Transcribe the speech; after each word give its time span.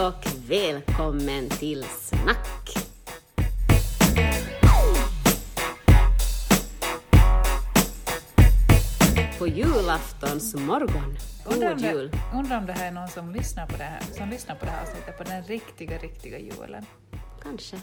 och 0.00 0.26
välkommen 0.48 1.48
till 1.48 1.84
Snack! 1.84 2.48
På 9.38 9.46
julaftons 9.46 10.54
morgon. 10.54 11.16
Undrar 11.46 11.72
om, 11.72 11.76
God 11.76 11.84
jul! 11.84 12.10
det, 12.10 12.38
undrar 12.38 12.58
om 12.58 12.66
det 12.66 12.72
här 12.72 12.86
är 12.86 12.92
någon 12.92 13.08
som 13.08 13.32
lyssnar 13.32 13.66
på 13.66 13.76
det 13.76 13.84
här, 13.84 14.00
som 14.00 14.28
lyssnar 14.28 14.54
på 14.54 14.64
det 14.64 14.70
här 14.70 14.82
avsnittet 14.82 15.18
på 15.18 15.24
den 15.24 15.42
riktiga, 15.42 15.98
riktiga 15.98 16.38
julen. 16.38 16.84
Kanske. 17.42 17.80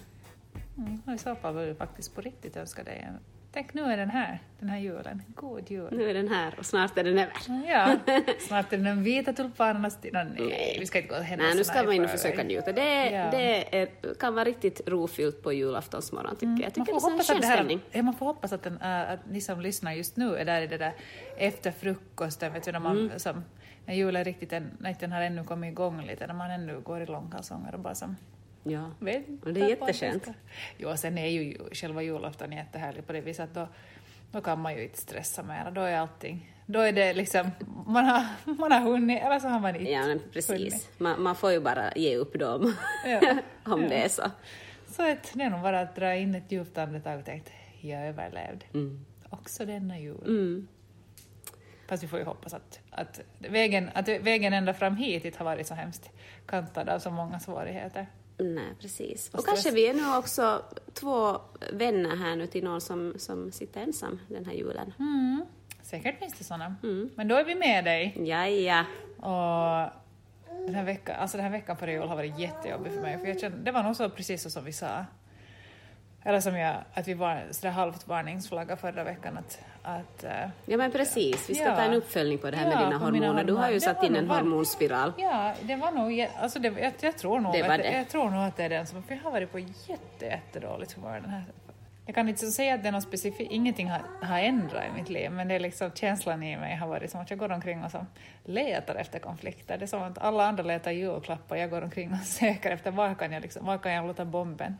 Mm, 0.78 1.16
I 1.16 1.18
så 1.18 1.36
fall 1.36 1.56
vill 1.56 1.68
jag 1.68 1.78
faktiskt 1.78 2.16
på 2.16 2.22
riktigt 2.22 2.58
önska 2.58 2.84
dig 2.84 3.06
en... 3.08 3.37
Tänk, 3.58 3.74
nu 3.74 3.82
är 3.82 3.98
den 3.98 4.10
här, 4.10 4.40
den 4.60 4.70
här 4.70 4.78
julen. 4.78 5.22
God 5.36 5.72
jul. 5.72 5.88
Nu 5.92 6.10
är 6.10 6.14
den 6.14 6.28
här 6.28 6.54
och 6.60 6.66
snart 6.66 6.98
är 6.98 7.04
den 7.04 7.20
över. 7.20 7.34
Ja, 7.68 7.96
snart 8.40 8.74
är 8.74 8.78
den 8.78 9.04
vita 9.04 9.34
tulpanernas 9.34 10.02
tid. 10.02 10.14
Nå, 10.14 10.24
Nej, 10.24 10.78
vi 10.80 10.86
ska 10.86 10.98
inte 11.00 11.10
gå 11.14 11.20
Nej, 11.20 11.30
nu 11.56 11.64
ska 11.64 11.74
händelserna 11.74 11.84
man 11.84 11.94
i 11.94 11.98
ju 11.98 12.02
förväg. 12.08 12.20
försöka 12.20 12.44
njuta. 12.44 12.72
Det, 12.72 13.10
Ja. 13.12 13.28
det 13.32 13.78
är, 13.82 14.14
kan 14.20 14.34
vara 14.36 14.46
riktigt 14.46 14.82
rofyllt 14.88 15.44
på 15.44 15.54
julaftonsmorgon 15.54 16.36
tycker 16.36 16.48
jag. 16.48 16.60
Jag 16.60 16.74
tycker 16.74 16.82
Mm, 16.92 16.94
Man 16.94 17.02
får, 17.02 17.10
hoppas 17.12 17.30
att 17.30 17.42
det 17.42 17.48
här, 17.48 17.80
ja, 17.92 18.02
man 18.04 18.14
får 18.14 18.26
hoppas 18.26 18.54
att, 18.54 18.64
den, 18.64 18.78
äh, 18.82 19.12
att 19.12 19.20
ni 19.30 19.42
som 19.42 19.62
lyssnar 19.62 19.94
just 19.94 20.18
nu 20.18 20.36
är 20.38 20.46
där 20.46 20.62
i 20.62 20.68
det 20.68 20.78
där 20.78 20.94
efter 21.38 21.72
frukosten, 21.72 22.54
vet 22.54 22.64
du, 22.64 22.72
när, 22.72 22.80
man, 22.80 22.98
Mm. 23.06 23.20
som, 23.20 23.44
när 23.86 23.94
julen 23.94 24.24
riktigt 24.24 24.52
när 24.52 24.96
den 25.00 25.12
har 25.12 25.22
ännu 25.22 25.44
kommit 25.44 25.72
igång 25.72 26.02
lite, 26.06 26.28
när 26.28 26.34
man 26.34 26.52
ännu 26.52 26.80
går 26.80 27.02
i 27.02 27.06
långkalsonger 27.06 27.74
och 27.74 27.80
bara 27.80 27.96
som 27.96 28.16
Ja. 28.72 28.92
Och 29.46 29.54
det 29.54 29.72
är 29.72 29.94
ska- 29.94 30.34
Jo, 30.78 30.98
sen 30.98 31.18
är 31.18 31.28
ju 31.28 31.58
själva 31.72 32.02
julafton 32.02 32.52
jättehärlig 32.52 33.08
på 33.08 33.14
det 33.14 33.22
viset 33.22 33.44
att 33.44 33.54
då, 33.54 33.68
då 34.32 34.42
kan 34.42 34.62
man 34.62 34.76
ju 34.76 34.84
inte 34.84 34.98
stressa 34.98 35.44
mer. 35.44 35.72
Då 35.72 35.82
är 35.82 35.98
allting, 35.98 36.54
då 36.66 36.80
är 36.80 36.92
det 36.92 37.14
liksom, 37.14 37.52
man 37.88 38.06
har, 38.06 38.26
man 38.60 38.72
har 38.72 38.80
hunnit 38.80 39.22
eller 39.24 39.40
så 39.40 39.48
har 39.48 39.60
man 39.60 39.76
inte 39.76 39.92
Ja, 39.92 40.16
precis. 40.34 40.90
Man, 40.98 41.22
man 41.22 41.36
får 41.36 41.52
ju 41.52 41.60
bara 41.60 41.92
ge 41.96 42.16
upp 42.16 42.40
dem 42.40 42.74
Ja. 43.06 43.20
om 43.66 43.82
Ja. 43.84 43.90
det 43.90 44.04
är 44.04 44.10
så. 44.10 44.24
Så 44.88 45.12
att 45.12 45.32
det 45.34 45.44
är 45.44 45.50
nog 45.50 45.62
bara 45.62 45.80
att 45.82 45.96
dra 45.96 46.16
in 46.16 46.36
ett 46.36 46.52
djupt 46.52 46.78
andetag 46.78 47.20
och 47.20 47.26
tänka 47.26 47.52
jag 47.82 48.08
överlevde. 48.08 48.66
Mm. 48.74 49.06
Också 49.30 49.66
denna 49.66 50.00
jul. 50.00 50.22
Mm. 50.26 50.68
Fast 51.88 52.04
vi 52.04 52.08
får 52.08 52.20
ju 52.20 52.26
hoppas 52.26 52.54
att, 52.54 52.80
att, 52.90 53.22
vägen, 53.38 53.90
att 53.94 54.08
vägen 54.08 54.54
ända 54.54 54.74
fram 54.74 54.96
hit 54.96 55.26
inte 55.26 55.38
har 55.38 55.46
varit 55.46 55.68
så 55.68 55.74
hemskt 55.74 56.10
kantad 56.46 56.90
av 56.90 57.00
så 57.00 57.12
många 57.12 57.40
svårigheter. 57.40 58.08
Nej, 58.38 58.74
precis. 58.82 59.30
Och 59.30 59.40
Och 59.40 59.46
kanske 59.46 59.72
vi 59.72 59.88
är 59.88 59.94
nu 59.94 60.16
också 60.18 60.64
två 60.94 61.42
vänner 61.74 62.16
här 62.16 62.36
nu 62.36 62.48
till 62.48 62.64
någon 62.64 62.82
som, 62.82 63.14
som 63.18 63.52
sitter 63.52 63.82
ensam 63.82 64.20
den 64.28 64.46
här 64.46 64.54
julen. 64.54 64.94
Mm. 65.00 65.46
Säkert 65.82 66.20
finns 66.20 66.34
det 66.38 66.44
sådana. 66.44 66.76
Mm. 66.84 67.10
Men 67.16 67.28
då 67.28 67.36
är 67.36 67.44
vi 67.44 67.56
med 67.56 67.86
dig. 67.86 68.16
Ja, 68.18 68.48
ja. 68.48 68.86
Och 69.18 69.92
den 70.66 70.76
här 70.76 70.84
veckan, 70.84 71.16
alltså 71.20 71.38
den 71.38 71.44
här 71.44 71.52
veckan 71.52 71.78
före 71.78 71.92
jul 71.92 72.08
har 72.08 72.16
varit 72.16 72.40
jättejobbig 72.40 72.92
för 72.92 73.02
mig, 73.02 73.18
för 73.18 73.28
jag 73.28 73.40
kände, 73.40 73.58
det 73.58 73.72
var 73.72 73.84
nog 73.84 73.96
så 73.96 74.10
precis 74.10 74.44
så 74.44 74.50
som 74.50 74.66
vi 74.66 74.74
sa. 74.74 75.06
Eller 76.24 76.42
som 76.42 76.58
jag, 76.58 76.76
att 76.94 77.08
vi 77.08 77.14
var 77.14 77.48
sådär 77.52 77.72
halvt 77.72 78.08
varningsflagga 78.08 78.76
förra 78.76 79.04
veckan 79.04 79.38
att, 79.38 79.60
att 79.88 80.24
eh, 80.24 80.32
Ja, 80.66 80.78
men 80.78 80.92
precis. 80.92 81.50
Vi 81.50 81.56
ska 81.56 81.64
Ja. 81.64 81.76
ta 81.76 81.82
en 81.82 81.94
uppföljning 81.94 82.38
på 82.38 82.52
det 82.52 82.58
här 82.58 82.64
Ja, 82.64 82.70
med 82.70 82.78
dina 82.78 82.90
mina 82.90 83.06
hormoner. 83.28 83.44
Du 83.44 83.54
har 83.54 83.60
ju 83.60 83.64
hormoner. 83.66 83.80
satt 83.80 84.02
Det 84.02 84.08
in 84.08 84.14
var 84.14 84.20
en 84.20 84.28
bara- 84.28 84.40
hormonspiral. 84.40 85.14
Ja, 85.18 85.54
det 85.62 85.76
var 85.76 85.92
nog, 85.92 86.28
alltså 86.40 86.60
det, 86.60 86.68
jag, 86.80 86.94
jag, 87.00 87.18
tror 87.18 87.40
nog 87.40 87.54
Det 87.54 87.62
att, 87.62 87.68
var 87.68 87.78
det. 87.78 87.92
jag 87.92 88.10
tror 88.10 88.30
nog 88.30 88.44
att 88.44 88.58
det 88.58 88.64
är 88.64 88.70
den 88.70 88.88
som, 88.88 89.04
för 89.04 89.16
jag 89.16 89.22
har 89.22 89.32
varit 89.32 89.52
på 89.52 89.60
jätte, 89.60 90.26
jättedåligt 90.26 90.94
humör 90.94 91.20
den 91.20 91.30
här 91.30 91.44
jag 92.06 92.16
kan 92.16 92.30
inte 92.30 92.46
säga 92.48 92.74
att 92.76 92.82
det 92.84 92.88
är 92.88 92.92
något 92.92 93.04
specifikt, 93.04 93.52
ingenting 93.52 93.90
har, 93.90 94.02
har 94.22 94.40
ändrat 94.40 94.84
i 94.90 95.00
mitt 95.00 95.10
liv, 95.10 95.32
men 95.32 95.48
det 95.48 95.56
är 95.56 95.60
liksom 95.60 95.92
känslan 95.92 96.44
i 96.44 96.58
mig 96.58 96.76
har 96.76 96.88
varit 96.88 97.12
som 97.12 97.22
att 97.22 97.30
jag 97.30 97.40
går 97.40 97.52
omkring 97.52 97.84
och 97.84 97.92
som 97.92 98.08
letar 98.44 98.96
efter 98.96 99.20
konflikter. 99.20 99.78
Det 99.78 99.86
är 99.86 99.88
som 99.88 100.04
att 100.04 100.18
alla 100.18 100.46
andra 100.48 100.64
letar 100.64 100.92
julklappar, 100.92 101.56
jag 101.56 101.70
går 101.70 101.82
omkring 101.82 102.12
och 102.14 102.18
söker 102.26 102.72
efter 102.72 102.92
var 102.92 103.16
kan 103.16 103.32
jag, 103.32 103.42
liksom, 103.42 103.66
var 103.66 103.78
kan 103.78 103.92
jag 103.94 104.08
låta 104.08 104.26
bomben 104.26 104.78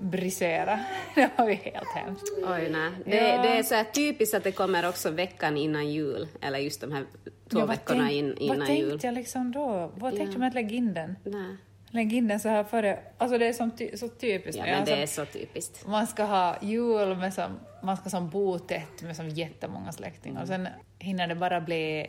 brisera. 0.00 0.80
Det 1.14 1.30
var 1.38 1.48
ju 1.48 1.54
helt 1.54 1.88
hemskt. 1.96 2.24
Oj, 2.36 2.68
nej. 2.70 2.90
Det, 3.04 3.16
Ja. 3.16 3.42
det 3.42 3.48
är 3.58 3.62
så 3.62 3.84
typiskt 3.94 4.34
att 4.34 4.44
det 4.44 4.52
kommer 4.52 4.88
också 4.88 5.10
veckan 5.10 5.56
innan 5.56 5.88
jul, 5.90 6.28
eller 6.40 6.58
just 6.58 6.80
de 6.80 6.92
här 6.92 7.02
två 7.50 7.58
Ja, 7.58 7.58
vad 7.58 7.68
veckorna 7.68 8.00
tänk- 8.00 8.12
in, 8.12 8.36
innan 8.38 8.58
Vad 8.58 8.68
jul. 8.68 8.88
tänkte 8.90 9.06
jag 9.06 9.14
liksom 9.14 9.52
då? 9.52 9.92
Vad 9.94 10.16
tänkte 10.16 10.32
jag 10.32 10.38
med 10.40 10.48
att 10.48 10.54
lägga 10.54 10.76
in 10.76 10.94
den? 10.94 11.16
Nej. 11.24 11.56
Lägg 11.92 12.12
in 12.12 12.28
den 12.28 12.40
så 12.40 12.48
här 12.48 12.64
före, 12.64 12.98
alltså 13.18 13.38
det 13.38 13.46
är 13.46 13.52
som 13.52 13.70
ty, 13.70 13.96
så 13.96 14.08
typiskt. 14.08 14.62
Ja, 14.66 14.72
men 14.72 14.84
det 14.84 14.90
som- 14.90 15.00
är 15.00 15.06
så 15.06 15.24
typiskt. 15.32 15.86
Man 15.86 16.06
ska 16.06 16.22
ha 16.24 16.56
jul 16.62 17.16
med 17.16 17.34
som, 17.34 17.58
man 17.82 17.96
ska 17.96 18.10
som 18.10 18.30
bo 18.30 18.58
tätt 18.58 19.02
med 19.02 19.16
som 19.16 19.28
jättemånga 19.28 19.92
släktingar 19.92 20.42
och 20.42 20.48
sen 20.48 20.68
hinner 20.98 21.26
det 21.28 21.34
bara 21.34 21.60
bli, 21.60 22.06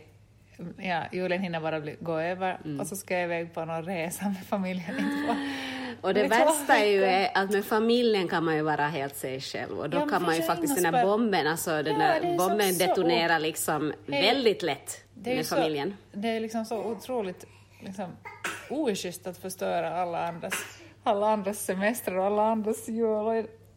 ja, 0.78 1.04
julen 1.12 1.42
hinner 1.42 1.60
bara 1.60 1.80
bli, 1.82 1.96
gå 2.00 2.20
över 2.20 2.58
och 2.80 2.88
så 2.88 2.96
ska 2.96 3.14
jag 3.14 3.24
iväg 3.24 3.54
på 3.54 3.66
någon 3.66 3.84
resa 3.86 4.26
med 4.26 4.44
familjen. 4.46 4.96
Och 6.02 6.14
det 6.14 6.28
värsta 6.28 6.78
är 6.78 6.86
ju 6.86 7.28
att 7.34 7.52
med 7.52 7.66
familjen 7.66 8.28
kan 8.28 8.44
man 8.46 8.56
ju 8.56 8.62
vara 8.62 8.88
helt 8.88 9.16
sig 9.16 9.42
själv 9.42 9.80
och 9.80 9.90
då 9.90 9.98
Ja, 9.98 10.08
kan 10.08 10.24
man 10.24 10.36
ju 10.36 10.42
faktiskt 10.42 10.84
den 10.84 10.94
spä- 10.96 11.04
bomben, 11.04 11.48
alltså 11.48 11.84
den 11.84 12.00
Ja, 12.00 12.08
där 12.08 12.22
det 12.22 12.38
bomben 12.38 12.74
så- 12.74 12.88
detonerar 12.88 13.40
liksom 13.40 13.94
Hej. 14.08 14.22
väldigt 14.22 14.62
lätt 14.62 15.04
Det 15.14 15.36
med 15.36 15.46
så- 15.46 15.56
familjen. 15.56 15.98
Det 16.12 16.28
är 16.28 16.40
liksom 16.40 16.66
så 16.66 16.78
otroligt 16.84 17.46
liksom, 17.80 18.06
oschysst 18.70 19.28
att 19.28 19.38
förstöra 19.38 20.02
alla 20.02 20.28
andras, 20.28 20.54
alla 21.04 21.28
andras 21.32 21.60
semester 21.66 22.18
och 22.18 22.26
alla 22.26 22.44
andras 22.44 22.88
jul. 22.88 23.06
Och 23.08 23.34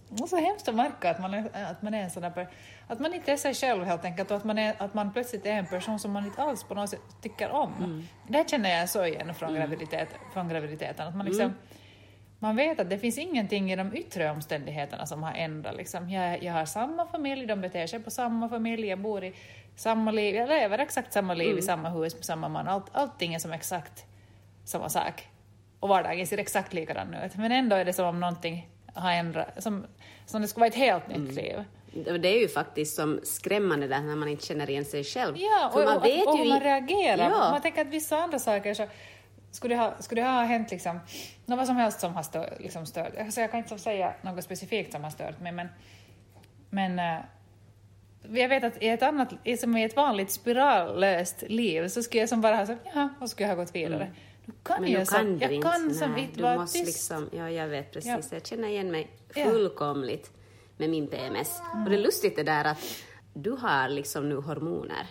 det 0.09 0.29
så 0.29 0.37
hemskt 0.37 0.69
att 0.69 0.75
märka 0.75 1.11
att 1.11 1.21
man 1.21 1.35
är, 1.35 1.45
att 1.71 1.83
man 1.83 1.95
är 1.95 2.03
en 2.03 2.11
sån 2.11 2.23
där 2.23 2.49
att 2.87 3.01
man 3.01 3.15
inte 3.15 3.33
är 3.33 3.37
sig 3.37 3.55
själv 3.55 3.85
helt 3.85 4.05
enkelt 4.05 4.31
och 4.31 4.37
att 4.37 4.45
man, 4.45 4.59
är, 4.59 4.75
att 4.79 4.95
man 4.95 5.13
plötsligt 5.13 5.47
är 5.47 5.51
en 5.53 5.67
person 5.67 5.99
som 5.99 6.11
man 6.13 6.25
inte 6.25 6.43
alls 6.43 6.65
på 6.65 6.75
något 6.75 6.91
sätt 6.91 7.01
tycker 7.23 7.51
om. 7.51 8.03
Det 8.29 8.37
här 8.37 8.45
känner 8.45 8.79
jag 8.79 8.89
så 8.89 9.05
igen 9.05 9.35
från, 9.35 9.55
graviditet, 9.55 10.09
från 10.33 10.49
graviditeten. 10.49 11.09
Att 11.09 11.17
man, 11.17 11.27
liksom, 11.27 11.55
man 12.39 12.57
vet 12.57 12.81
att 12.81 12.91
det 12.91 12.99
finns 12.99 13.19
ingenting 13.19 13.73
i 13.73 13.77
de 13.77 13.97
yttre 13.97 14.31
omständigheterna 14.31 15.07
som 15.07 15.23
har 15.23 15.33
ändrat. 15.33 15.77
Liksom. 15.77 16.11
Jag, 16.11 16.43
jag 16.43 16.53
har 16.53 16.65
samma 16.65 17.07
familj, 17.07 17.47
de 17.47 17.61
beter 17.61 17.87
sig 17.87 18.01
på 18.01 18.11
samma 18.11 18.49
familj, 18.49 18.87
jag 18.87 18.99
bor 18.99 19.25
i 19.25 19.33
samma 19.77 20.11
liv, 20.11 20.35
jag 20.35 20.49
lever 20.49 20.79
exakt 20.79 21.13
samma 21.13 21.35
liv 21.35 21.59
i 21.59 21.63
samma 21.63 21.89
hus 21.89 22.15
med 22.15 22.25
samma 22.25 22.49
man. 22.49 22.69
Allt, 22.69 22.87
allting 22.93 23.35
är 23.35 23.39
som 23.39 23.53
exakt 23.53 24.05
samma 24.65 24.89
sak. 24.89 25.29
Och 25.81 25.89
vardagen 25.89 26.27
ser 26.27 26.39
exakt 26.39 26.73
likadan 26.73 27.15
ut. 27.15 27.37
Men 27.37 27.53
ändå 27.53 27.77
är 27.77 27.85
det 27.85 27.93
som 27.93 28.07
om 28.07 28.21
någonting 28.21 28.69
har 28.95 29.13
ändrat, 29.13 29.63
som, 29.63 29.87
som 30.27 30.43
det 30.43 30.49
skulle 30.49 30.61
vara 30.61 30.69
ett 30.69 30.75
helt 30.75 31.09
nytt 31.09 31.35
liv. 31.35 31.65
Och 32.13 32.21
Det 32.21 32.29
är 32.29 32.41
ju 32.41 32.49
faktiskt 32.49 32.97
som 32.97 33.21
skrämmande 33.23 33.89
där 33.89 34.01
när 34.01 34.17
man 34.17 34.29
inte 34.29 34.47
känner 34.47 34.71
igen 34.71 34.85
sig 34.85 35.05
själv. 35.05 35.35
Ja, 35.39 35.71
För 35.73 35.81
och, 35.81 35.85
man 35.85 35.97
och, 35.97 36.05
vet 36.05 36.27
och 36.27 36.37
ju 36.37 36.43
hur 36.43 36.51
man 36.51 36.61
reagerar. 36.61 37.31
Ja. 37.31 37.51
Man 37.51 37.63
tänker 37.63 37.83
att 37.83 37.89
vissa 37.89 38.17
andra 38.17 38.39
saker 38.39 38.75
så 38.75 38.87
skulle 39.55 39.75
det 39.75 39.79
ha, 39.81 39.95
skulle 40.01 40.21
det 40.21 40.29
ha 40.29 40.43
hänt 40.43 40.71
liksom, 40.71 41.01
något 41.47 41.67
som 41.67 41.77
helst 41.77 42.01
som 42.01 42.15
har 42.15 42.23
stört, 42.23 42.61
liksom 42.61 42.87
stört. 42.87 43.17
Alltså 43.19 43.41
jag 43.41 43.51
kan 43.51 43.59
inte 43.61 43.79
säga 43.79 44.15
något 44.23 44.45
specifikt 44.45 44.93
som 44.93 45.05
har 45.05 45.11
stört 45.11 45.41
mig, 45.41 45.53
men, 45.53 45.69
men 46.71 46.99
eh, 46.99 47.25
jag 48.41 48.49
vet 48.49 48.65
att 48.65 48.83
i 48.83 48.89
ett 48.89 49.03
annat, 49.03 49.29
som 49.61 49.77
i 49.77 49.85
ett 49.85 49.97
vanligt 49.97 50.31
spirallöst 50.31 51.43
liv 51.49 51.89
så 51.89 52.03
skulle 52.03 52.21
jag 52.21 52.29
som 52.29 52.41
bara 52.41 52.57
ha 52.57 52.67
sagt 52.67 52.81
jaha, 52.95 53.09
och 53.21 53.31
skulle 53.31 53.49
jag 53.49 53.57
ha 53.57 53.63
gått 53.65 53.75
vidare. 53.75 54.11
Nu 54.47 54.53
kan 54.63 54.83
Men 54.83 54.91
jag 54.93 55.09
kan 55.09 55.39
du 55.39 55.45
jag 55.45 55.53
inte. 55.53 55.69
kan 55.69 55.95
som 55.95 56.17
inte 56.19 56.35
du 56.37 56.43
vara 56.43 56.57
måste 56.57 56.79
tyst. 56.79 56.87
liksom, 56.87 57.31
ja, 57.33 57.51
jag 57.51 57.69
vet 57.69 57.93
precis. 57.93 58.29
Ja. 58.31 58.37
Jag 58.37 58.47
känner 58.47 58.69
igen 58.69 58.91
mig 58.91 59.09
Ja. 59.35 59.45
fullkomligt 59.45 60.31
med 60.77 60.91
min 60.91 61.07
PMS. 61.07 61.61
Och 61.85 61.91
det 61.91 61.97
är 61.97 62.01
lustigt 62.03 62.37
det 62.37 62.43
där 62.43 62.65
att 62.65 62.79
du 63.35 63.51
har 63.51 63.89
liksom 63.89 64.29
nu 64.29 64.35
hormoner 64.37 65.07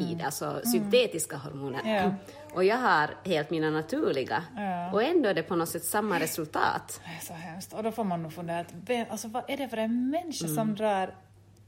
i 0.00 0.14
det, 0.14 0.24
alltså 0.24 0.60
syntetiska 0.64 1.36
hormoner. 1.36 1.80
Mm. 1.80 1.94
Ja. 1.94 2.12
Och 2.54 2.64
jag 2.64 2.76
har 2.76 3.10
helt 3.24 3.50
mina 3.50 3.70
naturliga. 3.70 4.42
Ja. 4.56 4.92
Och 4.92 5.02
ändå 5.02 5.28
är 5.28 5.34
det 5.34 5.42
på 5.42 5.56
något 5.56 5.68
sätt 5.68 5.84
samma 5.84 6.20
resultat. 6.20 7.00
Det 7.04 7.10
är 7.10 7.26
så 7.26 7.32
hemskt. 7.32 7.72
Och 7.72 7.82
då 7.82 7.92
får 7.92 8.04
man 8.04 8.22
nog 8.22 8.32
fundera, 8.32 8.60
att 8.60 8.72
alltså, 9.10 9.28
vad 9.28 9.42
är 9.48 9.56
det 9.56 9.68
för 9.68 9.76
en 9.76 10.10
människa 10.10 10.44
Mm. 10.44 10.56
som 10.56 10.74
drar, 10.74 11.14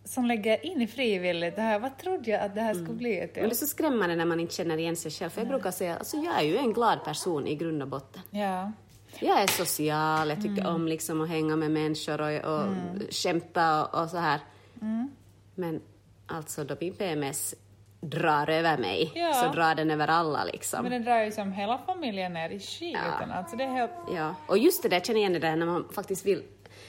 som 0.05 0.27
lägger 0.27 0.67
in 0.67 0.83
i 0.83 0.87
frivilligt 0.87 1.57
det 1.57 1.63
här? 1.63 1.79
Vad 1.79 1.99
trodde 1.99 2.31
jag 2.31 2.41
att 2.41 2.55
det 2.55 2.61
här 2.61 2.75
skulle 2.75 2.93
bli 2.95 3.29
till? 3.35 3.43
Och 3.43 3.49
det 3.49 3.53
är 3.55 3.57
så 3.57 3.67
skrämmande 3.67 4.17
när 4.17 4.25
man 4.25 4.41
inte 4.41 4.55
känner 4.55 4.79
igen 4.79 4.97
sig 4.97 5.11
själv. 5.11 5.31
För 5.31 5.41
jag 5.41 5.49
brukar 5.49 5.71
säga, 5.71 5.97
alltså 5.97 6.17
jag 6.17 6.39
är 6.39 6.43
ju 6.45 6.57
en 6.57 6.73
glad 6.73 7.05
person 7.05 7.47
i 7.47 7.55
grund 7.57 7.83
och 7.83 7.89
botten. 7.89 8.23
Ja. 8.31 8.73
Jag 9.19 9.43
är 9.43 9.47
social, 9.47 10.29
jag 10.29 10.37
tycker 10.43 10.61
Mm. 10.63 10.75
om 10.75 10.89
liksom 10.89 11.21
att 11.21 11.29
hänga 11.29 11.57
med 11.57 11.71
människor 11.71 12.21
och, 12.21 12.59
och 12.59 12.67
skämta 13.11 13.85
och, 13.87 14.03
och 14.03 14.11
så 14.11 14.17
här. 14.17 14.41
Mm. 14.83 15.11
Men 15.55 15.81
alltså 16.27 16.65
då 16.65 16.77
min 16.81 16.95
PMS 16.95 17.55
drar 18.01 18.51
över 18.51 18.79
mig 18.79 19.13
Ja. 19.15 19.33
så 19.33 19.49
drar 19.49 19.75
den 19.75 19.91
över 19.91 20.09
alla 20.09 20.45
liksom. 20.45 20.83
Men 20.83 20.93
det 20.93 20.99
drar 20.99 21.25
ju 21.25 21.33
som 21.33 21.53
hela 21.53 21.79
familjen 21.79 22.33
ner 22.33 22.51
i 22.51 22.61
skiten. 22.61 23.01
Ja. 23.29 23.35
Alltså 23.35 23.57
det 23.57 23.65
är 23.65 23.69
helt... 23.73 23.91
Ja. 24.15 24.35
Och 24.47 24.59
just 24.59 24.83
det 24.83 24.89
där, 24.89 25.01
känner 25.01 25.21
igen 25.21 25.33
det 25.33 25.39
där 25.39 25.57
när 25.57 25.67
man 25.67 25.89
faktiskt 25.95 26.27
vill 26.27 26.43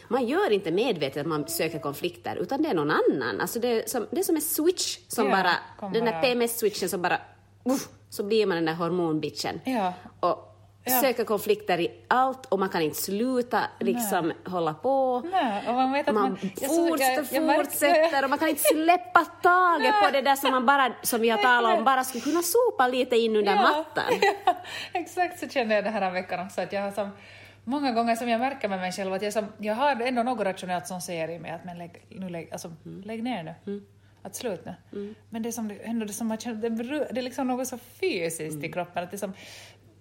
man 0.07 0.27
gör 0.27 0.51
inte 0.51 0.71
medvetet 0.71 1.21
att 1.21 1.27
man 1.27 1.47
söker 1.47 1.79
konflikter, 1.79 2.35
utan 2.35 2.61
det 2.61 2.69
är 2.69 2.73
någon 2.73 2.91
annan. 2.91 3.41
Alltså 3.41 3.59
det, 3.59 3.67
är 3.67 3.87
som, 3.87 4.07
det 4.11 4.19
är 4.19 4.23
som 4.23 4.35
en 4.35 4.41
switch 4.41 4.97
som 5.07 5.29
Ja, 5.29 5.31
bara, 5.79 5.89
den 5.89 6.05
där 6.05 6.21
PMS-switchen 6.21 6.87
som 6.87 7.01
bara, 7.01 7.17
uff, 7.63 7.87
så 8.09 8.23
blir 8.23 8.45
man 8.45 8.55
den 8.55 8.65
där 8.65 8.73
hormonbitchen. 8.73 9.61
Ja. 9.63 9.93
Och 10.19 10.50
Ja. 10.83 11.01
söka 11.01 11.25
konflikter 11.25 11.79
i 11.79 11.91
allt 12.07 12.45
och 12.45 12.59
man 12.59 12.69
kan 12.69 12.81
inte 12.81 13.01
sluta 13.01 13.61
liksom 13.79 14.33
hålla 14.45 14.73
på. 14.73 15.19
Nej, 15.31 15.67
och 15.67 15.73
man 15.73 15.91
vet 15.91 16.07
att 16.07 16.13
Man 16.13 16.23
man... 16.23 16.37
fortsätter, 16.37 17.35
jag- 17.35 17.49
jag 17.49 17.55
fortsätter 17.57 18.23
och 18.23 18.29
man 18.29 18.39
kan 18.39 18.49
inte 18.49 18.61
släppa 18.73 19.25
taget 19.25 19.93
på 20.05 20.11
det 20.11 20.21
där 20.21 20.35
som 20.35 20.51
man 20.51 20.65
bara, 20.65 20.93
som 21.01 21.21
vi 21.21 21.29
har 21.29 21.37
talat 21.37 21.77
om, 21.77 21.83
bara 21.83 22.03
skulle 22.03 22.21
kunna 22.21 22.41
sopa 22.41 22.87
lite 22.87 23.15
in 23.15 23.35
under 23.35 23.55
mattan. 23.55 24.03
Ja, 24.45 24.55
exakt 24.93 25.39
så 25.39 25.47
känner 25.49 25.75
jag 25.75 25.83
den 25.83 25.93
här 25.93 26.11
veckan 26.11 26.45
också, 26.45 26.61
att 26.61 26.73
jag 26.73 26.81
har 26.81 26.91
som 26.91 27.09
många 27.63 27.91
gånger 27.91 28.15
som 28.15 28.29
jag 28.29 28.39
märker 28.39 28.67
med 28.69 28.79
mig 28.79 28.91
själv 28.91 29.13
att 29.13 29.21
jag, 29.21 29.33
som, 29.33 29.45
jag 29.57 29.75
har 29.75 30.01
ändå 30.01 30.23
något 30.23 30.45
rationellt 30.45 30.87
som 30.87 31.01
säger 31.01 31.29
i 31.29 31.39
mig 31.39 31.51
att 31.51 31.65
men 31.65 31.77
lägg, 31.77 32.05
nu 32.09 32.29
lägg, 32.29 32.49
alltså, 32.51 32.73
Mm. 32.85 33.01
lägg 33.01 33.23
ner 33.23 33.55
nu. 33.65 33.81
Att 34.23 34.35
slut 34.35 34.65
nu. 34.91 35.13
Men 35.29 35.43
det 35.43 35.49
är 35.49 35.51
som, 35.51 35.71
ändå 35.83 36.05
det 36.05 36.13
som 36.13 36.27
man 36.27 36.37
känner, 36.37 36.69
det, 37.13 37.19
är 37.19 37.21
liksom 37.21 37.47
något 37.47 37.67
så 37.67 37.77
fysiskt 37.77 38.53
Mm. 38.53 38.65
i 38.65 38.71
kroppen 38.71 39.03
att 39.03 39.11
det 39.11 39.15
är 39.15 39.19
som 39.19 39.33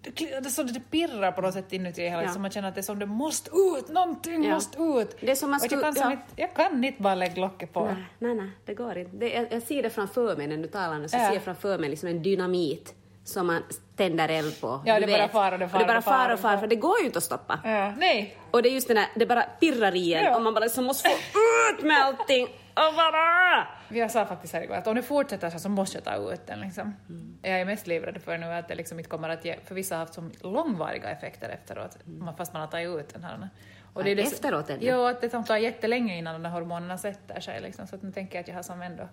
det, 0.02 0.41
det, 0.41 0.73
det 0.73 0.81
pirrar 0.91 1.32
på 1.32 1.41
något 1.41 1.55
sätt 1.55 1.73
inuti 1.73 2.02
hela, 2.08 2.23
Ja. 2.23 2.29
som 2.32 2.43
man 2.43 2.50
känner 2.50 2.69
att 2.69 2.75
det 2.75 2.81
är 2.81 2.82
som 2.82 2.99
det 2.99 3.06
måste 3.06 3.50
ut, 3.50 3.88
någonting 3.88 4.44
Ja. 4.44 4.55
måste 4.55 4.82
ut. 4.82 5.17
Det 5.20 5.31
är 5.31 5.35
som 5.35 5.50
man 5.50 5.56
Och 5.61 5.64
jag, 5.64 5.70
skulle- 5.70 5.82
kan 5.82 5.94
ja. 5.97 6.11
inte, 6.12 6.25
jag 6.37 6.55
kan 6.55 6.85
inte 6.85 7.02
bara 7.02 7.14
lägga 7.14 7.41
locket 7.41 7.73
på. 7.73 7.85
Nej, 7.87 7.97
nej, 8.19 8.35
nej, 8.35 8.50
det 8.64 8.75
går 8.75 8.99
inte. 8.99 9.17
Det, 9.17 9.29
jag, 9.29 9.47
jag 9.52 9.62
ser 9.62 9.82
det 9.82 9.91
framför 9.91 10.37
mig 10.37 10.47
när 10.47 10.56
du 10.56 10.69
talar 10.69 10.99
nu, 10.99 11.08
så 11.08 11.17
Ja. 11.17 11.26
ser 11.29 11.35
jag 11.35 11.43
framför 11.43 11.79
mig 11.79 11.91
liksom 11.91 12.08
en 12.08 12.23
dynamit 12.23 12.94
som 13.25 13.47
man 13.47 13.62
tänder 13.97 14.29
eld 14.29 14.61
på. 14.61 14.82
Ja, 14.87 15.00
det 15.00 15.06
bara 15.06 15.29
far 15.29 15.52
och 15.52 15.58
det 15.58 15.69
far 15.69 15.81
och 15.81 15.87
det 15.87 15.93
bara 15.93 16.03
far 16.03 16.32
och 16.32 16.41
far, 16.41 16.56
för 16.56 16.67
det 16.67 16.76
går 16.76 16.99
ju 17.00 17.06
inte 17.06 17.19
att 17.19 17.25
stoppa. 17.25 17.58
Ja, 17.64 17.93
nej, 17.99 18.37
Och 18.50 18.62
det 18.62 18.69
är 18.69 18.70
just 18.73 18.88
det 18.88 18.94
där, 18.94 19.06
det 19.14 19.26
bara 19.26 19.43
pirrar 19.43 19.96
i 19.96 20.14
en 20.14 20.25
Ja. 20.25 20.37
och 20.37 20.43
man 20.43 20.55
bara 20.55 20.64
liksom 20.64 20.85
måste 20.85 21.08
få 21.08 21.38
ut 21.75 21.82
med 21.85 22.03
allting. 22.05 22.44
Och 22.75 22.94
bara... 22.96 23.69
Jag 23.93 24.11
sa 24.11 24.27
faktiskt 24.27 24.53
här 24.55 24.63
igår 24.63 24.75
att 24.75 24.87
om 24.87 24.95
det 24.95 25.03
fortsätter 25.03 25.51
så, 25.51 25.59
så 25.59 25.69
måste 25.69 25.97
jag 25.97 26.05
ta 26.05 26.33
ut 26.33 26.47
den. 26.47 26.61
Liksom. 26.61 26.95
Jag 27.43 27.61
är 27.61 27.65
mest 27.65 27.87
livrädd 27.87 28.23
för 28.23 28.39
nu 28.39 28.47
att 28.47 28.69
det 28.69 28.75
liksom 28.75 28.99
inte 28.99 29.11
kommer 29.11 29.29
att 29.29 29.45
ge, 29.45 29.57
för 29.65 29.75
vissa 29.75 29.95
har 29.95 30.01
haft 30.01 30.15
så 30.15 30.31
långvariga 30.43 31.11
effekter 31.11 31.49
efteråt, 31.49 31.99
man- 32.05 32.37
fast 32.37 32.53
man 32.53 32.61
har 32.63 32.69
tagit 32.69 32.89
ut 33.01 33.09
den 33.15 33.25
här. 33.25 33.49
Och 33.93 34.01
Ja, 34.01 34.15
det 34.15 34.23
efteråt 34.23 34.71
ännu? 34.71 34.79
Jo, 34.87 35.05
att 35.05 35.21
det 35.21 35.29
tar 35.29 35.57
jättelänge 35.57 36.19
innan 36.19 36.35
de 36.35 36.43
där 36.43 36.51
hormonerna 36.51 36.99
sätter 36.99 37.41
sig. 37.41 37.61
Liksom. 37.61 37.87
Så 37.87 37.97
att 37.97 38.03
nu 38.03 38.13
tänker 38.13 38.35
jag 38.35 38.41
att 38.43 38.49
jag 38.49 38.55
har 38.55 38.63
som 38.63 38.83
ändå 38.83 39.09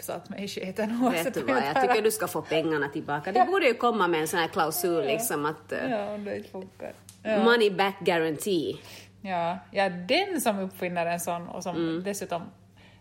satt 0.00 0.28
mig 0.28 0.44
i 0.44 0.48
skiten 0.48 1.10
Vet 1.12 1.34
du 1.34 1.42
vad, 1.42 1.56
jag 1.62 1.82
tycker 1.82 2.02
du 2.02 2.10
ska 2.10 2.26
få 2.28 2.42
pengarna 2.42 2.88
tillbaka. 2.88 3.32
Det 3.32 3.44
borde 3.44 3.66
ju 3.66 3.74
komma 3.74 4.08
med 4.08 4.20
en 4.20 4.28
sån 4.28 4.40
här 4.40 4.48
klausul 4.48 5.04
liksom 5.04 5.46
att 5.46 5.72
uh, 5.72 5.90
Ja, 5.90 6.14
om 6.14 6.24
det 6.24 6.36
inte 6.36 6.50
funkar. 6.50 6.92
Ja. 7.22 7.44
money 7.44 7.70
back 7.70 7.94
guarantee. 8.00 8.76
Ja, 9.22 9.58
ja, 9.70 9.88
den 9.88 10.40
som 10.40 10.58
uppfinner 10.58 11.06
en 11.06 11.20
sån 11.20 11.48
och 11.48 11.62
som 11.62 11.76
Mm. 11.76 12.02
dessutom 12.04 12.42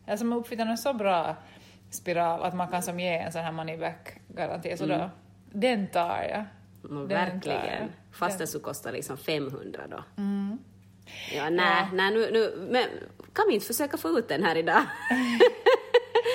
ja, 0.09 0.17
som 0.17 0.33
uppfinner 0.33 0.65
en 0.65 0.77
så 0.77 0.93
bra 0.93 1.35
spiral 1.91 2.43
att 2.43 2.55
man 2.55 2.67
kan 2.67 2.83
som 2.83 2.99
ge 2.99 3.17
en 3.17 3.31
sån 3.31 3.41
här 3.41 3.51
money 3.51 3.77
back-garanti, 3.77 4.77
så 4.77 4.85
då, 4.85 5.09
den 5.51 5.87
tar 5.87 6.23
jag. 6.29 6.45
Mm, 6.91 7.07
Den 7.07 7.41
tar 7.41 7.51
jag. 7.51 7.57
verkligen. 7.57 7.89
Fast 8.11 8.37
den 8.37 8.47
skulle 8.47 8.63
kosta 8.63 8.91
liksom 8.91 9.17
500 9.17 9.81
då. 9.89 10.03
Ja, 11.35 11.49
nej, 11.49 11.65
Ja. 11.65 11.87
nej 11.93 12.11
nu, 12.11 12.29
nu, 12.31 12.67
men 12.71 12.85
kan 13.33 13.45
vi 13.47 13.53
inte 13.53 13.65
försöka 13.67 13.97
få 13.97 14.09
ut 14.19 14.27
den 14.27 14.43
här 14.43 14.55
idag? 14.55 14.81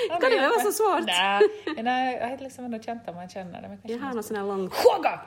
Kan 0.09 0.31
det 0.31 0.41
vara 0.41 0.59
så 0.59 0.71
svårt? 0.71 1.05
Nej, 1.05 1.83
nej 1.83 2.17
jag 2.21 2.29
har 2.29 2.37
liksom 2.37 2.65
ändå 2.65 2.79
känt 2.79 3.07
att 3.07 3.15
man 3.15 3.29
känner 3.29 3.61
det. 3.61 3.93
Jag 3.93 3.99
har 3.99 4.13
någon 4.13 4.23
sån 4.23 4.37
här 4.37 4.43
lång 4.43 4.69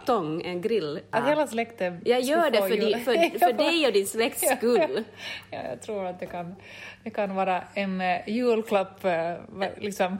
tång, 0.06 0.42
en 0.42 0.60
grill. 0.60 1.00
Att 1.10 1.28
hela 1.28 1.46
släkten 1.46 2.00
Jag 2.04 2.20
gör 2.20 2.50
det 2.50 2.58
för, 2.58 2.76
di, 2.76 2.94
för, 2.94 3.38
för 3.46 3.52
dig 3.52 3.86
och 3.86 3.92
din 3.92 4.06
släkts 4.06 4.44
skull. 4.56 5.04
Ja, 5.50 5.58
jag 5.70 5.82
tror 5.82 6.06
att 6.06 6.20
det 6.20 6.26
kan, 6.26 6.56
det 7.04 7.10
kan 7.10 7.34
vara 7.34 7.62
en 7.74 8.00
uh, 8.00 8.28
julklapp 8.28 9.04
eh, 9.04 9.34
liksom, 9.76 10.18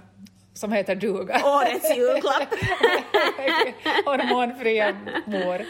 som 0.55 0.73
heter 0.73 0.95
duga. 0.95 1.41
Årets 1.45 1.97
julklapp. 1.97 2.55
Hormonfria 4.05 4.97
mor. 5.27 5.63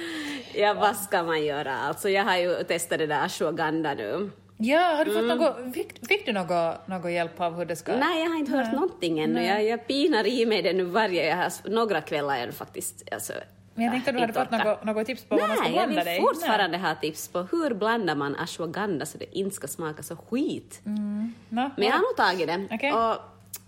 Ja, 0.55 0.75
vad 0.75 0.96
ska 0.96 1.23
man 1.23 1.44
göra? 1.44 1.76
Alltså, 1.76 2.08
jag 2.08 2.25
har 2.25 2.37
ju 2.37 2.62
testat 2.64 2.99
det 2.99 3.06
där 3.06 3.25
ashwagandha 3.25 3.94
nu. 3.94 4.31
Ja, 4.60 4.78
har 4.81 5.05
du 5.05 5.10
fått 5.12 5.22
Mm. 5.25 5.38
något, 5.38 5.75
fick, 5.75 6.08
fick 6.08 6.26
du 6.26 6.32
något, 6.32 6.88
något 6.88 7.10
hjälp 7.12 7.40
av 7.40 7.56
hur 7.56 7.64
det 7.64 7.76
ska... 7.76 7.96
Nej, 7.96 8.22
jag 8.22 8.31
har 8.31 8.37
inte 8.38 8.52
hört 8.52 8.72
någonting 8.72 9.19
ännu. 9.20 9.44
Jag, 9.44 9.64
jag 9.64 9.87
pinar 9.87 10.26
i 10.26 10.46
mig 10.46 10.62
det 10.62 10.72
nu 10.72 10.84
varje... 10.84 11.26
Jag 11.26 11.37
har, 11.37 11.70
några 11.70 12.00
kvällar 12.00 12.37
är 12.38 12.46
det 12.46 12.52
faktiskt... 12.52 13.08
Alltså, 13.12 13.32
Men 13.75 13.84
jag 13.84 13.93
tänkte 13.93 14.10
att 14.10 14.16
du 14.16 14.20
hade 14.20 14.32
fått 14.32 14.50
något, 14.66 14.84
något 14.84 15.06
tips 15.06 15.25
på 15.25 15.37
vad 15.37 15.49
man 15.49 15.56
ska 15.56 15.66
Nej, 15.69 15.75
jag 15.76 15.88
blanda 15.88 16.05
vill 16.05 16.12
dig. 16.12 16.20
fortfarande 16.20 16.78
ha 16.78 16.94
tips 16.94 17.28
på 17.28 17.38
hur 17.52 17.75
blandar 17.75 18.14
man 18.14 18.37
ashwagandha 18.37 19.06
så 19.06 19.19
det 19.19 19.38
inte 19.38 19.56
ska 19.56 19.69
smaka 19.69 20.02
så 20.02 20.16
skit. 20.16 20.81
Nej. 20.84 21.31
Nå, 21.49 21.70
Men 21.76 21.87
jag 21.87 21.93
har 21.93 21.99
nog 22.00 22.16
tagit 22.16 22.46
det. 22.46 22.75
Okej. 22.76 22.93
Och 22.93 23.16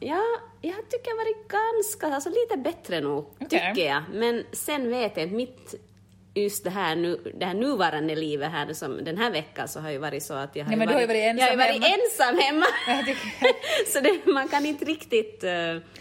ja, 0.00 0.22
jag 0.60 0.74
tycker 0.90 1.10
jag 1.10 1.16
har 1.16 1.24
varit 1.24 1.48
ganska, 1.48 2.14
alltså 2.14 2.28
lite 2.30 2.56
bättre 2.56 3.00
nog, 3.00 3.26
Okej. 3.40 3.48
tycker 3.48 3.88
jag. 3.88 4.02
Men 4.12 4.44
sen 4.52 4.90
vet 4.90 5.16
jag 5.16 5.24
inte, 5.24 5.36
mitt 5.36 5.74
just 6.34 6.64
det 6.64 6.70
här, 6.70 6.96
nu, 6.96 7.32
det 7.34 7.46
här 7.46 7.54
nuvarande 7.54 8.14
livet 8.14 8.50
här, 8.52 8.72
som 8.72 9.04
den 9.04 9.18
här 9.18 9.30
veckan 9.30 9.68
så 9.68 9.80
har 9.80 9.90
ju 9.90 9.98
varit 9.98 10.22
så 10.22 10.34
att 10.34 10.56
jag 10.56 10.64
har, 10.64 10.76
Nej, 10.76 10.86
du 10.86 10.92
har 10.94 11.00
varit 11.06 11.10
ensam 11.24 11.38
jag 11.38 11.50
har 11.50 11.56
varit 11.56 11.72
hemma. 11.84 11.86
ensam 11.86 12.38
hemma. 12.38 12.66
Så 13.92 14.00
det, 14.00 14.32
man 14.32 14.48
kan 14.48 14.66
inte 14.66 14.84
riktigt... 14.84 15.44
eh, 15.44 15.50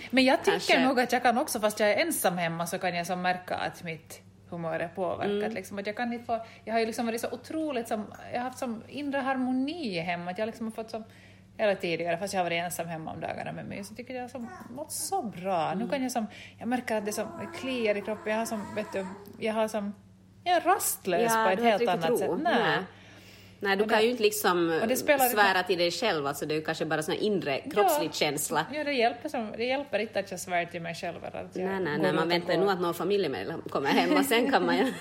Men 0.10 0.26
jag 0.26 0.40
tycker 0.40 0.52
Kanske. 0.52 0.86
nog 0.88 1.00
att 1.00 1.12
jag 1.12 1.24
kan 1.24 1.38
också, 1.38 1.60
fast 1.60 1.80
jag 1.80 1.90
är 1.90 1.98
ensam 2.06 2.38
hemma, 2.38 2.68
så 2.68 2.78
kan 2.80 2.96
jag 2.96 3.08
som 3.08 3.22
märka 3.22 3.56
att 3.56 3.84
mitt 3.84 4.22
humör 4.50 4.80
är 4.80 4.88
påverkat. 4.88 5.32
Mm. 5.32 5.54
Liksom, 5.54 5.80
att 5.80 5.88
jag, 5.88 5.96
kan 5.98 6.14
inte 6.14 6.26
få, 6.26 6.46
jag 6.66 6.74
har 6.74 6.80
ju 6.80 6.86
liksom 6.86 7.06
varit 7.06 7.22
så 7.22 7.28
otroligt 7.32 7.88
som, 7.88 8.06
jag 8.34 8.40
har 8.40 8.44
haft 8.46 8.60
som 8.60 8.84
inre 8.88 9.18
harmoni 9.18 10.00
hemma, 10.00 10.32
att 10.32 10.38
jag 10.38 10.46
liksom 10.46 10.66
har 10.66 10.72
fått 10.72 10.90
som, 10.90 11.04
eller 11.58 11.76
tidigare, 11.76 12.18
fast 12.18 12.34
jag 12.34 12.40
har 12.40 12.44
varit 12.46 12.64
ensam 12.64 12.88
hemma 12.88 13.12
om 13.12 13.20
dagarna 13.20 13.52
med 13.52 13.66
mig, 13.66 13.84
så 13.84 13.96
tycker 13.96 14.14
jag 14.16 14.30
som 14.30 14.48
mått 14.70 14.92
så 14.92 15.22
bra. 15.22 15.66
Mm. 15.68 15.80
Nu 15.80 15.90
kan 15.90 16.04
jag 16.04 16.12
som, 16.12 16.26
jag 16.60 16.68
märker 16.68 16.96
att 16.96 17.06
det 17.06 17.12
som 17.14 17.28
kliar 17.60 17.96
i 17.98 18.02
kroppen, 18.02 18.32
jag 18.32 18.40
har 18.40 18.46
som, 18.46 18.76
vet 18.76 18.94
du, 18.94 19.06
jag 19.40 19.54
har 19.54 19.68
som, 19.68 19.96
är 20.50 20.62
rastlös 20.62 21.34
på 21.34 21.50
ett 21.50 21.60
helt 21.64 21.88
annat 21.90 22.04
riktigt 22.06 22.20
sätt. 22.20 22.30
ro. 22.30 22.36
Nej. 22.36 22.78
Nej, 23.62 23.76
du 23.78 23.84
Och 23.84 23.90
kan 23.90 23.98
det- 24.00 24.04
ju 24.06 24.12
inte 24.12 24.24
liksom 24.24 24.82
det 24.88 24.96
svära 24.98 25.64
till 25.64 25.78
dig 25.78 25.92
själv, 25.92 26.28
alltså 26.28 26.46
det 26.46 26.54
är 26.54 26.56
ju 26.56 26.62
kanske 26.62 26.86
bara 26.86 27.02
sån 27.04 27.14
här 27.16 27.22
inre 27.22 27.60
kroppslig 27.60 28.14
känsla. 28.14 28.66
Ja, 28.74 28.84
det 28.84 28.94
hjälper, 28.94 29.30
som, 29.30 29.52
det 29.58 29.64
hjälper 29.66 30.00
inte 30.00 30.20
att 30.20 30.32
jag 30.32 30.40
svär 30.40 30.66
till 30.66 30.82
mig 30.82 30.96
själv. 30.96 31.26
Att 31.26 31.34
jag 31.56 31.66
Nej, 31.66 31.80
nej, 31.80 31.98
nej, 32.00 32.14
man 32.14 32.30
väntar 32.30 32.54
ju 32.54 32.60
nog 32.60 32.70
att 32.70 32.82
någon 32.82 32.94
familjemedlem 32.94 33.62
kommer 33.62 33.90
hem 33.90 34.18
och 34.18 34.26
sen 34.26 34.52
kan 34.52 34.66
man 34.66 34.78
ju... 34.78 34.84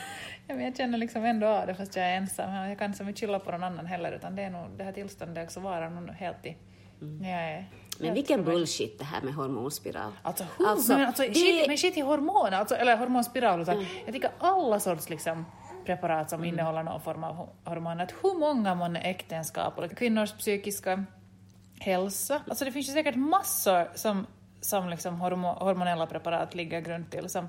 Ja, 0.50 0.54
men 0.54 0.64
jag 0.64 0.76
känner 0.76 0.98
liksom 0.98 1.24
ändå 1.24 1.46
av 1.46 1.66
det 1.66 1.74
fast 1.74 1.96
jag 1.96 2.06
är 2.06 2.16
ensam. 2.16 2.54
Jag 2.54 2.78
kan 2.78 2.94
inte 2.94 3.20
skylla 3.20 3.38
på 3.38 3.50
någon 3.50 3.64
annan 3.64 3.86
heller 3.86 4.12
utan 4.12 4.36
det 4.36 4.42
är 4.42 4.50
nog 4.50 4.70
det 4.78 4.84
här 4.84 4.92
tillståndet 4.92 5.44
också 5.44 5.60
vara 5.60 5.88
nog 5.88 6.08
helt 6.10 6.46
i... 6.46 6.56
när 7.00 7.30
Jag 7.30 7.40
är, 7.50 7.56
Mm. 7.56 7.64
Men 8.00 8.14
vilken 8.14 8.44
bullshit 8.44 8.98
det 8.98 9.04
här 9.04 9.20
med 9.22 9.34
hormonspiral. 9.34 10.12
Alltså, 10.22 10.44
hur, 10.58 10.66
Alltså, 10.68 10.92
men, 10.92 11.06
alltså 11.06 11.22
det- 11.22 11.34
shit, 11.34 11.66
men 11.68 11.78
shit 11.78 11.96
i 11.96 12.00
hormoner, 12.00 12.52
alltså, 12.58 12.74
eller 12.74 12.96
hormonspiral. 12.96 13.60
Utan, 13.62 13.74
Mm. 13.76 13.86
Jag 14.04 14.14
tycker 14.14 14.30
alla 14.38 14.80
sorts 14.80 15.10
liksom, 15.10 15.44
preparat 15.86 16.30
som 16.30 16.44
innehåller 16.44 16.82
någon 16.82 17.00
form 17.00 17.24
av 17.24 17.36
ho- 17.36 17.48
hormoner, 17.70 18.04
att 18.04 18.14
hur 18.22 18.38
många 18.38 18.74
man 18.74 18.96
äktenskap 18.96 19.78
och 19.78 19.90
kvinnors 19.90 20.32
psykiska 20.32 21.04
hälsa. 21.80 22.42
Alltså 22.48 22.64
det 22.64 22.72
finns 22.72 22.88
ju 22.88 22.92
säkert 22.92 23.14
massor 23.16 23.90
som, 23.94 24.26
som 24.60 24.88
liksom 24.88 25.20
hormo, 25.20 25.48
hormonella 25.48 26.06
preparat 26.06 26.54
ligger 26.54 26.80
grund 26.80 27.10
till, 27.10 27.28
som, 27.28 27.48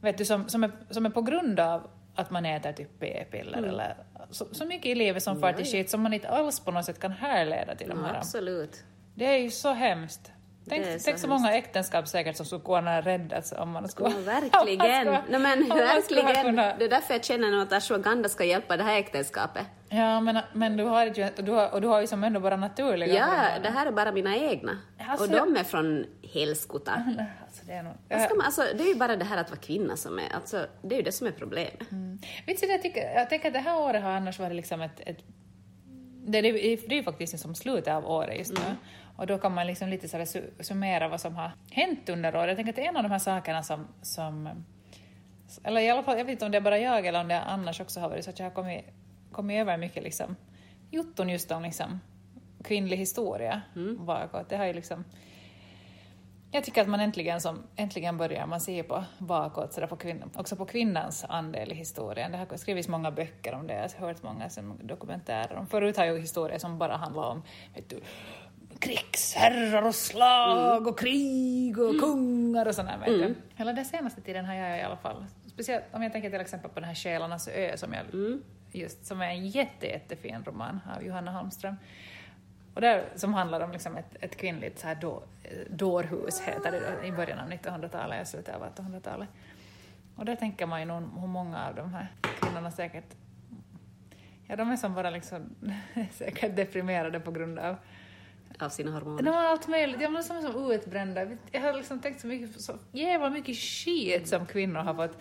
vet 0.00 0.18
du, 0.18 0.24
som, 0.24 0.48
som, 0.48 0.64
är, 0.64 0.70
som 0.90 1.06
är 1.06 1.10
på 1.10 1.22
grund 1.22 1.60
av 1.60 1.90
att 2.14 2.30
man 2.30 2.46
äter 2.46 2.72
typ 2.72 3.00
p-piller 3.00 3.62
eller 3.62 3.96
så, 4.30 4.46
så 4.52 4.64
mycket 4.66 4.86
i 4.86 4.94
livet 4.94 5.22
som 5.22 5.40
far 5.40 5.52
till 5.52 5.66
skit 5.66 5.90
som 5.90 6.02
man 6.02 6.12
inte 6.12 6.28
alls 6.28 6.60
på 6.60 6.70
något 6.70 6.84
sätt 6.84 7.00
kan 7.00 7.12
härleda 7.12 7.74
till 7.74 7.88
de 7.88 7.98
Ja, 7.98 8.06
här. 8.06 8.14
absolut. 8.18 8.84
Det 9.14 9.26
är 9.26 9.38
ju 9.38 9.50
så 9.50 9.72
hemskt. 9.72 10.30
Tänk, 10.68 10.84
så 10.86 11.04
tänk 11.04 11.18
så, 11.18 11.28
många 11.28 11.52
äktenskap 11.54 12.08
säkert 12.08 12.36
som 12.36 12.46
skulle 12.46 12.62
kunna 12.64 13.00
räddas 13.00 13.52
om 13.52 13.70
man 13.70 13.88
skulle... 13.88 14.10
Ja, 14.10 14.16
verkligen. 14.20 15.08
om 15.08 15.12
man 15.12 15.22
skulle- 15.22 15.38
no, 15.38 15.42
men, 15.42 15.62
om 15.62 15.68
man 15.68 15.78
verkligen. 15.78 16.34
kunnat- 16.44 16.78
Det 16.78 16.84
är 16.84 16.88
därför 16.88 17.14
jag 17.14 17.24
känner 17.24 17.62
att 17.62 17.72
ashwagandha 17.72 18.28
ska 18.28 18.44
hjälpa 18.44 18.76
det 18.76 18.82
här 18.82 18.98
äktenskapet. 18.98 19.66
Ja, 19.88 20.20
men, 20.20 20.38
men 20.52 20.76
du 20.76 20.84
har 20.84 21.06
ju, 21.06 21.30
du 21.36 21.52
har, 21.52 21.74
och 21.74 21.80
du 21.80 21.88
har 21.88 22.00
ju 22.00 22.06
som 22.06 22.24
ändå 22.24 22.40
bara 22.40 22.56
naturliga 22.56 23.14
Ja, 23.14 23.24
hormoner. 23.24 23.60
det 23.62 23.68
här 23.70 23.86
är 23.86 23.92
bara 23.92 24.12
mina 24.12 24.36
egna. 24.36 24.78
Alltså, 25.08 25.24
och 25.24 25.30
de 25.46 25.56
är 25.56 25.64
från 25.64 26.06
helskota. 26.32 26.92
Alltså, 27.46 27.62
det, 27.66 27.72
är 27.72 27.82
nog, 27.82 27.92
ska 28.22 28.34
man, 28.34 28.46
alltså, 28.46 28.62
det 28.74 28.84
är 28.84 28.88
ju 28.88 28.94
bara 28.94 29.16
det 29.16 29.24
här 29.24 29.36
att 29.38 29.50
vara 29.50 29.60
kvinna 29.60 29.96
som 29.96 30.18
är, 30.18 30.34
alltså, 30.34 30.66
det 30.82 30.94
är 30.94 30.96
ju 30.96 31.02
det 31.02 31.12
som 31.12 31.26
är 31.26 31.30
problemet. 31.32 31.90
Mm. 31.92 32.18
Vet 32.46 32.60
du, 32.60 32.66
jag, 32.66 32.82
tycker, 32.82 33.14
jag 33.14 33.28
tänker 33.30 33.48
att 33.48 33.54
det 33.54 33.60
här 33.60 33.80
året 33.80 34.02
har 34.02 34.10
annars 34.10 34.38
varit 34.38 34.56
liksom 34.56 34.80
ett... 34.80 35.00
ett 35.06 35.18
det, 36.26 36.40
det, 36.40 36.52
det 36.52 36.94
är 36.94 36.96
ju 36.96 37.02
faktiskt 37.02 37.38
som 37.38 37.54
slutet 37.54 37.94
av 37.94 38.06
året 38.10 38.38
just 38.38 38.52
nu. 38.52 38.60
Mm. 38.64 38.76
Och 39.16 39.26
då 39.26 39.38
kan 39.38 39.54
man 39.54 39.66
liksom 39.66 39.88
lite 39.88 40.08
så 40.08 40.16
här 40.16 40.24
su- 40.24 40.62
summera 40.62 41.08
vad 41.08 41.20
som 41.20 41.36
har 41.36 41.50
hänt 41.70 42.08
under 42.08 42.36
året. 42.36 42.48
Jag 42.48 42.56
tänker 42.56 42.72
att 42.72 42.76
det 42.76 42.84
är 42.84 42.88
en 42.88 42.96
av 42.96 43.02
de 43.02 43.12
här 43.12 43.18
sakerna 43.18 43.62
som, 43.62 43.88
som... 44.02 44.64
Eller 45.64 45.80
i 45.80 45.90
alla 45.90 46.02
fall, 46.02 46.18
jag 46.18 46.24
vet 46.24 46.32
inte 46.32 46.44
om 46.44 46.50
det 46.50 46.58
är 46.58 46.62
bara 46.62 46.78
jag 46.78 47.06
eller 47.06 47.20
om 47.20 47.28
det 47.28 47.40
annars 47.40 47.80
också 47.80 48.00
har 48.00 48.08
varit 48.08 48.24
så 48.24 48.30
att 48.30 48.38
jag 48.38 48.46
har 48.46 48.50
kommit, 48.50 48.84
kommit 49.32 49.60
över 49.60 49.76
mycket 49.76 50.02
liksom 50.02 50.36
jotton 50.90 51.28
just 51.28 51.50
om 51.50 51.62
liksom 51.62 52.00
kvinnlig 52.64 52.96
historia 52.96 53.62
Mm. 53.76 54.06
bakåt. 54.06 54.48
Det 54.48 54.56
har 54.56 54.64
ju 54.66 54.72
liksom... 54.72 55.04
Jag 56.50 56.64
tycker 56.64 56.82
att 56.82 56.88
man 56.88 57.00
äntligen, 57.00 57.40
som, 57.40 57.62
äntligen 57.76 58.16
börjar 58.16 58.46
man 58.46 58.60
se 58.60 58.82
på 58.82 59.04
bakåt, 59.18 59.72
så 59.72 59.86
på 59.86 59.96
kvinn, 59.96 60.24
också 60.34 60.56
på 60.56 60.66
kvinnans 60.66 61.24
andel 61.28 61.72
i 61.72 61.74
historien. 61.74 62.32
Det 62.32 62.38
har 62.38 62.56
skrivits 62.56 62.88
många 62.88 63.10
böcker 63.10 63.54
om 63.54 63.66
det, 63.66 63.74
jag 63.74 64.00
har 64.00 64.06
hört 64.08 64.22
många 64.22 64.48
som 64.50 64.78
dokumentärer 64.82 65.56
om. 65.56 65.66
Förut 65.66 65.96
har 65.96 66.04
ju 66.04 66.18
historier 66.18 66.58
som 66.58 66.78
bara 66.78 66.96
handlat 66.96 67.24
om 67.26 67.42
vet 67.74 67.88
du, 67.90 68.00
krigsherrar 68.84 69.82
och 69.82 69.94
slag 69.94 70.86
och 70.86 70.98
krig 70.98 71.78
och 71.78 72.00
kungar 72.00 72.66
och 72.66 72.74
sådär. 72.74 72.98
Du. 73.06 73.34
Hela 73.54 73.72
den 73.72 73.84
senaste 73.84 74.20
tiden 74.20 74.44
har 74.44 74.54
jag 74.54 74.78
i 74.78 74.82
alla 74.82 74.96
fall, 74.96 75.24
speciellt 75.46 75.84
om 75.92 76.02
jag 76.02 76.12
tänker 76.12 76.30
till 76.30 76.40
exempel 76.40 76.70
på 76.70 76.80
den 76.80 76.88
här 76.88 76.94
Själarnas 76.94 77.48
ö 77.48 77.76
som 77.76 77.92
jag 77.92 78.04
just, 78.72 79.06
som 79.06 79.20
är 79.20 79.28
en 79.28 79.46
jätte, 79.46 79.86
jättefin 79.86 80.44
roman 80.44 80.80
av 80.96 81.02
Johanna 81.02 81.30
Holmström. 81.30 81.76
Och 82.74 82.80
där, 82.80 83.04
som 83.14 83.34
handlar 83.34 83.60
om 83.60 83.72
liksom 83.72 83.96
ett, 83.96 84.16
ett 84.20 84.36
kvinnligt 84.36 84.78
så 84.78 84.86
här 84.86 84.94
då, 84.94 85.22
dårhus, 85.70 86.40
heter 86.40 86.72
det 86.72 87.06
i 87.06 87.12
början 87.12 87.38
av 87.38 87.50
1900-talet, 87.50 88.26
i 88.26 88.30
slutet 88.30 88.54
av 88.54 88.62
1800-talet. 88.62 89.28
Och 90.16 90.24
där 90.24 90.36
tänker 90.36 90.66
man 90.66 90.80
ju 90.80 90.86
nog 90.86 91.20
hur 91.20 91.26
många 91.26 91.68
av 91.68 91.74
de 91.74 91.94
här 91.94 92.08
kvinnorna 92.40 92.70
säkert 92.70 93.16
Ja, 94.46 94.56
de 94.56 94.70
är 94.70 94.76
som 94.76 94.94
bara 94.94 95.10
liksom 95.10 95.54
säkert 96.12 96.56
deprimerade 96.56 97.20
på 97.20 97.30
grund 97.30 97.58
av 97.58 97.76
Av 98.60 98.68
sina 98.68 98.90
hormoner. 98.92 99.22
de 99.22 99.30
har 99.30 99.44
allt 99.44 99.68
möjligt, 99.68 100.00
ja, 100.00 100.08
men 100.08 100.24
som 100.24 100.36
är 100.36 100.40
som 100.40 100.72
utbrända. 100.72 101.26
Jag 101.52 101.60
har 101.60 101.72
liksom 101.72 102.00
tänkt 102.00 102.20
så 102.20 102.26
mycket, 102.26 102.60
så 102.60 102.72
jävla 102.92 103.30
mycket 103.30 103.56
skit 103.56 104.28
som 104.28 104.46
kvinnor 104.46 104.80
har 104.80 104.94
fått 104.94 105.18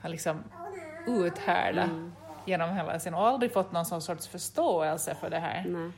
har 0.00 0.08
liksom 0.08 0.44
uthärda 1.06 1.88
genom 2.46 2.76
hela 2.76 2.98
sin 3.00 3.14
och 3.14 3.26
aldrig 3.26 3.52
fått 3.52 3.72
någon 3.72 3.84
sån 3.86 4.02
sorts 4.02 4.28
förståelse 4.28 5.14
för 5.20 5.30
det 5.30 5.38
här. 5.38 5.64
Nej. 5.68 5.90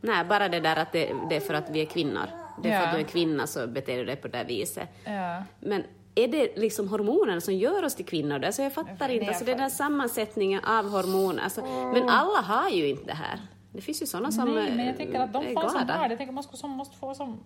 Nej, 0.00 0.24
bara 0.24 0.48
det 0.48 0.60
där 0.60 0.76
att 0.76 0.92
det, 0.92 1.12
det 1.30 1.36
är 1.36 1.40
för 1.40 1.54
att 1.54 1.70
vi 1.70 1.80
är 1.80 1.86
kvinnor. 1.86 2.26
Det 2.62 2.70
är 2.70 2.78
för 2.78 2.82
Ja. 2.84 2.88
att 2.88 2.94
du 2.94 3.00
är 3.00 3.04
kvinna 3.08 3.46
så 3.46 3.66
beter 3.66 3.96
du 3.98 4.04
dig 4.04 4.16
på 4.16 4.28
det 4.28 4.38
där 4.38 4.44
viset. 4.44 4.88
Ja. 5.04 5.42
Men 5.60 5.84
är 6.14 6.28
det 6.28 6.56
liksom 6.56 6.88
hormonerna 6.88 7.40
som 7.40 7.54
gör 7.54 7.84
oss 7.84 7.94
till 7.94 8.04
kvinnor? 8.06 8.44
Alltså 8.44 8.62
jag 8.62 8.72
fattar 8.72 9.08
inte. 9.08 9.28
Alltså 9.28 9.44
den 9.44 9.60
här 9.60 9.68
sammansättningen 9.68 10.64
av 10.64 10.90
hormoner. 10.90 11.42
Alltså, 11.42 11.62
Men 11.66 12.08
alla 12.08 12.40
har 12.40 12.70
ju 12.70 12.88
inte 12.88 13.04
det 13.04 13.14
här. 13.14 13.38
Det 13.72 13.80
finns 13.80 14.02
ju 14.02 14.06
sådana 14.06 14.32
som 14.32 14.54
Nej, 14.54 14.70
men 14.70 14.80
eh, 14.80 14.86
jag 14.86 14.96
tänker 14.96 15.20
att 15.20 15.32
de 15.32 15.54
fan 15.54 15.70
som 15.70 15.88
har 15.88 16.08
det, 16.08 16.16
tänker 16.16 16.32
man 16.32 16.44
som 16.44 16.70
måste 16.70 16.96
få 16.96 17.14
som 17.14 17.40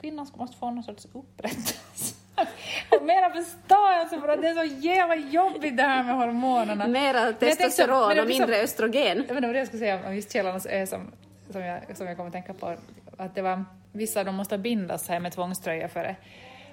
kvinnan 0.00 0.26
måste 0.34 0.56
få 0.56 0.70
någon 0.70 0.84
sorts 0.84 1.06
upprättelse. 1.12 2.14
Mera 3.02 3.30
förståelse 3.30 4.20
för 4.20 4.28
att 4.28 4.42
det 4.42 4.48
är 4.48 4.54
så 4.54 4.76
jävla 4.86 5.16
jobbigt 5.16 5.76
det 5.76 5.82
här 5.82 6.04
med 6.04 6.14
hormonerna. 6.14 6.86
Mera 6.86 7.32
testosteron 7.32 8.08
men 8.08 8.16
det 8.16 8.22
och 8.22 8.28
så- 8.28 8.38
mindre 8.38 8.56
östrogen. 8.56 9.16
Vet 9.18 9.30
inte 9.30 9.34
vad 9.34 9.42
det 9.42 9.58
jag 9.58 9.66
skulle 9.66 9.80
säga 9.80 10.06
om 10.08 10.16
just 10.16 10.32
Källarnas 10.32 10.66
ö 10.66 10.86
som, 10.86 11.12
som, 11.50 11.60
jag, 11.60 11.96
som 11.96 12.06
jag 12.06 12.16
kommer 12.16 12.28
att 12.28 12.32
tänka 12.32 12.54
på. 12.54 12.76
Att 13.16 13.34
det 13.34 13.42
var, 13.42 13.64
vissa 13.92 14.20
av 14.20 14.26
dem 14.26 14.34
måste 14.34 14.58
bindas 14.58 15.08
här 15.08 15.20
med 15.20 15.32
tvångströja 15.32 15.88
före, 15.88 16.16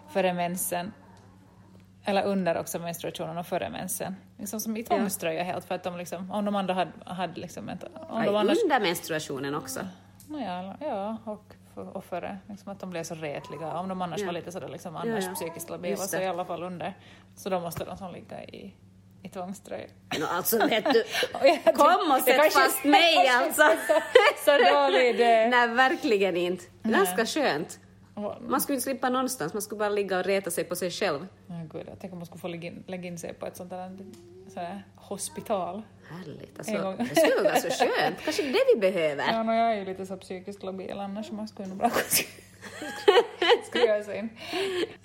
före 0.09 0.33
mensen. 0.33 0.91
Eller 2.05 2.23
under 2.23 2.57
också 2.57 2.79
menstruationen 2.79 3.37
och 3.37 3.47
före 3.47 3.69
mensen. 3.69 4.15
Liksom 4.39 4.59
som 4.59 4.77
i 4.77 4.83
tvångströja 4.83 5.43
helt 5.43 5.65
för 5.65 5.75
att 5.75 5.83
de 5.83 5.97
liksom, 5.97 6.31
om 6.31 6.45
de 6.45 6.55
andra 6.55 6.73
hade, 6.73 6.91
hade 7.05 7.39
liksom 7.41 7.69
inte, 7.69 7.87
om 8.09 8.25
de 8.25 8.35
annars, 8.35 8.57
Under 8.63 8.79
menstruationen 8.79 9.55
också. 9.55 9.79
Nåja, 10.27 10.75
ja, 10.79 11.17
och, 11.25 11.53
och 11.95 12.03
före, 12.05 12.37
liksom 12.49 12.71
att 12.71 12.79
de 12.79 12.89
blev 12.89 13.03
så 13.03 13.15
retliga. 13.15 13.73
Om 13.73 13.89
de 13.89 14.01
annars 14.01 14.19
Ja. 14.19 14.25
var 14.25 14.33
lite 14.33 14.51
sådär 14.51 14.67
liksom 14.67 14.95
annars 14.95 15.23
Ja, 15.23 15.29
ja. 15.29 15.35
psykiskt 15.35 15.69
labila 15.69 15.97
så 15.97 16.17
i 16.21 16.25
alla 16.27 16.45
fall 16.45 16.63
under. 16.63 16.93
Så 17.35 17.49
då 17.49 17.59
måste 17.59 17.85
de 17.85 17.97
som 17.97 18.13
ligga 18.13 18.43
i, 18.43 18.73
i 19.23 19.29
tvångströja. 19.29 19.87
No, 20.19 20.25
alltså 20.25 20.67
vet 20.67 20.93
du, 20.93 21.03
jag 21.65 21.75
kom 21.75 22.11
och 22.11 22.21
sätt 22.21 22.35
kanske- 22.35 22.59
fast 22.59 22.83
mig 22.83 23.27
alltså. 23.43 23.61
Så, 24.45 24.51
dålig 24.73 25.17
det. 25.17 25.47
Nej, 25.47 25.67
verkligen 25.67 26.37
inte. 26.37 26.63
Ganska 26.83 27.25
skönt. 27.25 27.79
Man 28.47 28.61
skulle 28.61 28.75
inte 28.75 28.83
slippa 28.83 29.09
någonstans, 29.09 29.53
man 29.53 29.61
skulle 29.61 29.79
bara 29.79 29.89
ligga 29.89 30.19
och 30.19 30.25
reta 30.25 30.51
sig 30.51 30.63
på 30.63 30.75
sig 30.75 30.91
själv. 30.91 31.27
nej, 31.47 31.67
gud, 31.71 31.83
jag 31.87 31.99
tänker 31.99 32.11
om 32.13 32.19
man 32.19 32.25
skulle 32.25 32.39
få 32.41 32.47
lägga 32.47 32.67
in, 32.67 32.83
lägga 32.87 33.07
in 33.07 33.17
sig 33.17 33.33
på 33.33 33.45
ett 33.45 33.57
sånt 33.57 33.69
där, 33.69 33.97
sådär, 34.47 34.83
hospital. 34.95 35.81
Härligt. 36.09 36.51
En 36.51 36.57
Alltså, 36.57 36.81
gång. 36.83 36.97
det 36.97 37.15
skulle 37.15 37.43
vara 37.49 37.55
så 37.55 37.69
skönt. 37.69 38.17
Kanske 38.23 38.43
det 38.43 38.59
vi 38.75 38.79
behöver. 38.79 39.23
Ja, 39.31 39.43
no, 39.43 39.53
jag 39.53 39.71
är 39.71 39.75
ju 39.75 39.85
lite 39.85 40.05
så 40.05 40.17
psykiskt 40.17 40.63
labil 40.63 40.99
annars, 40.99 41.31
man 41.31 41.47
skulle 41.47 41.67
nog 41.67 41.77
bra 41.77 41.89
skriva 43.67 44.03
sig 44.03 44.17
in. 44.17 44.29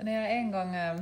När 0.01 0.13
jag 0.23 0.31
en 0.33 0.51
gång 0.53 0.75
eh, 0.75 1.01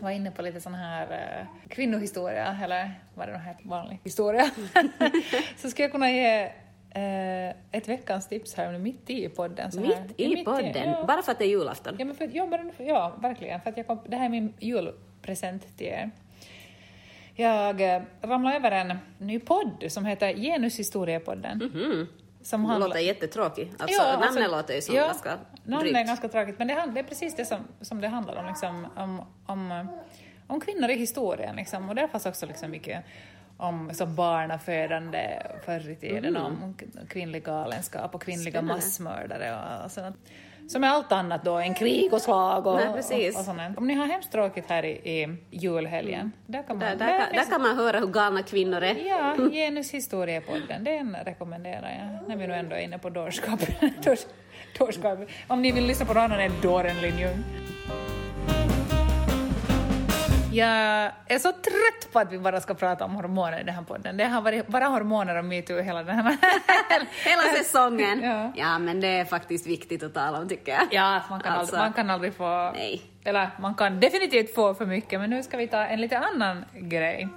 var 0.00 0.10
inne 0.10 0.30
på 0.30 0.42
lite 0.42 0.60
sån 0.60 0.74
här 0.74 1.02
eh, 1.40 1.68
kvinnohistoria, 1.68 2.58
eller 2.64 3.00
vad 3.14 3.28
det 3.28 3.32
nu 3.32 3.38
heter, 3.38 3.68
vanlig 3.68 4.00
historia, 4.04 4.50
så 5.56 5.70
skulle 5.70 5.84
jag 5.84 5.92
kunna 5.92 6.10
ge 6.10 6.52
ett 7.72 7.88
veckans 7.88 8.28
tips 8.28 8.54
här 8.54 8.78
mitt 8.78 9.10
i 9.10 9.28
podden. 9.28 9.72
Så 9.72 9.80
här. 9.80 10.04
Mitt 10.16 10.20
i 10.20 10.44
podden, 10.44 10.88
ja. 10.90 11.04
bara 11.08 11.22
för 11.22 11.32
att 11.32 11.38
det 11.38 11.44
är 11.44 11.48
julafton. 11.48 11.96
Ja, 11.98 12.04
men 12.04 12.14
för, 12.14 12.30
ja, 12.32 12.46
bara, 12.46 12.70
ja, 12.78 13.12
verkligen. 13.20 13.60
För 13.60 13.70
att 13.70 13.76
jag 13.76 13.86
kom, 13.86 13.98
det 14.06 14.16
här 14.16 14.24
är 14.24 14.28
min 14.28 14.54
julpresent 14.58 15.76
till 15.76 15.86
er. 15.86 16.10
Jag 17.34 17.94
eh, 17.94 18.02
ramlade 18.22 18.56
över 18.56 18.70
en 18.70 18.98
ny 19.18 19.38
podd 19.40 19.84
som 19.88 20.04
heter 20.04 20.34
Genushistoriepodden. 20.34 21.60
Som 22.42 22.62
Det 22.62 22.68
handlar... 22.68 22.88
låter 22.88 23.00
jättetråkigt. 23.00 23.82
Alltså, 23.82 24.02
namnet 24.02 24.50
låter 24.50 24.74
ju 24.74 24.80
som 24.80 24.94
ja, 24.94 25.06
ganska 25.06 25.38
namnet 25.64 25.88
är 25.88 25.92
drygt. 25.92 26.06
ganska 26.06 26.28
tråkigt, 26.28 26.58
men 26.58 26.68
det, 26.68 26.90
det 26.94 27.00
är 27.00 27.04
precis 27.04 27.36
det 27.36 27.44
som, 27.44 27.58
som 27.80 28.00
det 28.00 28.08
handlar 28.08 28.36
om, 28.36 28.46
liksom, 28.46 28.86
om, 28.96 29.22
om, 29.46 29.72
eh, 29.72 29.86
om 30.46 30.60
kvinnor 30.60 30.90
i 30.90 30.94
historien. 30.94 31.56
Liksom. 31.56 31.88
Och 31.88 31.94
där 31.94 32.08
fanns 32.08 32.26
också 32.26 32.46
liksom 32.46 32.70
mycket 32.70 33.04
om 33.56 33.94
som 33.94 34.14
barnafödande 34.14 35.42
förr 35.64 35.90
i 35.90 35.96
tiden, 35.96 36.36
om 36.36 36.74
k- 36.80 36.86
kvinnlig 37.08 37.44
galenskap 37.44 38.14
och 38.14 38.22
kvinnliga 38.22 38.58
Mm. 38.58 38.80
Spännande. 38.80 39.18
massmördare 39.18 39.84
och, 39.84 39.90
sånt. 39.90 40.16
Som 40.68 40.84
är 40.84 40.88
allt 40.88 41.12
annat 41.12 41.44
då 41.44 41.54
än 41.56 41.74
krig 41.74 42.12
och 42.12 42.20
slag 42.22 42.66
och, 42.66 42.74
Nej, 42.76 42.88
och, 42.88 43.38
och 43.38 43.44
sånt. 43.44 43.78
Om 43.78 43.86
ni 43.86 43.94
har 43.94 44.06
hemskt 44.06 44.32
tråkigt 44.32 44.64
här 44.68 44.84
i, 44.84 44.90
i 45.22 45.36
julhelgen, 45.50 46.32
där 46.46 46.62
kan 46.62 46.78
man... 46.78 46.86
Där, 46.88 46.96
där, 46.96 47.18
kan, 47.18 47.32
där 47.36 47.44
kan 47.50 47.62
man 47.62 47.76
höra 47.76 47.98
hur 48.00 48.06
galna 48.06 48.42
kvinnor 48.42 48.82
är. 48.82 48.94
Ja, 49.08 49.36
Genushistoriepodden, 49.52 50.84
den 50.84 51.16
rekommenderar 51.24 51.90
jag. 52.00 52.28
När 52.28 52.36
vi 52.36 52.46
nu 52.46 52.54
ändå 52.54 52.76
är 52.76 52.80
inne 52.80 52.98
på 52.98 53.10
dårskap. 53.10 53.60
Dårs- 53.80 54.26
dårskap. 54.78 55.18
Om 55.48 55.62
ni 55.62 55.72
vill 55.72 55.86
lyssna 55.86 56.06
på 56.06 56.14
någon 56.14 56.22
annan 56.22 56.40
än 56.40 56.52
Dåren 56.62 56.96
Linjung. 57.00 57.44
Jag 60.56 61.12
är 61.26 61.38
så 61.38 61.52
trött 61.52 62.12
på 62.12 62.18
att 62.18 62.32
vi 62.32 62.38
bara 62.38 62.60
ska 62.60 62.74
prata 62.74 63.04
om 63.04 63.14
hormoner 63.14 63.60
i 63.60 63.64
den 63.64 63.74
här 63.74 63.82
podden. 63.82 64.16
Det 64.16 64.24
har 64.24 64.42
varit 64.42 64.66
bara 64.66 64.84
hormoner 64.84 65.36
och 65.38 65.44
metoo 65.44 65.80
hela 65.80 66.02
den 66.02 66.16
här... 66.16 66.36
Hela 67.24 67.42
säsongen. 67.42 68.20
Ja. 68.22 68.52
Ja. 68.56 68.78
men 68.78 69.00
det 69.00 69.08
är 69.08 69.24
faktiskt 69.24 69.66
viktigt 69.66 70.02
att 70.02 70.14
tala 70.14 70.38
om 70.38 70.48
tycker 70.48 70.72
jag. 70.72 70.82
Ja, 70.90 71.22
man 71.30 71.40
kan, 71.40 71.52
Alltså, 71.52 71.76
aldrig, 71.76 71.86
man 71.86 71.92
kan 71.92 72.10
aldrig 72.10 72.34
få... 72.34 72.70
Nej. 72.70 73.02
Eller 73.24 73.50
man 73.60 73.74
kan 73.74 74.00
definitivt 74.00 74.54
få 74.54 74.74
för 74.74 74.86
mycket, 74.86 75.20
men 75.20 75.30
nu 75.30 75.42
ska 75.42 75.56
vi 75.56 75.68
ta 75.68 75.84
en 75.84 76.00
lite 76.00 76.18
annan 76.18 76.64
grej. 76.74 77.28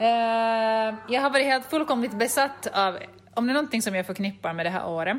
Eh, 0.00 0.94
jag 1.08 1.20
har 1.20 1.30
varit 1.30 1.46
helt 1.46 1.66
fullkomligt 1.66 2.12
besatt 2.18 2.66
av, 2.72 2.98
om 3.34 3.46
det 3.46 3.52
är 3.52 3.54
någonting 3.54 3.82
som 3.82 3.94
jag 3.94 4.06
förknippar 4.06 4.52
med 4.52 4.66
det 4.66 4.70
här 4.70 4.86
året, 4.86 5.16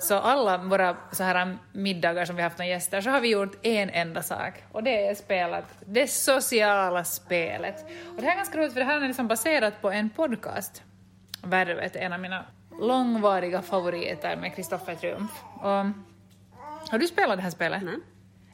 så 0.00 0.14
alla 0.14 0.58
våra 0.58 0.96
så 1.12 1.22
här 1.24 1.58
middagar 1.72 2.24
som 2.24 2.36
vi 2.36 2.42
haft 2.42 2.58
med 2.58 2.68
gäster 2.68 3.00
så 3.00 3.10
har 3.10 3.20
vi 3.20 3.28
gjort 3.28 3.66
en 3.66 3.90
enda 3.90 4.22
sak 4.22 4.54
och 4.72 4.82
det 4.82 5.06
är 5.06 5.14
spelat 5.14 5.64
det 5.86 6.06
sociala 6.10 7.04
spelet. 7.04 7.84
Och 8.16 8.20
det 8.20 8.26
här 8.26 8.32
är 8.32 8.36
ganska 8.36 8.58
roligt 8.58 8.72
för 8.72 8.80
det 8.80 8.86
här 8.86 9.00
är 9.00 9.06
liksom 9.08 9.28
baserat 9.28 9.80
på 9.82 9.90
en 9.90 10.10
podcast, 10.10 10.82
Värvet, 11.42 11.96
en 11.96 12.12
av 12.12 12.20
mina 12.20 12.44
långvariga 12.80 13.62
favoriter 13.62 14.36
med 14.36 14.54
Kristoffer 14.54 14.94
Triumf. 14.94 15.30
Och, 15.54 15.86
har 16.90 16.98
du 16.98 17.06
spelat 17.06 17.36
det 17.38 17.42
här 17.42 17.50
spelet? 17.50 17.82
Nej. 17.82 17.94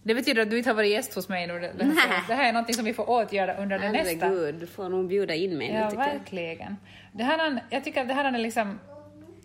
Det 0.02 0.14
betyder 0.14 0.42
att 0.42 0.50
du 0.50 0.58
inte 0.58 0.70
har 0.70 0.74
varit 0.74 0.90
gäst 0.92 1.14
hos 1.14 1.28
mig 1.28 1.46
nu. 1.46 1.52
Det, 1.52 1.72
det, 1.78 1.84
Nej. 1.84 1.94
det 2.28 2.34
här 2.34 2.48
är 2.48 2.52
något 2.52 2.74
som 2.74 2.84
vi 2.84 2.94
får 2.94 3.10
åtgärda 3.10 3.56
under 3.56 3.78
det 3.78 3.92
nästa. 3.92 4.26
Herregud, 4.26 4.54
du 4.54 4.66
får 4.66 4.88
nog 4.88 5.08
bjuda 5.08 5.34
in 5.34 5.58
mig 5.58 5.72
nu 5.72 5.78
Ja, 5.78 5.90
tycker 5.90 6.02
jag. 6.02 6.12
verkligen. 6.12 6.76
Det 7.12 7.24
här 7.24 7.46
är, 7.46 7.64
jag 7.70 7.84
tycker 7.84 8.00
att 8.02 8.08
det 8.08 8.14
här 8.14 8.24
är 8.24 8.38
liksom... 8.38 8.78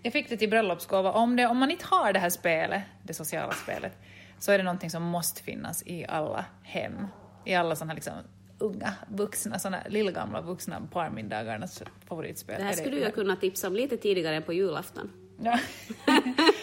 Jag 0.04 0.14
fick 0.14 0.30
det 0.30 0.38
till 0.38 0.50
bröllopsgåva. 0.50 1.12
Om, 1.12 1.36
det, 1.36 1.48
om 1.48 1.58
man 1.58 1.72
inte 1.72 1.86
har 1.86 2.14
det 2.14 2.20
här 2.20 2.30
spelet, 2.30 2.84
det 3.04 3.14
sociala 3.14 3.52
spelet, 3.52 3.98
så 4.40 4.52
är 4.52 4.58
det 4.58 4.64
någonting 4.64 4.90
som 4.90 5.04
måste 5.04 5.44
finnas 5.44 5.84
i 5.86 6.06
alla 6.10 6.46
hem. 6.64 7.08
I 7.46 7.56
alla 7.56 7.76
såna 7.76 7.90
här 7.90 7.96
liksom 7.96 8.14
unga, 8.58 8.94
vuxna, 9.08 9.60
såna 9.60 9.78
lillgamla 9.88 10.42
vuxna 10.42 10.82
parmiddagarnas 10.92 11.84
favoritspel. 12.06 12.56
Det 12.58 12.64
här 12.64 12.72
Är 12.72 12.76
skulle 12.76 13.00
jag 13.00 13.14
kunna 13.14 13.36
tipsa 13.36 13.68
om 13.68 13.76
lite 13.76 13.98
tidigare 13.98 14.36
än 14.36 14.44
på 14.44 14.54
julafton. 14.54 15.12
Ja. 15.44 15.52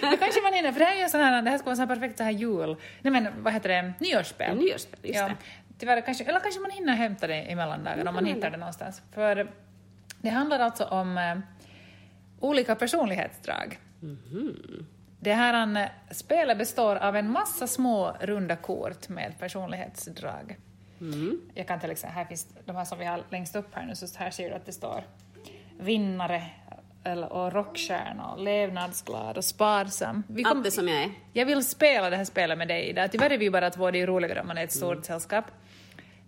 det 0.01 0.17
kanske 0.17 0.43
man 0.43 0.53
hinner, 0.53 0.73
för 0.73 0.79
det 0.79 0.85
här 0.85 0.97
är 0.97 1.03
ju 1.03 1.09
sån 1.09 1.21
här, 1.21 1.43
det 1.43 1.51
här 1.51 1.59
ska 1.59 1.65
vara 1.65 1.77
så 1.77 1.83
här 1.83 1.87
perfekt 1.87 2.19
så 2.19 2.25
här 2.25 2.31
jul... 2.31 2.77
Nej 3.03 3.13
men 3.13 3.29
vad 3.43 3.53
heter 3.53 3.69
det, 3.69 3.95
nyårsspel. 3.99 4.57
Nyårsspel, 4.57 5.01
just 5.03 5.27
det. 5.27 5.37
Tyvärr, 5.79 6.01
kanske, 6.01 6.25
eller 6.25 6.41
kanske 6.41 6.61
man 6.61 6.71
hinner 6.71 6.95
hämta 6.95 7.27
det 7.27 7.51
i 7.51 7.55
mellandagarna 7.55 8.11
om 8.11 8.15
man 8.15 8.27
hittar 8.27 8.51
det 8.51 8.57
någonstans. 8.57 9.03
För 9.15 9.51
det 10.21 10.29
handlar 10.29 10.59
alltså 10.59 10.85
om 10.85 11.19
eh, 11.19 11.39
olika 12.41 12.75
personlighetsdrag. 12.75 13.79
Det 15.21 15.33
här 15.33 15.89
spelet 16.11 16.59
består 16.59 16.97
av 16.97 17.17
en 17.17 17.31
massa 17.31 17.67
små 17.67 18.17
runda 18.21 18.57
kort 18.57 19.09
med 19.09 19.35
personlighetsdrag. 19.39 20.57
Jag 21.55 21.67
kan 21.67 21.81
till 21.81 21.91
exempel, 21.91 22.17
här 22.17 22.25
finns 22.25 22.47
de 22.65 22.77
här 22.77 22.85
som 22.85 22.99
vi 22.99 23.05
har 23.05 23.23
längst 23.31 23.57
upp 23.57 23.75
här 23.75 23.87
nu, 23.87 23.95
så 23.95 24.07
här 24.19 24.31
ser 24.31 24.49
du 24.51 24.55
att 24.57 24.67
det 24.67 24.73
står 24.73 25.05
vinnare 25.81 26.43
eller, 27.05 27.33
och 27.33 27.53
rockstjärna 27.53 28.27
och 28.33 28.43
levnadsglad 28.43 29.37
och 29.37 29.45
sparsam. 29.45 30.23
Vi 30.29 30.43
kom- 30.43 30.53
Allt 30.57 30.65
det 30.65 30.71
som 30.71 30.89
jag 30.89 31.03
är. 31.03 31.11
jag 31.33 31.47
vill 31.47 31.65
spela 31.65 32.11
det 32.11 32.17
här 32.17 32.25
spelet 32.25 32.59
med 32.59 32.69
dig 32.69 32.89
idag. 32.89 33.13
Tyvärr 33.13 33.31
är 33.31 33.39
vi 33.39 33.51
bara 33.51 33.71
två, 33.71 33.91
det 33.91 34.01
är 34.01 34.07
roligare 34.07 34.41
om 34.41 34.47
man 34.47 34.59
är 34.59 34.65
ett 34.65 34.73
stort 34.73 35.05
sällskap. 35.05 35.45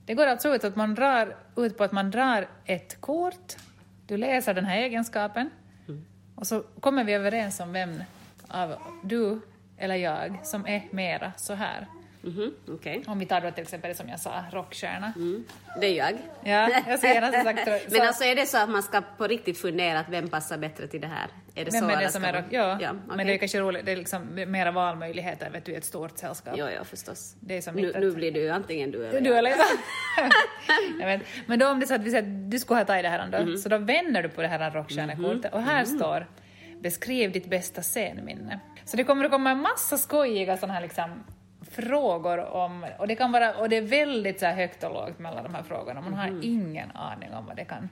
Det 0.06 0.14
går 0.14 0.26
alltså 0.26 0.54
ut, 0.54 0.64
att 0.64 0.76
man 0.76 0.94
drar, 0.94 1.36
ut 1.56 1.78
på 1.78 1.84
att 1.84 1.92
man 1.92 2.10
drar 2.10 2.48
ett 2.64 3.00
kort, 3.00 3.56
du 4.06 4.16
läser 4.16 4.54
den 4.54 4.64
här 4.64 4.76
egenskapen 4.78 5.50
och 6.40 6.46
så 6.46 6.62
kommer 6.80 7.04
vi 7.04 7.12
överens 7.12 7.60
om 7.60 7.72
vem 7.72 8.02
av 8.48 8.74
du 9.02 9.40
eller 9.78 9.94
jag 9.94 10.38
som 10.42 10.66
är 10.66 10.88
mera 10.90 11.32
så 11.36 11.54
här. 11.54 11.86
Mhm, 12.22 12.54
Okej. 12.68 13.04
Om 13.06 13.18
vi 13.18 13.26
tar 13.26 13.40
då 13.40 13.50
till 13.50 13.62
exempel 13.62 13.88
det 13.88 13.94
som 13.94 14.08
jag 14.08 14.20
sa, 14.20 14.44
rockstjärna. 14.52 15.12
Mm. 15.16 15.44
Det 15.80 15.86
är 15.86 15.94
jag. 15.94 16.18
Ja, 16.44 16.82
jag 16.88 17.00
ser 17.00 17.44
sagt 17.44 17.64
så. 17.64 17.94
Men 17.98 18.06
alltså 18.06 18.24
är 18.24 18.34
det 18.36 18.46
så 18.46 18.58
att 18.58 18.70
man 18.70 18.82
ska 18.82 19.02
på 19.16 19.26
riktigt 19.26 19.58
fundera 19.58 20.00
att 20.00 20.08
vem 20.08 20.28
passar 20.28 20.58
bättre 20.58 20.86
till 20.86 21.00
det 21.00 21.06
här? 21.06 21.28
Är 21.60 21.64
det 21.64 21.70
Vem 21.70 21.80
så? 21.80 21.90
eller 21.90 22.02
det 22.02 22.08
som 22.12 22.24
är 22.24 22.32
man-? 22.32 22.42
Ja, 22.50 22.78
ja 22.80 22.92
men 22.92 23.10
okej. 23.10 23.24
det 23.24 23.34
är 23.34 23.38
kanske 23.38 23.60
roligt, 23.60 23.86
det 23.86 23.92
är 23.92 23.96
liksom 23.96 24.28
mera 24.46 24.70
valmöjligheter 24.70 25.50
vet 25.50 25.64
du, 25.64 25.72
i 25.72 25.74
ett 25.74 25.84
stort 25.84 26.18
sällskap. 26.18 26.54
Jo, 26.56 26.66
jo, 26.78 26.84
förstås. 26.84 27.36
Det 27.40 27.56
är 27.56 27.60
som 27.60 27.74
nu, 27.74 27.90
att- 27.94 28.00
nu 28.00 28.10
blir 28.12 28.32
du 28.32 28.48
antingen 28.50 28.90
du 28.90 29.06
eller 29.06 29.20
Du 29.20 29.28
jag. 29.30 29.38
eller 29.38 29.52
jag 31.00 31.06
vet. 31.06 31.22
Men 31.46 31.58
då 31.58 31.68
om 31.68 31.80
det 31.80 31.84
är 31.84 31.86
så 31.86 31.94
att 31.94 32.00
vi 32.00 32.10
säger 32.10 32.22
att 32.22 32.50
du 32.50 32.58
skulle 32.58 32.80
ha 32.80 32.84
tagit 32.84 33.02
det 33.02 33.08
här 33.08 33.28
då, 33.32 33.38
Mhm. 33.38 33.56
så 33.56 33.68
då 33.68 33.78
vänder 33.78 34.22
du 34.22 34.28
på 34.28 34.42
det 34.42 34.48
här 34.48 34.70
rockstjärnekortet 34.70 35.52
och 35.54 35.62
här 35.62 35.84
står 35.84 36.26
beskriv 36.80 37.32
ditt 37.32 37.46
bästa 37.50 37.82
scenminne. 37.82 38.60
Så 38.84 38.96
det 38.96 39.04
kommer 39.04 39.24
att 39.24 39.30
komma 39.30 39.50
en 39.50 39.60
massa 39.60 39.98
skojiga 39.98 40.56
sådana 40.56 40.74
här 40.74 40.80
liksom 40.82 41.24
frågor 41.70 42.38
om, 42.38 42.86
och 42.98 43.08
det 43.08 43.14
kan 43.16 43.32
vara, 43.32 43.54
och 43.54 43.68
det 43.68 43.76
är 43.76 43.82
väldigt 43.82 44.40
så 44.40 44.46
här 44.46 44.54
högt 44.54 44.84
och 44.84 44.92
lågt 44.94 45.18
mellan 45.18 45.44
de 45.44 45.54
här 45.54 45.62
frågorna, 45.62 46.00
man 46.00 46.14
har 46.14 46.26
Mhm. 46.30 46.40
ingen 46.42 46.90
aning 46.90 47.32
om 47.34 47.46
vad 47.46 47.56
det 47.56 47.64
kan. 47.64 47.88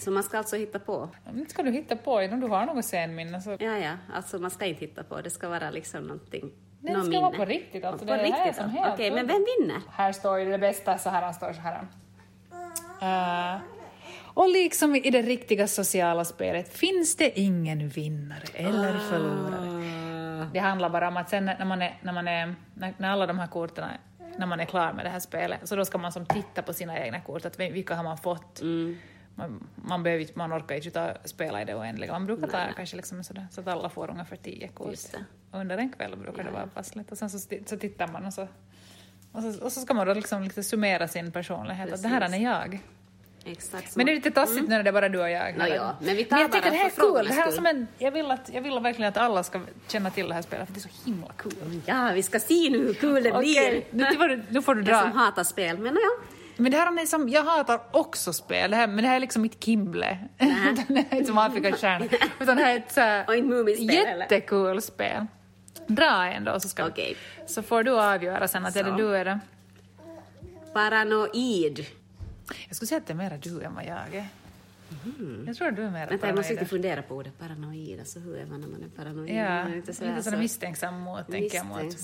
Så 0.00 0.10
man 0.10 0.22
ska 0.22 0.38
alltså 0.38 0.56
hitta 0.56 0.78
på? 0.78 1.08
Om 1.26 1.46
ska 1.48 1.62
du 1.62 1.70
hitta 1.70 1.96
på, 1.96 2.14
om 2.14 2.40
du 2.40 2.46
har 2.46 2.66
något 2.66 2.84
scenminne 2.84 3.40
så 3.40 3.50
Ja, 3.50 3.78
ja, 3.78 3.92
alltså 4.14 4.38
man 4.38 4.50
ska 4.50 4.64
inte 4.66 4.80
hitta 4.80 5.02
på, 5.04 5.20
det 5.20 5.30
ska 5.30 5.48
vara 5.48 5.70
liksom 5.70 6.02
någonting, 6.04 6.50
Det 6.80 6.92
någon 6.92 7.00
ska 7.02 7.10
minne. 7.10 7.22
vara 7.22 7.36
på 7.36 7.44
riktigt, 7.44 7.84
alltså, 7.84 8.06
på 8.06 8.12
det 8.12 8.20
är 8.20 8.24
det 8.24 8.32
här 8.32 8.44
riktigt, 8.46 8.62
som 8.62 8.70
helt- 8.70 8.92
Okej, 8.94 9.10
men 9.10 9.26
vem 9.26 9.44
vinner? 9.58 9.80
Här 9.90 10.12
står 10.12 10.38
ju 10.38 10.50
det 10.50 10.58
bästa, 10.58 10.98
så 10.98 11.10
här 11.10 11.22
han 11.22 11.34
står 11.34 11.52
så 11.52 11.60
här. 11.60 11.86
Eh, 13.02 13.60
och 14.34 14.48
liksom 14.48 14.94
i 14.96 15.10
det 15.10 15.22
riktiga 15.22 15.66
sociala 15.68 16.24
spelet 16.24 16.76
finns 16.76 17.16
det 17.16 17.38
ingen 17.40 17.88
vinnare 17.88 18.42
eller 18.54 18.98
förlorare. 18.98 20.46
Det 20.52 20.58
handlar 20.58 20.90
bara 20.90 21.08
om 21.08 21.16
att 21.16 21.28
sen 21.30 21.44
när 21.44 21.64
man 21.64 21.82
är, 21.82 21.98
när, 22.02 22.12
man 22.12 22.28
är, 22.28 22.54
när, 22.74 23.10
alla 23.10 23.26
de 23.26 23.38
här 23.38 23.46
korten, 23.46 23.84
är- 23.84 24.00
när 24.38 24.46
man 24.46 24.60
är 24.60 24.64
klar 24.64 24.92
med 24.92 25.04
det 25.04 25.08
här 25.08 25.20
spelet, 25.20 25.68
så 25.68 25.76
då 25.76 25.84
ska 25.84 25.98
man 25.98 26.12
som 26.12 26.26
titta 26.26 26.62
på 26.62 26.72
sina 26.72 26.98
egna 26.98 27.20
kort, 27.20 27.44
att 27.44 27.58
vil- 27.58 27.72
vilka 27.72 27.94
har 27.94 28.04
man 28.04 28.18
fått? 28.18 28.60
Mm. 28.60 28.98
Man, 29.40 29.66
man, 29.74 30.02
behöver, 30.02 30.26
man 30.34 30.52
orkar 30.52 30.74
ju 30.74 30.80
inte 30.80 30.90
ta, 30.90 31.14
spela 31.24 31.62
i 31.62 31.64
det 31.64 31.74
oändliga, 31.74 32.12
man 32.12 32.26
brukar 32.26 32.46
ta 32.46 32.72
kanske 32.76 32.96
liksom 32.96 33.24
sådär, 33.24 33.46
så 33.50 33.60
att 33.60 33.66
alla 33.66 33.88
får 33.88 34.10
ungefär 34.10 34.36
tio 34.36 34.68
kort. 34.68 34.94
Under 35.52 35.78
en 35.78 35.92
kväll 35.92 36.16
brukar 36.16 36.44
det 36.44 36.50
vara 36.50 36.66
passligt, 36.66 37.12
och 37.12 37.18
sen 37.18 37.30
så, 37.30 37.38
så 37.66 37.76
tittar 37.76 38.08
man 38.08 38.24
och 38.26 38.34
så 38.34 38.48
och 39.32 39.42
så, 39.42 39.64
och 39.64 39.72
så 39.72 39.80
ska 39.80 39.94
man 39.94 40.06
då 40.06 40.14
liksom 40.14 40.42
lite 40.42 40.62
summera 40.62 41.08
sin 41.08 41.32
personlighet, 41.32 41.92
att 41.92 42.02
det 42.02 42.08
här 42.08 42.20
är 42.20 42.36
jag. 42.38 42.80
Exakt. 43.44 43.96
Men 43.96 44.06
det 44.06 44.12
är 44.12 44.16
lite 44.16 44.30
taskigt 44.30 44.68
när 44.68 44.82
det 44.82 44.90
är 44.90 44.92
bara 44.92 45.08
du 45.08 45.20
och 45.20 45.30
jag. 45.30 45.58
Nå 45.58 45.66
ja, 45.66 45.96
men 46.00 46.16
vi 46.16 46.24
tar 46.24 46.38
jag 46.38 46.52
tycker 46.52 46.70
det 46.70 46.76
här 46.76 46.86
är 46.86 46.90
kul. 46.90 47.26
Det 47.28 47.34
här 47.34 47.50
som 47.50 47.66
en, 47.66 47.86
jag, 47.98 48.10
vill 48.10 48.30
att, 48.30 48.50
jag 48.52 48.62
vill 48.62 48.78
verkligen 48.78 49.08
att 49.08 49.16
alla 49.16 49.42
ska 49.42 49.60
känna 49.88 50.10
till 50.10 50.28
det 50.28 50.34
här 50.34 50.42
spelet, 50.42 50.66
för 50.66 50.74
det 50.74 50.78
är 50.78 50.88
så 50.88 51.04
himla 51.04 51.32
kul. 51.36 51.80
Ja, 51.86 52.10
vi 52.14 52.22
ska 52.22 52.40
se 52.40 52.70
nu 52.70 52.78
hur 52.78 52.94
kul 52.94 53.22
det 53.22 53.32
Okej, 53.32 53.86
blir. 53.90 54.04
nu, 54.04 54.16
får 54.16 54.28
du, 54.28 54.42
nu 54.48 54.62
får 54.62 54.74
du 54.74 54.90
Jag 54.90 55.02
som 55.02 55.10
dra. 55.10 55.18
hatar 55.18 55.44
spel, 55.44 55.78
men 55.78 55.94
ja. 55.94 56.24
Men 56.60 56.72
det 56.72 56.78
här 56.78 57.02
är 57.02 57.06
som, 57.06 57.28
jag 57.28 57.44
hatar 57.44 57.80
också 57.90 58.32
spel, 58.32 58.70
det 58.70 58.76
här, 58.76 58.86
men 58.86 58.96
det 58.96 59.08
här 59.08 59.16
är 59.16 59.20
liksom 59.20 59.42
mitt 59.42 59.64
Kimble. 59.64 60.18
Det 60.88 61.06
är 61.10 61.14
inte 61.14 61.32
Afrikastjärna, 61.32 62.06
utan 62.40 62.56
det 62.56 62.62
här 62.62 62.74
är 62.74 62.76
ett 62.76 62.92
så 62.92 63.00
här 63.00 63.80
jättekul 63.80 64.82
spel. 64.82 65.26
Dra 65.86 66.26
en 66.26 66.44
då 66.44 66.60
så, 66.60 66.68
ska, 66.68 66.86
Okej. 66.86 67.16
så 67.46 67.62
får 67.62 67.82
du 67.82 68.00
avgöra 68.00 68.48
sen 68.48 68.66
att 68.66 68.76
är 68.76 68.84
det 68.84 68.90
Så. 68.90 68.96
du 68.96 69.16
eller... 69.16 69.40
Paranoid. 70.72 71.86
Jag 72.68 72.76
skulle 72.76 72.86
säga 72.86 72.98
att 72.98 73.06
det 73.06 73.12
är 73.12 73.16
mera 73.16 73.36
du 73.36 73.62
än 73.62 73.74
vad 73.74 73.84
jag 73.84 74.14
är. 74.14 74.26
Jag 75.46 75.56
tror 75.56 75.70
du 75.70 75.82
är 75.82 75.86
Mm. 75.88 75.92
Vänta, 75.92 76.10
jag 76.10 76.12
måste 76.12 76.18
paranoid. 76.26 76.50
inte 76.50 76.64
fundera 76.64 77.02
på 77.02 77.14
ordet 77.14 77.38
paranoid. 77.38 77.98
Alltså 78.00 78.18
hur 78.18 78.36
är 78.38 78.46
man 78.46 78.60
när 78.60 78.68
man 78.68 78.82
är 78.82 78.88
paranoid? 78.88 79.34
Ja, 79.34 79.44
Man 79.44 79.58
är 79.60 79.64
lite 79.66 79.76
inte 79.76 79.94
sådär, 79.94 80.20
sådär 80.20 80.36
så- 80.36 80.42
misstänksam 80.42 81.00
mot, 81.00 81.30
tänker 81.30 81.56
jag 81.56 81.66
mot. 81.66 81.94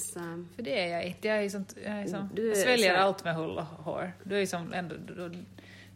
För 0.56 0.62
det 0.62 0.80
är 0.80 0.92
jag 0.92 1.04
inte. 1.04 1.28
Jag, 1.28 1.44
är 1.44 1.48
sånt, 1.48 1.74
jag, 1.84 1.92
är 2.02 2.06
som, 2.06 2.30
Du 2.34 2.44
är 2.44 2.48
jag 2.48 2.56
sväljer 2.56 2.94
så 2.96 3.00
allt 3.02 3.24
med 3.24 3.34
hull 3.34 3.58
och 3.58 3.64
hår. 3.64 4.12
Du 4.24 4.40
är 4.42 4.46
som 4.46 4.72
ändå... 4.72 4.94
Du, 4.96 5.44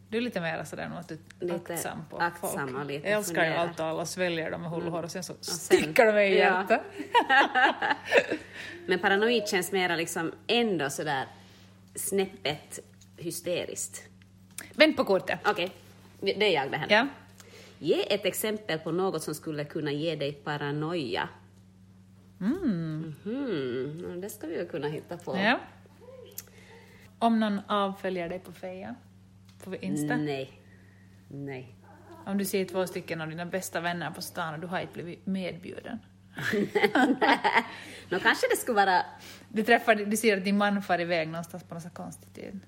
du 0.08 0.16
är 0.16 0.20
lite 0.20 0.40
mer 0.40 0.64
sådär 0.64 0.90
du 1.08 1.14
är 1.14 1.18
Lite 1.52 1.72
aktsam 1.74 1.98
på 2.10 2.18
aktsam 2.18 2.68
folk. 2.68 2.78
och 2.80 2.86
lite 2.86 3.08
jag 3.08 3.18
älskar 3.18 3.44
ju 3.44 3.52
allt 3.52 3.80
och 3.80 3.86
alla 3.86 4.06
sväljer 4.06 4.50
dem 4.50 4.60
med 4.62 4.70
hull 4.70 4.86
och 4.86 4.92
hår 4.92 5.02
och 5.02 5.10
sen 5.10 5.24
så 5.24 5.34
sen- 5.40 5.54
stickar 5.78 6.06
de 6.06 6.12
mig 6.12 6.32
i 6.32 6.38
Ja. 6.38 6.44
hjärtat. 6.44 6.80
Men 8.86 8.98
paranoid 8.98 9.48
känns 9.48 9.72
mera 9.72 9.96
liksom 9.96 10.32
ändå 10.46 10.90
sådär 10.90 11.26
snäppet 11.94 12.78
hysteriskt. 13.16 14.02
Vänd 14.74 14.96
på 14.96 15.04
kortet. 15.04 15.38
Okej, 15.44 15.72
det 16.20 16.56
är 16.56 16.62
jag 16.62 16.70
det 16.70 16.76
här. 16.76 16.86
Ja. 16.90 17.06
Ge 17.78 18.14
ett 18.14 18.24
exempel 18.24 18.78
på 18.78 18.92
något 18.92 19.22
som 19.22 19.34
skulle 19.34 19.64
kunna 19.64 19.92
ge 19.92 20.16
dig 20.16 20.32
paranoia. 20.32 21.28
Mm. 22.40 23.14
Mhm, 23.24 24.20
Det 24.20 24.30
ska 24.30 24.46
vi 24.46 24.58
ju 24.58 24.68
kunna 24.68 24.88
hitta 24.88 25.16
på. 25.16 25.36
ja. 25.36 25.60
Om 27.18 27.40
någon 27.40 27.60
avföljer 27.68 28.28
dig 28.28 28.38
på 28.38 28.52
Feja, 28.52 28.94
på 29.64 29.76
Insta. 29.76 30.16
Nej. 30.16 30.52
Nej. 31.28 31.74
Om 32.26 32.38
du 32.38 32.44
ser 32.44 32.64
två 32.64 32.86
stycken 32.86 33.20
av 33.20 33.28
dina 33.28 33.46
bästa 33.46 33.80
vänner 33.80 34.10
på 34.10 34.22
stan 34.22 34.54
och 34.54 34.60
du 34.60 34.66
har 34.66 34.80
inte 34.80 34.92
blivit 34.92 35.26
medbjuden. 35.26 35.98
Nå, 38.08 38.18
kanske 38.18 38.46
det 38.50 38.56
skulle 38.56 38.76
vara... 38.76 39.02
Du 39.48 39.62
träffar, 39.62 39.94
du 39.94 40.16
ser 40.16 40.36
att 40.36 40.44
din 40.44 40.58
man 40.58 40.82
far 40.82 41.00
iväg 41.00 41.28
någonstans 41.28 41.64
på 41.64 41.74
något 41.74 41.82
så 41.82 41.90
konstig 41.90 42.52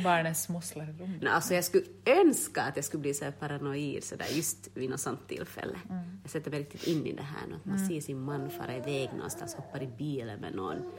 tid. 0.00 0.04
Barnen 0.04 0.34
smusslar 0.34 0.84
i 0.84 1.02
rummet. 1.02 1.22
Nå, 1.22 1.30
alltså 1.30 1.54
jag 1.54 1.64
skulle 1.64 1.84
önska 2.06 2.62
att 2.62 2.76
jag 2.76 2.84
skulle 2.84 3.00
bli 3.00 3.14
så 3.14 3.24
här 3.24 3.32
paranoid 3.32 4.04
så 4.04 4.16
där 4.16 4.26
just 4.26 4.68
vid 4.74 4.90
något 4.90 5.00
sånt 5.00 5.28
tillfälle. 5.28 5.78
Mm. 5.90 6.20
Jag 6.22 6.30
sätter 6.30 6.50
mig 6.50 6.60
riktigt 6.60 6.86
in 6.86 7.06
i 7.06 7.12
det 7.12 7.22
här 7.22 7.46
nu, 7.48 7.54
att 7.54 7.64
man 7.64 7.78
ser 7.88 8.00
sin 8.00 8.20
man 8.20 8.50
fara 8.50 8.76
iväg 8.76 9.10
någonstans, 9.12 9.54
hoppar 9.54 9.82
i 9.82 9.86
bilen 9.86 10.40
med 10.40 10.54
någon 10.54 10.92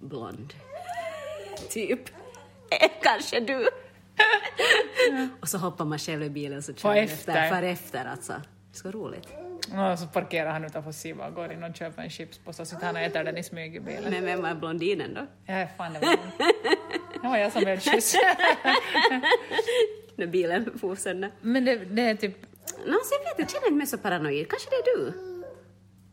blond. 0.00 0.54
typ. 1.70 2.08
Eh, 2.70 2.90
Kanske 3.02 3.40
du. 3.40 3.68
och 5.40 5.48
så 5.48 5.58
hoppar 5.58 5.84
man 5.84 5.98
själv 5.98 6.22
i 6.22 6.30
bilen 6.30 6.62
så 6.62 6.74
kör 6.74 6.88
man 6.88 6.98
efter. 6.98 7.50
Far 7.50 7.62
efter 7.62 8.04
alltså. 8.04 8.32
Det 8.72 8.78
ska 8.78 8.90
vara 8.90 8.98
roligt. 8.98 9.28
Och 9.92 9.98
så 9.98 10.06
parkerar 10.06 10.50
han 10.50 10.64
utanför 10.64 10.92
Siva 10.92 11.26
och 11.28 11.34
går 11.34 11.52
in 11.52 11.62
och 11.64 11.76
köper 11.76 12.02
en 12.02 12.10
chipspåse 12.10 12.62
och 12.62 12.68
sitter 12.68 12.86
han 12.86 12.96
och 12.96 13.02
äter 13.02 13.24
den 13.24 13.38
i 13.38 13.42
smyg 13.42 13.76
i 13.76 13.80
bilen. 13.80 14.10
Men 14.12 14.24
vem 14.24 14.42
var 14.42 14.54
blondinen 14.54 15.14
då? 15.14 15.26
Ja, 15.52 15.66
fan 15.76 15.92
det 15.92 15.98
var 16.00 16.08
hon. 16.16 16.30
Det 17.22 17.28
var 17.28 17.36
jag 17.36 17.52
som 17.52 17.60
blev 17.64 17.80
kyss. 17.80 18.16
När 20.16 20.26
bilen 20.26 20.78
for 20.78 20.94
sönder. 20.94 21.30
Men 21.40 21.64
det, 21.64 21.76
det 21.76 22.02
är 22.02 22.14
typ... 22.14 22.46
Så 22.66 22.88
jag 22.88 23.24
vet, 23.24 23.38
jag 23.38 23.50
känner 23.50 23.66
inte 23.66 23.76
mig 23.78 23.86
så 23.86 23.98
paranoid. 23.98 24.50
Kanske 24.50 24.70
det 24.70 24.76
är 24.76 24.96
du? 24.98 25.12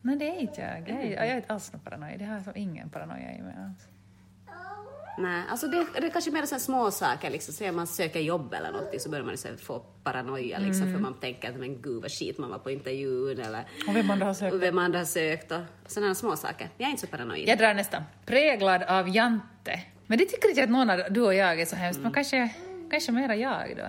Nej, 0.02 0.16
det 0.16 0.28
är 0.30 0.40
inte 0.40 0.62
jag. 0.62 0.90
Jag 0.90 1.06
är, 1.06 1.12
jag 1.16 1.28
är 1.28 1.36
inte 1.36 1.54
alls 1.54 1.74
någon 1.74 1.82
paranoid. 1.82 2.22
Jag 2.22 2.28
har 2.28 2.36
alltså 2.36 2.52
ingen 2.56 2.90
paranoia 2.90 3.34
i 3.38 3.42
mig 3.42 3.54
alls. 3.66 3.88
Nej, 5.18 5.44
alltså 5.50 5.68
det, 5.68 5.86
det 6.02 6.06
är 6.08 6.10
kanske 6.10 6.32
mer 6.32 6.46
så 6.46 6.60
små 6.60 6.92
saker 6.92 7.30
liksom. 7.30 7.54
Så 7.54 7.72
man 7.72 7.88
söker 7.88 8.20
jobb 8.20 8.54
eller 8.54 8.72
något 8.72 9.02
så 9.02 9.10
börjar 9.10 9.26
man 9.26 9.38
så 9.38 9.48
få 9.58 9.80
paranoia 9.80 10.58
liksom 10.60 10.82
Mm. 10.88 10.94
för 10.94 11.02
man 11.02 11.20
tänker 11.20 11.50
att 11.50 11.56
men 11.56 11.82
gud 11.82 12.02
vad 12.02 12.12
skit 12.12 12.38
man 12.38 12.50
var 12.50 12.58
på 12.60 12.72
intervjun 12.72 13.40
eller 13.40 13.64
Och 13.88 13.96
vem 13.96 14.08
man 14.08 14.20
då 14.20 14.26
har 14.26 14.34
sökt. 14.34 14.54
och 14.54 14.62
vem 14.64 14.78
andra 14.78 15.00
har 15.00 15.06
sökt 15.06 15.52
och 15.52 15.60
sådana 15.88 16.16
små 16.16 16.36
saker. 16.36 16.70
Jag 16.78 16.88
är 16.88 16.90
inte 16.92 17.02
så 17.02 17.08
paranoid. 17.08 17.48
Jag 17.48 17.58
drar 17.58 17.74
nästa. 17.74 18.04
Präglad 18.26 18.84
av 18.84 19.10
Jante. 19.16 19.80
Men 20.08 20.18
det 20.18 20.26
tycker 20.26 20.50
inte 20.50 20.64
att 20.64 20.70
någon 20.70 20.90
av 20.90 21.00
du 21.10 21.22
och 21.22 21.34
jag 21.34 21.62
är 21.62 21.66
så 21.66 21.76
hemskt, 21.76 21.98
Mm. 21.98 22.04
men 22.04 22.14
kanske, 22.14 22.50
kanske 22.92 23.12
mera 23.12 23.36
jag 23.36 23.78
då. 23.78 23.84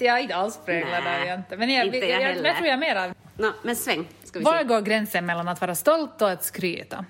Jag 0.00 0.18
är 0.18 0.22
inte 0.22 0.36
alls 0.36 0.60
präglad 0.64 1.06
av 1.06 1.26
Jante. 1.26 1.56
Men 1.56 1.70
jag, 1.70 1.86
inte 1.86 1.98
jag, 1.98 2.08
jag 2.22 2.36
jag, 2.36 2.46
jag 2.46 2.56
tror 2.56 2.66
jag 2.68 2.74
är 2.74 2.76
mera... 2.76 3.14
Nå, 3.36 3.52
men 3.62 3.76
sväng, 3.76 4.08
ska 4.24 4.38
vi 4.38 4.44
Var 4.44 4.58
se. 4.58 4.64
går 4.64 4.80
gränsen 4.80 5.26
mellan 5.26 5.48
att 5.48 5.60
vara 5.60 5.74
stolt 5.74 6.22
och 6.22 6.30
att 6.30 6.44
skryta? 6.44 7.04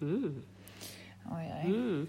Mm. 0.00 0.42
Oj, 1.32 1.52
oj. 1.64 1.70
Mm. 1.70 2.08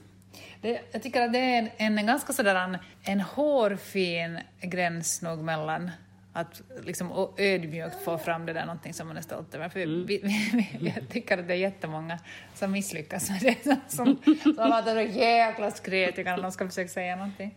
Det, 0.61 0.81
jag 0.91 1.03
tycker 1.03 1.21
att 1.21 1.33
det 1.33 1.39
är 1.39 1.71
en, 1.77 1.97
en 1.97 2.07
ganska 2.07 2.33
sådär 2.33 2.55
en, 2.55 2.77
en 3.03 3.21
hårfin 3.21 4.39
gräns 4.61 5.21
nog 5.21 5.39
mellan 5.39 5.91
att 6.33 6.61
liksom 6.83 7.33
ödmjukt 7.37 8.03
få 8.03 8.17
fram 8.17 8.45
det 8.45 8.53
där 8.53 8.65
någonting 8.65 8.93
som 8.93 9.07
man 9.07 9.17
är 9.17 9.21
stolt 9.21 9.55
över. 9.55 9.69
För 9.69 9.79
Mm. 9.79 10.05
vi, 10.05 10.19
vi, 10.23 10.67
vi, 10.79 10.93
jag 10.95 11.09
tycker 11.09 11.37
att 11.37 11.47
det 11.47 11.53
är 11.53 11.57
jättemånga 11.57 12.19
som 12.53 12.71
misslyckas 12.71 13.29
med 13.29 13.39
det, 13.41 13.63
som, 13.91 14.17
som 14.47 14.69
låter 14.69 15.07
så 15.11 15.19
jäkla 15.19 15.71
skretiga 15.71 16.35
när 16.35 16.43
de 16.43 16.51
ska 16.51 16.67
försöka 16.67 16.89
säga 16.89 17.15
någonting. 17.15 17.55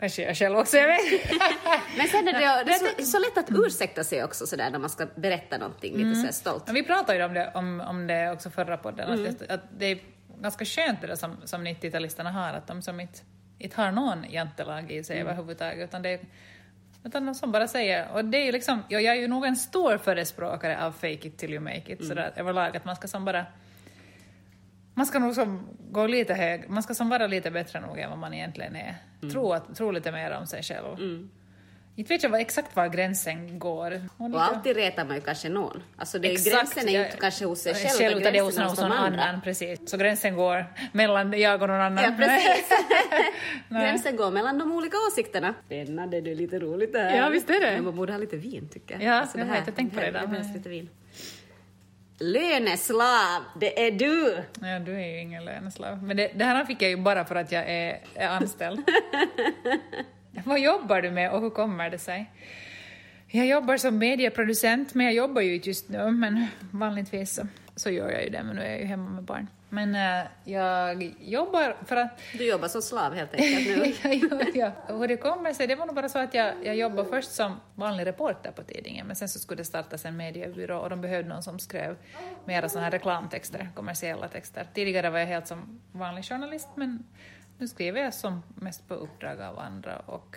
Kanske 0.00 0.22
jag 0.22 0.36
själv 0.36 0.58
också, 0.58 0.76
jag 0.76 0.88
vet. 0.88 1.30
Men 1.98 2.08
sen 2.08 2.28
är 2.28 2.32
det, 2.32 2.38
det 2.64 2.72
är 2.72 3.02
så, 3.02 3.04
så 3.04 3.18
lätt 3.18 3.38
att 3.38 3.50
ursäkta 3.66 4.04
sig 4.04 4.24
också 4.24 4.46
sådär 4.46 4.70
när 4.70 4.78
man 4.78 4.90
ska 4.90 5.06
berätta 5.14 5.58
någonting 5.58 5.96
lite 5.96 6.14
så 6.14 6.24
här 6.24 6.32
stolt. 6.32 6.62
Men 6.66 6.74
vi 6.74 6.82
pratade 6.82 7.18
ju 7.18 7.24
om 7.24 7.34
det, 7.34 7.50
om, 7.54 7.80
om 7.80 8.06
det 8.06 8.30
också 8.32 8.50
förra 8.50 8.76
podden, 8.76 9.10
Mm. 9.18 9.30
att, 9.30 9.50
att 9.50 9.60
det 9.78 9.86
är 9.86 9.98
ganska 10.40 10.64
skönt 10.64 11.00
det 11.00 11.06
där 11.06 11.16
som, 11.16 11.36
som 11.44 11.66
90-talisterna 11.66 12.30
har, 12.30 12.48
att 12.52 12.66
de 12.66 12.82
som 12.82 13.00
inte, 13.00 13.18
inte 13.58 13.80
har 13.80 13.92
någon 13.92 14.24
jantelag 14.30 14.90
i 14.90 14.94
Mm. 14.94 15.04
sig 15.04 15.20
överhuvudtaget, 15.20 15.88
utan 15.88 16.02
det 16.02 16.08
är 16.10 16.20
utan 17.04 17.26
de 17.26 17.34
som 17.34 17.52
bara 17.52 17.68
säger, 17.68 18.12
och 18.12 18.24
det 18.24 18.38
är 18.38 18.44
ju 18.44 18.52
liksom, 18.52 18.82
ja, 18.88 19.00
jag 19.00 19.16
är 19.16 19.20
ju 19.20 19.28
nog 19.28 19.44
en 19.44 19.56
stor 19.56 19.98
förespråkare 19.98 20.84
av 20.84 20.92
fake 20.92 21.28
it 21.28 21.38
till 21.38 21.50
you 21.52 21.60
make 21.60 21.82
Mm. 21.86 21.92
it, 21.92 22.06
sådär 22.06 22.32
överlag, 22.36 22.76
att 22.76 22.84
man 22.84 22.96
ska 22.96 23.08
som 23.08 23.24
bara 23.24 23.46
man 24.94 25.06
ska 25.06 25.18
nog 25.18 25.34
som 25.34 25.66
gå 25.90 26.06
lite 26.06 26.34
hög, 26.34 26.68
man 26.68 26.82
ska 26.82 26.94
som 26.94 27.08
vara 27.08 27.26
lite 27.26 27.50
bättre 27.50 27.80
nog 27.80 27.98
än 27.98 28.10
vad 28.10 28.18
man 28.18 28.34
egentligen 28.34 28.76
är. 28.76 28.94
Mm. 29.22 29.32
Tro, 29.32 29.52
att, 29.52 29.76
tro 29.76 29.90
lite 29.90 30.12
mer 30.12 30.30
om 30.30 30.46
sig 30.46 30.62
själv. 30.62 30.96
Inte 31.96 32.14
vet 32.14 32.22
jag 32.22 32.30
vad, 32.30 32.40
exakt 32.40 32.76
var 32.76 32.88
gränsen 32.88 33.58
går. 33.58 34.02
Och 34.16 34.30
Och 34.30 34.42
alltid 34.42 34.76
retar 34.76 35.04
man 35.04 35.16
ju 35.16 35.22
kanske 35.22 35.48
någon. 35.48 35.82
Alltså 35.96 36.18
det, 36.18 36.32
Exakt, 36.32 36.56
gränsen 36.56 36.88
är 36.88 36.92
ju 36.92 37.04
inte 37.04 37.16
kanske 37.16 37.44
hos 37.44 37.60
sig 37.60 37.74
själv, 37.74 37.98
själv 37.98 38.18
utan 38.18 38.32
det 38.32 38.38
är 38.38 38.42
hos 38.42 38.56
gränsen 38.56 38.88
någon, 38.88 38.98
annan. 38.98 39.40
Precis. 39.40 39.90
Så 39.90 39.96
gränsen 39.96 40.36
går 40.36 40.66
mellan 40.92 41.40
jag 41.40 41.62
och 41.62 41.68
någon 41.68 41.80
annan. 41.80 42.04
Ja, 42.04 42.14
precis. 42.18 42.68
gränsen 43.68 44.16
går 44.16 44.30
mellan 44.30 44.58
de 44.58 44.72
olika 44.72 44.96
åsikterna. 45.08 45.54
Spännande, 45.66 46.20
det 46.20 46.30
är 46.30 46.34
lite 46.34 46.58
roligt 46.58 46.92
det 46.92 47.00
här. 47.00 47.16
Ja, 47.16 47.28
visst 47.28 47.50
är 47.50 47.60
det. 47.60 47.70
Men 47.70 47.84
man 47.84 47.96
borde 47.96 48.12
ha 48.12 48.18
lite 48.18 48.36
vin 48.36 48.68
tycker 48.72 48.94
jag. 48.94 49.02
Ja, 49.02 49.26
jag 49.34 49.46
har 49.46 49.56
inte 49.56 49.72
tänkt 49.72 49.94
på 49.94 50.00
det 50.00 50.10
Det 50.10 50.26
behövs 50.26 50.54
lite 50.54 50.68
vin. 50.68 50.88
Löneslav, 52.18 53.42
det 53.60 53.86
är 53.86 53.90
du! 53.90 54.42
Ja, 54.60 54.78
du 54.78 54.94
är 54.94 55.06
ju 55.06 55.20
ingen 55.20 55.44
löneslav. 55.44 56.02
Men 56.02 56.16
det, 56.16 56.30
det 56.34 56.44
här 56.44 56.64
fick 56.64 56.82
jag 56.82 56.90
ju 56.90 56.96
bara 56.96 57.24
för 57.24 57.34
att 57.34 57.52
jag 57.52 57.70
är, 57.70 58.00
är 58.14 58.28
anställd. 58.28 58.80
Vad 60.44 60.60
jobbar 60.60 61.02
du 61.02 61.10
med 61.10 61.32
och 61.32 61.40
hur 61.40 61.50
kommer 61.50 61.90
det 61.90 61.98
sig? 61.98 62.30
Jag 63.26 63.46
jobbar 63.46 63.76
som 63.76 63.98
medieproducent, 63.98 64.94
men 64.94 65.06
jag 65.06 65.14
jobbar 65.14 65.40
ju 65.42 65.54
inte 65.54 65.68
just 65.68 65.88
nu, 65.88 66.10
men 66.10 66.46
vanligtvis 66.70 67.34
så, 67.34 67.46
så 67.76 67.90
gör 67.90 68.10
jag 68.10 68.24
ju 68.24 68.30
det, 68.30 68.42
men 68.42 68.56
nu 68.56 68.62
är 68.62 68.70
jag 68.70 68.80
ju 68.80 68.86
hemma 68.86 69.10
med 69.10 69.22
barn. 69.22 69.46
Men 69.68 69.94
eh, 69.94 70.26
jag 70.44 71.14
jobbar 71.20 71.76
för 71.86 71.96
att 71.96 72.20
Du 72.38 72.46
jobbar 72.46 72.68
som 72.68 72.82
slav 72.82 73.14
helt 73.14 73.34
enkelt 73.34 73.78
nu. 73.78 73.94
ja, 74.28 74.44
ja, 74.54 74.72
ja. 74.88 74.96
Hur 74.96 75.08
det 75.08 75.16
kommer 75.16 75.52
sig, 75.52 75.66
det 75.66 75.74
var 75.74 75.86
nog 75.86 75.94
bara 75.94 76.08
så 76.08 76.18
att 76.18 76.34
jag, 76.34 76.54
jag 76.64 76.76
jobbade 76.76 77.08
först 77.08 77.32
som 77.32 77.60
vanlig 77.74 78.06
reporter 78.06 78.50
på 78.50 78.62
tidningen, 78.62 79.06
men 79.06 79.16
sen 79.16 79.28
så 79.28 79.38
skulle 79.38 79.60
det 79.60 79.64
startas 79.64 80.04
en 80.04 80.16
mediebyrå 80.16 80.78
och 80.78 80.90
de 80.90 81.00
behövde 81.00 81.28
någon 81.28 81.42
som 81.42 81.58
skrev 81.58 81.96
mera 82.44 82.68
sådana 82.68 82.84
här 82.84 82.90
reklamtexter, 82.90 83.70
kommersiella 83.74 84.28
texter. 84.28 84.66
Tidigare 84.74 85.10
var 85.10 85.18
jag 85.18 85.26
helt 85.26 85.46
som 85.46 85.80
vanlig 85.92 86.24
journalist, 86.24 86.68
men 86.74 87.04
nu 87.62 87.68
skriver 87.68 88.00
jag 88.00 88.14
som 88.14 88.42
mest 88.54 88.88
på 88.88 88.94
uppdrag 88.94 89.40
av 89.40 89.58
andra 89.58 89.98
och 89.98 90.36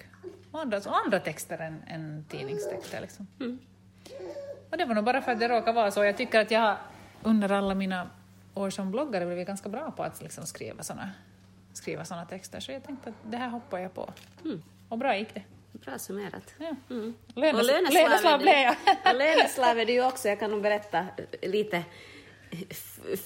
andra, 0.52 0.82
så 0.82 0.90
andra 0.90 1.20
texter 1.20 1.58
än, 1.58 1.84
än 1.88 2.26
tidningstexter. 2.30 3.02
Liksom. 3.02 3.28
Och 4.72 4.78
det 4.78 4.86
var 4.86 4.96
nog 4.96 5.04
bara 5.04 5.22
för 5.22 5.32
att 5.32 5.40
det 5.40 5.48
råkar 5.50 5.74
vara 5.74 5.92
så. 5.92 6.04
Jag 6.04 6.18
tycker 6.18 6.40
att 6.40 6.52
jag 6.52 6.78
under 7.24 7.52
alla 7.52 7.76
mina 7.76 8.10
år 8.54 8.70
som 8.70 8.92
bloggare 8.92 9.26
blivit 9.26 9.48
ganska 9.48 9.70
bra 9.70 9.92
på 9.92 10.04
att 10.04 10.22
liksom 10.22 10.46
skriva 10.46 10.84
såna 10.84 11.12
skriva 11.74 12.06
såna 12.06 12.26
texter, 12.26 12.60
så 12.60 12.72
jag 12.72 12.84
tänkte 12.84 13.10
att 13.10 13.16
det 13.32 13.38
här 13.38 13.50
hoppar 13.50 13.80
jag 13.80 13.94
på. 13.94 14.10
Och 14.90 14.98
bra 14.98 15.18
gick 15.18 15.34
det. 15.34 15.44
Bra 15.72 16.00
summerat. 16.00 16.54
Ja. 16.58 16.76
Mm. 16.90 17.14
Lönes- 17.36 17.54
Och 17.60 17.64
löneslav 17.94 18.40
blev 18.40 18.56
jag. 18.56 18.76
Och 19.06 19.16
löneslav 19.16 19.80
är 19.80 19.86
du 19.86 19.94
ju 19.94 20.06
också, 20.06 20.28
jag 20.28 20.40
kan 20.40 20.52
nog 20.52 20.62
berätta 20.62 21.06
lite, 21.42 21.84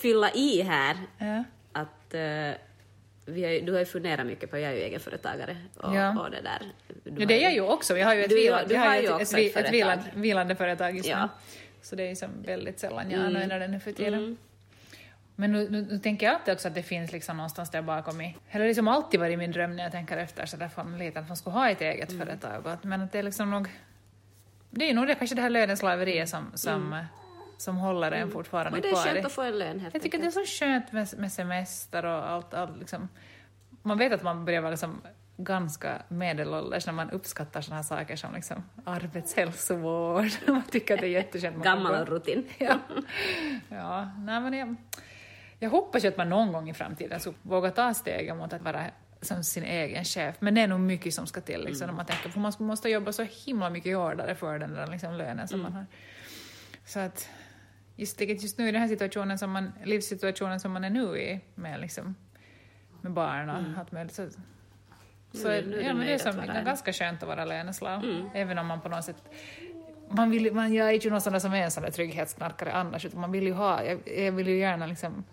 fylla 0.01 0.31
i 0.31 0.61
här, 0.61 0.97
Ja. 1.17 1.43
att 1.73 2.13
vi 2.13 2.55
har, 3.33 3.65
du 3.65 3.71
har 3.71 3.79
ju 3.79 3.85
funderat 3.85 4.25
mycket 4.27 4.51
på, 4.51 4.57
jag 4.57 4.71
är 4.71 4.75
ju 4.75 4.81
egenföretagare 4.81 5.57
och, 5.77 5.95
Ja. 5.95 6.19
och 6.19 6.31
det 6.31 6.41
där. 6.41 6.61
Du 7.03 7.21
Ja, 7.21 7.25
det 7.27 7.33
är 7.33 7.37
ju- 7.37 7.43
jag 7.43 7.53
ju 7.53 7.61
också. 7.61 7.97
Jag 7.97 8.05
har 8.07 8.13
ju 8.13 8.23
ett, 8.23 8.29
Du- 8.29 8.35
vila, 8.35 8.63
du 8.65 8.73
jag 8.73 8.81
har 8.81 8.87
har 8.87 8.95
ju 8.95 9.01
ju 9.01 9.07
ett, 9.07 9.13
också 9.13 9.37
ett, 9.37 9.55
ett 9.57 9.65
ett 9.65 9.71
företag. 9.71 9.99
vilande, 10.21 10.55
företag 10.55 10.95
just 10.97 11.09
Ja. 11.09 11.15
Mm. 11.17 11.29
nu. 11.47 11.59
Så 11.81 11.95
det 11.95 12.03
är 12.03 12.09
ju 12.09 12.15
som 12.15 12.29
väldigt 12.45 12.79
sällan 12.79 13.11
jag 13.11 13.21
använder 13.25 13.59
den 13.59 13.71
nu 13.71 13.79
för 13.79 13.91
tiden. 13.91 14.37
Men 15.35 15.51
nu, 15.51 15.69
nu, 15.69 15.81
nu 15.89 15.99
tänker 15.99 16.25
jag 16.25 16.35
alltid 16.35 16.53
också 16.53 16.67
att 16.67 16.75
det 16.75 16.83
finns 16.83 17.11
liksom 17.11 17.37
någonstans 17.37 17.69
där 17.69 17.81
bakom 17.81 18.21
i, 18.21 18.35
eller 18.51 18.67
liksom 18.67 18.87
alltid 18.87 19.19
varit 19.19 19.37
min 19.37 19.51
dröm 19.51 19.75
när 19.75 19.83
jag 19.83 19.91
tänker 19.91 20.17
efter 20.17 20.45
så 20.45 20.57
där 20.57 20.69
från 20.69 20.97
liten 20.97 21.23
att 21.23 21.27
man 21.29 21.37
skulle 21.37 21.53
ha 21.53 21.69
ett 21.69 21.81
eget 21.81 22.11
Mm. 22.11 22.27
företag. 22.27 22.77
Men 22.81 23.01
att 23.01 23.11
det 23.11 23.19
är 23.19 23.23
liksom 23.23 23.51
nog, 23.51 23.67
det 24.69 24.89
är 24.89 24.93
nog 24.93 25.07
det, 25.07 25.15
kanske 25.15 25.35
det 25.35 25.41
här 25.41 25.49
löneslaveriet 25.49 26.29
som, 26.29 26.51
som, 26.55 27.05
som 27.61 27.77
håller 27.77 28.11
en 28.11 28.31
fortfarande 28.31 28.77
Och 28.77 28.81
det 28.81 28.89
är 28.89 28.93
kvar. 28.93 29.03
skönt 29.03 29.25
att 29.25 29.31
få 29.31 29.41
en 29.41 29.59
lön 29.59 29.79
helt 29.79 29.93
jag 29.93 30.03
tycker 30.03 30.17
det 30.19 30.25
är 30.25 30.31
så 30.31 30.45
skönt 30.45 30.91
med, 30.91 31.07
med 31.17 31.31
semester 31.31 32.05
och 32.05 32.29
allt, 32.29 32.53
allt 32.53 32.77
liksom. 32.77 33.09
Man 33.81 33.97
vet 33.97 34.13
att 34.13 34.23
man 34.23 34.45
börjar 34.45 34.61
vara 34.61 34.71
liksom 34.71 35.01
ganska 35.37 36.01
medelålders 36.07 36.85
när 36.85 36.93
man 36.93 37.09
uppskattar 37.09 37.61
såna 37.61 37.75
här 37.75 37.83
saker 37.83 38.15
som 38.15 38.33
liksom 38.33 38.63
arbetshälsovård. 38.85 40.29
man 40.47 40.63
tycker 40.63 40.93
att 40.93 40.99
det 40.99 41.07
är 41.07 41.11
jätteskönt. 41.11 41.63
Gammal 41.63 42.05
rutin. 42.05 42.47
Ja, 42.57 42.79
ja 43.69 44.11
nej, 44.17 44.41
men 44.41 44.53
jag, 44.53 44.75
jag 45.59 45.69
hoppas 45.69 46.03
ju 46.03 46.07
att 46.07 46.17
man 46.17 46.29
någon 46.29 46.51
gång 46.51 46.69
i 46.69 46.73
framtiden 46.73 47.19
så 47.19 47.33
vågar 47.41 47.69
ta 47.69 47.93
steget 47.93 48.37
mot 48.37 48.53
att 48.53 48.61
vara 48.61 48.85
som 49.21 49.43
sin 49.43 49.63
egen 49.63 50.05
chef. 50.05 50.35
Men 50.39 50.55
det 50.55 50.61
är 50.61 50.67
nog 50.67 50.79
mycket 50.79 51.13
som 51.13 51.27
ska 51.27 51.41
till 51.41 51.63
liksom, 51.63 51.87
när 51.87 51.93
man 51.93 52.05
tänker 52.05 52.29
på 52.29 52.39
man 52.39 52.53
måste 52.59 52.89
jobba 52.89 53.11
så 53.11 53.23
himla 53.45 53.69
mycket 53.69 53.97
hårdare 53.97 54.35
för 54.35 54.59
den 54.59 54.73
där 54.73 54.87
liksom, 54.87 55.13
lönen 55.13 55.47
som 55.47 55.61
man 55.61 55.73
har. 55.73 55.85
Så 56.85 56.99
att 56.99 57.29
just, 57.99 58.21
just 58.21 58.57
nu 58.57 58.69
i 58.69 58.71
den 58.71 58.81
här 58.81 58.87
situationen 58.87 59.37
som 59.37 59.51
man, 59.51 59.71
livssituationen 59.83 60.59
som 60.59 60.71
man 60.71 60.83
är 60.83 60.89
nu 60.89 61.17
i 61.17 61.39
med, 61.55 61.81
liksom, 61.81 62.15
med 63.01 63.11
barn 63.11 63.49
och 63.49 63.79
allt 63.79 63.91
möjligt. 63.91 64.13
Så, 64.13 64.29
så 65.33 65.47
Nu- 65.47 65.53
är, 65.53 65.63
nu 65.65 65.75
är 65.75 65.79
du 65.79 65.85
ja, 65.85 65.93
men 65.93 66.07
det 66.07 66.13
är 66.13 66.17
som, 66.17 66.35
det 66.35 66.61
ganska 66.65 66.93
skönt 66.93 67.23
att 67.23 67.29
vara 67.29 67.45
löneslav. 67.45 68.25
Även 68.33 68.57
om 68.57 68.67
man 68.67 68.81
på 68.81 68.89
något 68.89 69.03
sätt 69.05 69.23
man 70.09 70.29
vill, 70.29 70.53
man, 70.53 70.73
jag 70.73 70.89
är 70.89 70.93
ju 70.93 71.09
någon 71.09 71.21
sån 71.21 71.33
där 71.33 71.39
som 71.39 71.53
är 71.53 71.63
en 71.63 71.71
sån 71.71 71.83
där 71.83 71.91
trygghetsknarkare 71.91 72.71
annars, 72.71 73.05
utan 73.05 73.21
man 73.21 73.31
vill 73.31 73.43
ju 73.43 73.53
ha, 73.53 73.83
jag, 73.83 73.99
jag 74.17 74.31
vill 74.31 74.47
ju 74.47 74.57
gärna 74.57 74.85
liksom 74.85 75.23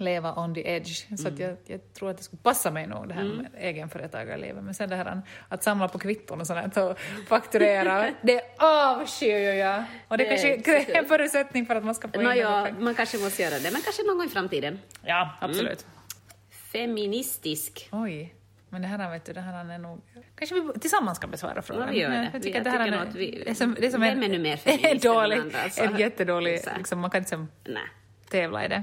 leva 0.00 0.34
on 0.34 0.54
the 0.54 0.68
edge, 0.68 1.18
så 1.18 1.28
att 1.28 1.38
jag, 1.38 1.56
jag 1.66 1.92
tror 1.92 2.10
att 2.10 2.16
det 2.16 2.22
skulle 2.22 2.42
passa 2.42 2.70
mig 2.70 2.86
nog 2.86 3.08
det 3.08 3.14
här 3.14 3.24
med 3.24 3.46
egenföretagarlivet. 3.58 4.64
Men 4.64 4.74
sen 4.74 4.88
det 4.90 4.96
här 4.96 5.22
att 5.48 5.62
samla 5.62 5.88
på 5.88 5.98
kvitton 5.98 6.40
och 6.40 6.46
sånt 6.46 6.76
och 6.76 6.98
fakturera, 7.28 8.10
det 8.22 8.42
avskyr 8.58 9.38
ju 9.38 9.54
jag. 9.54 9.84
Och 10.08 10.18
det, 10.18 10.24
Det 10.24 10.28
kanske 10.62 10.92
är 10.92 10.98
en 10.98 11.08
förutsättning 11.08 11.66
för 11.66 11.76
att 11.76 11.84
man 11.84 11.94
ska 11.94 12.08
få 12.08 12.20
in 12.22 12.28
den 12.28 12.38
ja, 12.38 12.68
man 12.78 12.94
kanske 12.94 13.18
måste 13.18 13.42
göra 13.42 13.58
det, 13.58 13.70
men 13.72 13.82
kanske 13.82 14.02
någon 14.02 14.18
gång 14.18 14.26
i 14.26 14.30
framtiden. 14.30 14.78
Ja, 15.04 15.30
absolut. 15.40 15.86
Feministisk. 16.72 17.88
Oj. 17.92 18.34
Men 18.68 18.82
det 18.82 18.88
här 18.88 19.10
vet 19.10 19.24
du, 19.24 19.32
det 19.32 19.40
här 19.40 19.70
är 19.70 19.78
nog... 19.78 20.00
Kanske 20.34 20.54
vi 20.54 20.80
tillsammans 20.80 21.18
ska 21.18 21.26
besvara 21.26 21.62
frågan. 21.62 21.86
Ja, 21.86 21.92
vi 21.92 22.00
gör 22.00 22.10
det. 22.10 22.30
Jag 22.32 22.42
tycker 22.42 22.60
att 22.60 22.66
jag 22.66 22.74
det 22.74 22.78
här 22.78 22.84
tycker 22.86 22.96
är, 22.96 23.00
nog 23.00 23.08
att 23.08 23.14
vi- 23.14 23.42
det 23.44 23.50
är 23.50 23.54
som, 23.54 23.76
det 23.80 23.86
är 23.86 23.90
som 23.90 24.00
vem 24.00 24.22
är 24.22 24.28
nu 24.28 24.38
mer 24.38 24.56
feminist 24.66 25.04
än 25.04 25.12
dålig, 25.12 25.36
andra, 25.38 25.58
alltså? 25.58 25.82
en 25.82 25.96
jättedålig, 25.96 26.60
liksom, 26.76 27.00
man 27.00 27.10
kan 27.10 27.18
inte 27.18 27.36
liksom 27.36 27.48
Nej. 27.64 27.82
tävla 28.30 28.64
i 28.64 28.68
det. 28.68 28.82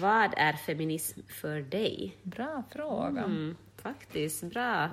Vad 0.00 0.34
är 0.36 0.52
feminism 0.52 1.20
för 1.28 1.60
dig? 1.60 2.16
Bra 2.22 2.62
fråga. 2.72 3.22
Mm, 3.22 3.56
faktiskt, 3.82 4.42
bra 4.42 4.90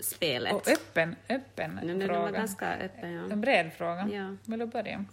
spelet. 0.00 0.52
Och 0.52 0.68
öppen, 0.68 1.16
öppen 1.28 1.80
den 1.82 1.98
var 2.00 2.06
fråga. 2.06 2.30
ganska 2.30 2.74
öppen, 2.76 3.12
ja. 3.12 3.22
En 3.30 3.40
bred 3.40 3.72
fråga. 3.78 4.08
Ja. 4.12 4.36
Vill 4.44 4.58
du 4.58 4.66
börja? 4.66 5.04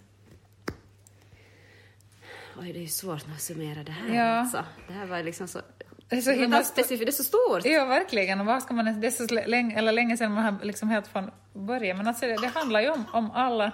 Oj, 2.60 2.72
det 2.72 2.78
är 2.78 2.82
ju 2.82 2.88
svårt 2.88 3.24
att 3.34 3.40
summera 3.40 3.82
det 3.82 3.92
här 3.92 4.14
Ja. 4.14 4.24
alltså. 4.24 4.64
Det 4.88 4.92
här 4.92 5.06
var 5.06 5.22
liksom 5.22 5.48
så... 5.48 5.60
Det 6.08 6.16
är 6.16 6.20
så 6.20 6.30
var 6.30 6.36
himla 6.38 6.62
specifikt, 6.64 7.06
det 7.06 7.10
är 7.10 7.12
så 7.12 7.24
stort. 7.24 7.64
Ja, 7.64 7.84
verkligen. 7.84 8.40
Och 8.40 8.46
vad 8.46 8.62
ska 8.62 8.74
man, 8.74 9.00
det 9.00 9.06
är 9.06 9.10
så 9.10 9.34
länge, 9.48 9.78
eller 9.78 9.92
länge 9.92 10.16
sedan 10.16 10.32
man 10.32 10.44
har 10.44 10.64
liksom 10.64 10.88
helt 10.88 11.06
från 11.06 11.30
början. 11.52 11.96
Men 11.96 12.06
alltså 12.08 12.26
det, 12.26 12.36
det 12.36 12.46
handlar 12.46 12.80
ju 12.80 12.90
om, 12.90 13.04
om 13.12 13.30
alla, 13.30 13.72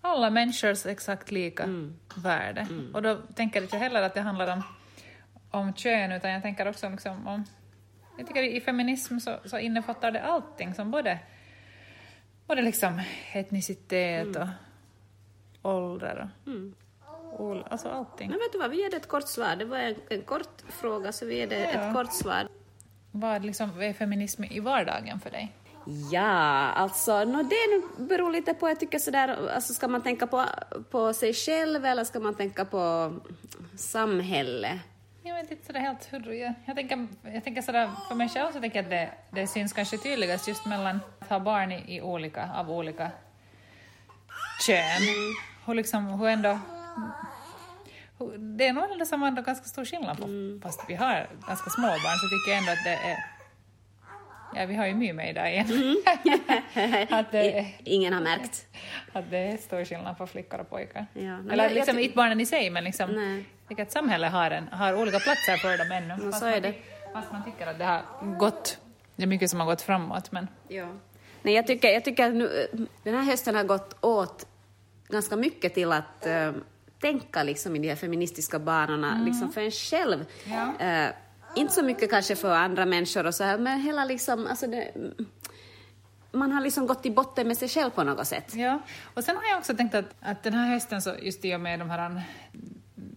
alla 0.00 0.30
människors 0.30 0.86
exakt 0.86 1.30
lika 1.30 1.62
Mm. 1.62 1.96
värde. 2.16 2.66
Och 2.94 3.02
då 3.02 3.16
tänker 3.34 3.56
jag 3.60 3.64
inte 3.64 3.76
heller 3.78 4.02
att 4.02 4.14
det 4.14 4.20
handlar 4.20 4.52
om, 4.52 4.62
om 5.50 5.74
kön, 5.74 6.12
utan 6.12 6.30
jag 6.30 6.42
tänker 6.42 6.68
också 6.68 6.88
liksom 6.88 7.26
om... 7.26 7.44
Jag 8.18 8.26
tycker 8.26 8.42
i 8.42 8.60
feminism 8.60 9.18
så, 9.18 9.38
så 9.44 9.58
innefattar 9.58 10.10
det 10.10 10.22
allting 10.22 10.74
som 10.74 10.90
både, 10.90 11.18
både 12.46 12.62
liksom 12.62 13.00
etnicitet 13.32 14.36
och 14.36 14.48
ålder 15.74 16.30
och... 16.42 16.48
Mm. 16.48 16.74
Alltså 17.70 17.88
allting. 17.88 18.30
Men 18.30 18.38
vet 18.38 18.52
du 18.52 18.58
vad, 18.58 18.70
vi 18.70 18.82
ger 18.82 18.90
det 18.90 18.96
ett 18.96 19.08
kort 19.08 19.28
svar. 19.28 19.56
Det 19.56 19.64
var 19.64 19.78
en, 19.78 19.94
en 20.10 20.22
kort 20.22 20.62
fråga, 20.68 21.12
så 21.12 21.26
vi 21.26 21.36
ger 21.36 21.46
det 21.46 21.58
Ja. 21.60 21.68
ett 21.70 21.94
kort 21.94 22.12
svar. 22.12 22.48
Vad 23.10 23.44
liksom 23.44 23.80
är 23.80 23.92
feminism 23.92 24.44
i 24.44 24.60
vardagen 24.60 25.20
för 25.20 25.30
dig? 25.30 25.52
Ja, 26.10 26.72
alltså 26.72 27.24
no, 27.24 27.42
det 27.42 27.82
beror 28.02 28.32
lite 28.32 28.54
på, 28.54 28.68
jag 28.68 28.80
tycker 28.80 28.98
sådär, 28.98 29.50
alltså 29.54 29.74
ska 29.74 29.88
man 29.88 30.02
tänka 30.02 30.26
på, 30.26 30.44
på 30.90 31.12
sig 31.12 31.34
själv 31.34 31.84
eller 31.84 32.04
ska 32.04 32.20
man 32.20 32.34
tänka 32.34 32.64
på 32.64 33.12
samhälle? 33.76 34.78
Jag 35.22 35.34
vet 35.34 35.50
inte 35.50 35.66
sådär 35.66 35.80
helt 35.80 36.12
hur 36.12 36.32
jag, 36.32 36.54
jag 36.64 36.76
tänker, 36.76 37.06
jag 37.22 37.44
tänker 37.44 37.62
sådär, 37.62 37.90
för 38.08 38.14
mig 38.14 38.28
själv 38.28 38.52
så 38.52 38.60
tänker 38.60 38.78
jag 38.78 38.84
att 38.84 38.90
det, 38.90 39.10
det 39.40 39.46
syns 39.46 39.72
kanske 39.72 39.98
tydligast 39.98 40.48
just 40.48 40.66
mellan 40.66 41.00
att 41.18 41.28
ha 41.28 41.40
barn 41.40 41.72
i, 41.72 41.96
i 41.96 42.00
olika, 42.00 42.50
av 42.54 42.70
olika 42.70 43.10
kön. 44.66 45.02
Hur 45.66 45.74
liksom, 45.74 46.06
hur 46.06 46.28
ändå, 46.28 46.58
hur, 48.18 48.38
det 48.38 48.66
är 48.66 48.72
nog 48.72 48.90
ändå 48.90 49.06
som 49.06 49.22
ändå 49.22 49.42
ganska 49.42 49.64
stor 49.64 49.84
skillnad 49.84 50.16
på, 50.18 50.26
fast 50.62 50.84
vi 50.88 50.94
har 50.94 51.28
ganska 51.46 51.70
små 51.70 51.86
barn 51.86 52.18
så 52.18 52.28
tycker 52.28 52.50
jag 52.50 52.58
ändå 52.58 52.72
att 52.72 52.84
det 52.84 53.10
är, 53.10 53.37
ja 54.54 54.66
vi 54.66 54.74
har 54.74 54.86
ju 54.86 54.94
My 54.94 55.12
med 55.12 55.34
där 55.34 55.46
igen, 55.46 55.96
att, 57.10 57.32
det, 57.32 57.44
I, 57.44 57.74
ingen 57.84 58.12
har 58.12 58.20
märkt. 58.20 58.66
att 59.12 59.30
det 59.30 59.38
är 59.38 59.56
stor 59.56 59.84
skillnad 59.84 60.18
på 60.18 60.26
flickor 60.26 60.60
och 60.60 60.70
pojkar. 60.70 61.06
Ja, 61.12 61.20
Eller 61.52 61.64
jag- 61.64 61.72
liksom 61.72 61.94
jag 61.96 62.04
inte 62.04 62.16
barnen 62.16 62.40
i 62.40 62.46
sig, 62.46 62.70
men 62.70 62.84
liksom, 62.84 63.10
Nej. 63.10 63.44
att 63.82 63.92
samhället 63.92 64.32
har, 64.32 64.50
en, 64.50 64.68
har 64.68 64.94
olika 64.94 65.18
platser 65.18 65.56
för 65.56 65.78
dem 65.78 65.92
ännu. 65.92 66.08
Ja, 66.08 66.30
fast, 66.30 66.38
så 66.38 66.46
är 66.46 66.52
man, 66.52 66.62
det. 66.62 66.74
fast 67.12 67.32
man 67.32 67.44
tycker 67.44 67.66
att 67.66 67.78
det 67.78 67.84
har 67.84 68.02
gått, 68.38 68.78
det 69.16 69.22
är 69.22 69.26
mycket 69.26 69.50
som 69.50 69.60
har 69.60 69.66
gått 69.66 69.82
framåt, 69.82 70.32
men 70.32 70.48
Ja. 70.68 70.86
Nej, 71.42 71.54
jag 71.54 71.66
tycker, 71.66 71.88
jag 71.88 72.04
tycker 72.04 72.30
nu, 72.30 72.68
den 73.04 73.14
här 73.14 73.22
hösten 73.22 73.54
har 73.54 73.64
gått 73.64 74.04
åt 74.04 74.46
ganska 75.08 75.36
mycket 75.36 75.74
till 75.74 75.92
att 75.92 76.26
eh, 76.26 76.52
tänka 77.00 77.42
liksom 77.42 77.76
i 77.76 77.78
de 77.78 77.88
här 77.88 77.96
feministiska 77.96 78.58
banorna, 78.58 79.22
liksom 79.24 79.52
för 79.52 79.60
en 79.60 79.70
själv. 79.70 80.24
Ja. 80.44 80.86
Eh, 80.86 81.10
inte 81.56 81.74
så 81.74 81.82
mycket 81.82 82.10
kanske 82.10 82.36
för 82.36 82.54
andra 82.54 82.86
människor 82.86 83.26
och 83.26 83.34
så 83.34 83.44
här, 83.44 83.58
men 83.58 83.80
hela 83.80 84.04
liksom, 84.04 84.46
alltså 84.46 84.66
det, 84.66 84.92
man 86.32 86.52
har 86.52 86.60
liksom 86.60 86.86
gått 86.86 87.02
till 87.02 87.12
botten 87.12 87.48
med 87.48 87.56
sig 87.56 87.68
själv 87.68 87.90
på 87.90 88.04
något 88.04 88.26
sätt. 88.26 88.54
Ja, 88.54 88.80
och 89.14 89.24
sen 89.24 89.36
har 89.36 89.44
jag 89.50 89.58
också 89.58 89.76
tänkt 89.76 89.94
att, 89.94 90.14
att 90.20 90.42
den 90.42 90.54
här 90.54 90.68
hösten, 90.72 91.02
så 91.02 91.14
just 91.22 91.44
i 91.44 91.54
och 91.54 91.60
med 91.60 91.78
de 91.78 91.90
här 91.90 92.22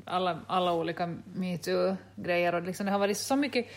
alla, 0.06 0.40
alla 0.48 0.74
olika 0.74 1.16
metoo-grejer 1.34 2.56
och 2.56 2.62
liksom 2.62 2.86
det 2.86 2.92
har 2.92 3.00
varit 3.00 3.18
så 3.18 3.36
mycket, 3.36 3.68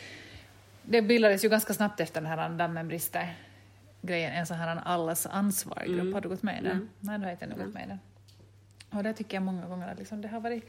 det 0.83 1.03
bildades 1.03 1.45
ju 1.45 1.49
ganska 1.49 1.75
snabbt 1.75 2.01
efter 2.01 2.21
den 2.21 2.31
här 2.31 2.49
dammen 2.49 2.89
brister 2.89 3.35
grejen, 4.03 4.33
en 4.33 4.47
sån 4.47 4.57
här 4.57 4.81
allas 4.85 5.27
ansvar-grupp. 5.27 6.01
Mm. 6.01 6.15
Har 6.15 6.21
du 6.21 6.29
gått 6.29 6.43
med 6.43 6.59
i 6.61 6.63
den? 6.63 6.73
Mm. 6.73 6.89
Nej, 7.01 7.19
du 7.19 7.25
har 7.25 7.33
inte 7.33 7.45
ännu 7.45 7.65
gått 7.65 7.75
med 7.75 7.85
i 7.85 7.89
den. 7.89 7.99
Och 8.91 9.03
där 9.03 9.13
tycker 9.13 9.37
jag 9.37 9.43
många 9.43 9.67
gånger 9.67 9.93
att 9.93 9.99
liksom 9.99 10.21
det 10.21 10.29
har 10.29 10.41
varit, 10.41 10.65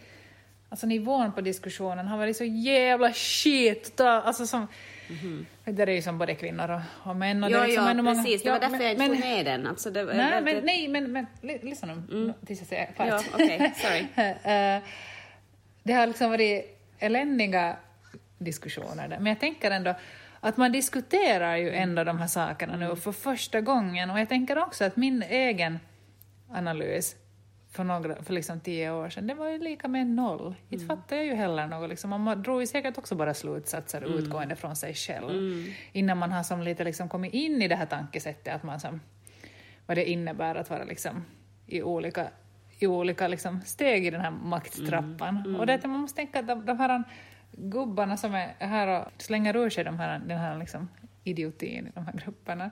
alltså 0.76 0.88
nivån 0.88 1.32
på 1.34 1.42
diskussionen 1.42 2.08
har 2.08 2.18
varit 2.18 2.38
så 2.38 2.44
jävla 2.44 3.14
shit. 3.14 4.00
Alltså 4.02 4.48
som, 4.48 4.68
Det 5.66 5.84
är 5.84 5.88
ju 5.88 6.02
som 6.02 6.18
både 6.18 6.36
kvinnor 6.36 6.70
och, 6.72 7.10
och 7.10 7.16
män. 7.16 7.44
Och 7.44 7.50
Jo, 7.52 7.58
det 7.58 7.64
är 7.64 7.68
liksom 7.68 7.88
jo, 7.98 8.04
många- 8.04 8.24
precis. 8.24 8.44
Det 8.44 8.50
var 8.50 8.56
Ja, 8.56 8.60
därför 8.60 8.78
men- 8.78 8.82
jag 8.86 8.92
inte 8.92 9.08
men- 9.08 9.18
tog 9.22 9.26
med 9.30 9.46
den. 9.46 9.68
Alltså, 9.68 9.90
det, 9.92 10.04
Nej, 10.04 10.32
det, 10.32 10.42
men, 10.42 10.66
nej, 10.66 10.88
men, 10.88 11.12
men 11.12 11.26
lyssna 11.42 11.96
nu 11.96 12.34
tills 12.46 12.60
jag 12.60 12.68
säger 12.68 12.86
klart. 12.96 13.08
Ja, 13.08 13.22
okej, 13.34 13.74
sorry. 13.82 14.06
Eh, 14.26 14.82
det 15.84 15.94
har 15.94 16.08
liksom 16.08 16.30
varit 16.32 16.80
eländiga 17.00 17.76
diskussioner 18.38 19.08
där, 19.08 19.18
men 19.18 19.26
jag 19.26 19.40
tänker 19.40 19.72
ändå 19.72 19.94
att 20.40 20.58
man 20.58 20.72
diskuterar 20.72 21.56
ju 21.56 21.72
ändå 21.76 22.04
de 22.04 22.20
här 22.20 22.28
sakerna 22.28 22.78
nu 22.78 22.96
för 22.96 23.12
första 23.12 23.62
gången 23.62 24.10
och 24.10 24.20
jag 24.20 24.30
tänker 24.30 24.58
också 24.58 24.84
att 24.86 24.96
min 24.96 25.24
egen 25.24 25.80
analys 26.52 27.16
för, 27.76 27.84
några, 27.84 28.24
för 28.24 28.34
liksom 28.34 28.60
tio 28.60 28.92
år 28.92 29.10
sedan, 29.10 29.28
det 29.28 29.34
var 29.34 29.50
ju 29.50 29.58
lika 29.58 29.88
med 29.88 30.08
noll. 30.08 30.56
Inte 30.70 30.86
fattar 30.86 31.16
jag 31.16 31.26
ju 31.26 31.34
heller 31.34 31.68
något. 31.68 31.90
Liksom. 31.90 32.10
Man 32.22 32.42
drog 32.42 32.62
ju 32.62 32.68
säkert 32.68 32.98
också 32.98 33.16
bara 33.16 33.34
slutsatser 33.34 34.18
utgående 34.20 34.56
från 34.56 34.76
sig 34.76 34.94
själv. 34.94 35.30
Innan 35.92 36.18
man 36.18 36.32
har 36.32 36.44
som 36.44 36.62
lite 36.62 36.84
liksom 36.84 37.10
kommit 37.10 37.34
in 37.34 37.62
i 37.62 37.68
det 37.68 37.76
här 37.76 37.86
tankesättet, 37.86 38.56
att 38.56 38.64
man 38.64 38.80
som, 38.80 39.02
vad 39.86 39.98
det 39.98 40.10
innebär 40.10 40.56
att 40.56 40.70
vara 40.70 40.84
liksom 40.84 41.26
i 41.68 41.82
olika, 41.82 42.28
i 42.80 42.88
olika 42.88 43.28
liksom 43.28 43.62
steg 43.62 44.06
i 44.08 44.10
den 44.10 44.22
här 44.22 44.32
makttrappan. 44.32 45.56
Och 45.60 45.66
det 45.66 45.74
att 45.74 45.84
man 45.84 46.00
måste 46.00 46.16
tänka 46.16 46.40
att 46.40 46.48
de, 46.48 46.66
de 46.66 46.80
här 46.80 47.04
gubbarna 47.52 48.18
som 48.18 48.36
är 48.36 48.56
här 48.60 48.88
och 48.88 49.22
slänger 49.22 49.56
ur 49.56 49.70
sig 49.70 49.84
de 49.84 50.00
här, 50.00 50.20
den 50.20 50.38
här 50.38 50.58
liksom 50.58 50.90
idiotin 51.24 51.88
i 51.88 51.92
de 51.96 52.06
här 52.06 52.14
grupperna, 52.14 52.72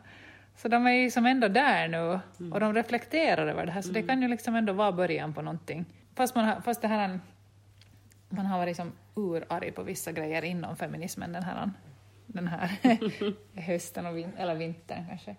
så 0.56 0.68
de 0.68 0.88
är 0.88 0.92
ju 0.92 1.12
som 1.12 1.26
ändå 1.26 1.48
där 1.48 1.88
nu 1.88 2.20
och 2.54 2.60
de 2.60 2.74
reflekterar 2.74 3.48
över 3.48 3.66
det 3.66 3.72
här, 3.72 3.82
så 3.82 3.92
det 3.92 4.04
kan 4.04 4.22
ju 4.22 4.28
liksom 4.28 4.56
ändå 4.56 4.74
vara 4.74 4.92
början 4.92 5.34
på 5.34 5.42
någonting. 5.42 5.86
Fast, 6.16 6.36
man 6.36 6.46
har, 6.46 6.62
fast 6.62 6.82
det 6.82 6.88
här, 6.88 7.20
man 8.30 8.46
har 8.46 8.58
varit 8.60 8.76
som 8.78 8.92
urarg 9.16 9.72
på 9.72 9.84
vissa 9.84 10.12
grejer 10.12 10.44
inom 10.44 10.76
feminismen 10.76 11.32
den 11.34 11.44
här, 11.44 11.72
den 12.28 12.48
här 12.48 12.72
hösten 13.62 14.06
och 14.06 14.18
vin, 14.18 14.32
eller 14.38 14.56
vintern 14.56 15.06
kanske. 15.10 15.36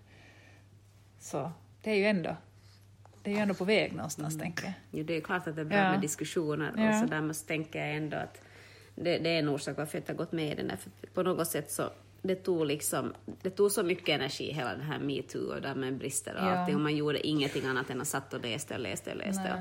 Så 1.18 1.53
det 1.83 1.90
är 1.90 1.94
ju 1.96 2.05
ändå, 2.05 2.37
det 3.22 3.31
är 3.31 3.35
ju 3.35 3.40
ändå 3.40 3.55
på 3.55 3.64
väg 3.64 3.92
någonstans, 3.92 4.38
tänker 4.38 4.64
jag. 4.64 4.72
Jo, 4.90 5.05
det 5.05 5.16
är 5.16 5.20
klart 5.20 5.46
att 5.46 5.55
det 5.57 5.61
är 5.61 5.64
bra 5.66 5.79
Ja. 5.79 5.90
med 5.90 6.00
diskussioner 6.00 6.72
Ja. 6.77 6.88
och 6.88 6.94
sådär, 6.94 7.20
men 7.20 7.35
så 7.35 7.46
tänker 7.46 7.79
jag 7.87 7.96
ändå 7.96 8.16
att 8.16 8.40
det, 8.94 9.18
det 9.18 9.31
är 9.35 9.38
en 9.38 9.48
orsak 9.48 9.77
varför 9.77 9.96
jag 9.98 10.00
inte 10.03 10.12
har 10.12 10.16
gått 10.18 10.33
med 10.33 10.53
i 10.53 10.55
den 10.55 10.68
där, 10.68 10.77
för 10.77 10.90
på 11.14 11.22
något 11.22 11.48
sätt 11.48 11.70
så 11.70 11.90
det 12.27 12.35
tog 12.35 12.67
liksom, 12.67 13.15
det 13.43 13.51
tog 13.51 13.71
så 13.71 13.83
mycket 13.83 14.09
energi 14.09 14.53
hela 14.53 14.71
den 14.71 14.81
här 14.81 14.99
metoo 14.99 15.55
och 15.55 15.63
där 15.63 15.75
med 15.75 15.97
brister 15.99 16.35
och 16.35 16.41
Ja. 16.43 16.59
allting 16.59 16.75
och 16.75 16.81
man 16.81 16.97
gjorde 16.97 17.27
ingenting 17.27 17.67
annat 17.67 17.91
än 17.91 18.01
att 18.01 18.09
satt 18.09 18.35
och 18.35 18.41
läste 18.43 18.75
och 18.75 18.81
läste 18.81 19.11
och 19.11 19.17
läste. 19.17 19.53
Och, 19.53 19.59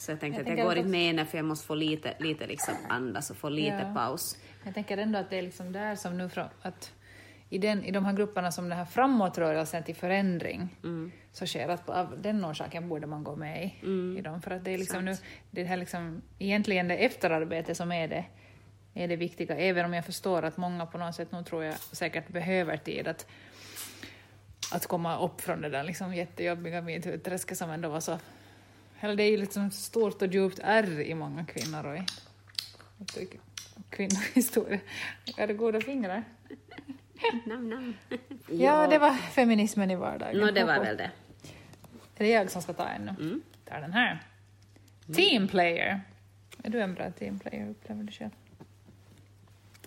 så 0.00 0.10
jag 0.12 0.20
tänkte 0.20 0.42
Jag 0.42 0.52
att 0.52 0.58
jag 0.58 0.66
går 0.66 0.76
inte 0.76 0.88
med 0.88 1.16
den 1.16 1.26
för 1.26 1.38
jag 1.38 1.44
måste 1.44 1.66
få 1.66 1.74
lite, 1.74 2.14
lite 2.18 2.46
liksom 2.46 2.74
andas 2.88 3.30
och 3.30 3.36
få 3.36 3.48
lite 3.48 3.76
Ja. 3.88 3.94
paus. 3.94 4.36
Jag 4.64 4.74
tänker 4.74 4.98
ändå 4.98 5.18
att 5.18 5.30
det 5.30 5.38
är 5.38 5.42
liksom 5.42 5.72
där 5.72 5.96
som 5.96 6.18
nu 6.18 6.28
från, 6.28 6.44
att 6.62 6.92
i, 7.50 7.58
den, 7.58 7.84
i 7.84 7.90
de 7.90 8.04
här 8.04 8.12
grupperna 8.12 8.52
som 8.52 8.68
den 8.68 8.78
här 8.78 8.84
framåtrörelsen 8.84 9.82
till 9.84 9.94
förändring 9.94 10.68
så 11.32 11.46
sker 11.46 11.68
att 11.68 11.88
av 11.90 12.22
den 12.22 12.44
orsaken 12.44 12.88
borde 12.88 13.06
man 13.06 13.24
gå 13.24 13.36
med 13.36 13.64
i, 13.64 13.86
i 14.18 14.20
dem. 14.20 14.42
För 14.42 14.50
att 14.50 14.64
det 14.64 14.70
är 14.74 14.78
liksom 14.78 15.04
nu, 15.04 15.14
det 15.50 15.64
här 15.64 15.76
liksom, 15.76 16.22
egentligen 16.38 16.88
det 16.88 16.96
efterarbete 16.96 17.74
som 17.74 17.92
är 17.92 18.08
det, 18.08 18.24
är 18.98 19.08
det 19.08 19.16
viktiga, 19.16 19.56
även 19.56 19.84
om 19.84 19.94
jag 19.94 20.04
förstår 20.04 20.42
att 20.42 20.56
många 20.56 20.86
på 20.86 20.98
något 20.98 21.14
sätt, 21.14 21.32
nu 21.32 21.44
tror 21.44 21.64
jag 21.64 21.78
säkert 21.78 22.28
behöver 22.28 22.76
tid 22.76 23.08
att, 23.08 23.26
att 24.72 24.86
komma 24.86 25.18
upp 25.18 25.40
från 25.40 25.60
det 25.60 25.68
där 25.68 25.84
liksom 25.84 26.14
jättejobbiga 26.14 26.80
metoo-träsket 26.80 27.54
som 27.54 27.70
ändå 27.70 27.88
var 27.88 28.00
så, 28.00 28.18
eller 29.00 29.16
det 29.16 29.22
är 29.22 29.30
ju 29.30 29.36
liksom 29.36 29.66
ett 29.66 29.74
stort 29.74 30.22
och 30.22 30.28
djupt 30.28 30.60
ärr 30.62 31.00
i 31.00 31.14
många 31.14 31.44
kvinnor 31.44 31.86
och 31.86 31.96
i, 31.96 32.02
kvinnohistoria. 33.90 34.80
Jag 35.24 35.36
hade 35.36 35.54
goda 35.54 35.80
fingrar. 35.80 36.24
Nam, 37.44 37.68
nam. 37.68 37.94
Ja, 38.50 38.86
det 38.86 38.98
var 38.98 39.14
feminismen 39.14 39.90
i 39.90 39.96
vardagen. 39.96 40.40
Nå, 40.40 40.50
det 40.50 40.64
var 40.64 40.80
väl 40.80 40.96
det. 40.96 41.10
Är 42.16 42.24
det 42.24 42.28
jag 42.28 42.50
som 42.50 42.62
ska 42.62 42.72
ta 42.72 42.88
en 42.88 43.02
nu? 43.02 43.10
Mm. 43.10 43.42
Ta 43.64 43.80
den 43.80 43.92
här. 43.92 44.22
Team 45.14 45.48
player. 45.48 46.00
Är 46.62 46.70
du 46.70 46.80
en 46.80 46.94
bra 46.94 47.10
team 47.10 47.38
player, 47.38 47.70
upplever 47.70 48.02
du 48.02 48.12
själv? 48.12 48.30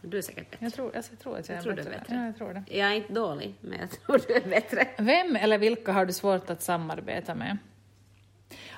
Du 0.02 0.18
är 0.18 0.22
säkert 0.22 0.52
bättre. 0.52 0.66
Jag 0.66 0.74
tror, 0.74 0.96
alltså, 0.96 1.12
jag 1.12 1.20
tror 1.20 1.38
att 1.38 1.50
jag, 1.50 1.56
Jag 1.58 1.64
tror 1.64 1.74
är 1.74 1.76
du 1.76 1.82
är 1.82 1.86
bättre. 1.86 2.00
bättre. 2.00 2.16
Ja, 2.16 2.26
jag 2.26 2.38
tror 2.38 2.54
det. 2.54 2.64
Jag 2.78 2.92
är 2.92 2.96
inte 2.96 3.14
dålig, 3.14 3.56
men 3.62 3.80
jag 3.80 3.90
tror 4.06 4.22
du 4.28 4.34
är 4.34 4.50
bättre. 4.50 4.88
Vem 4.98 5.36
eller 5.36 5.58
vilka 5.58 5.92
har 5.92 6.06
du 6.06 6.14
svårt 6.14 6.50
att 6.50 6.62
samarbeta 6.62 7.36
med? 7.36 7.58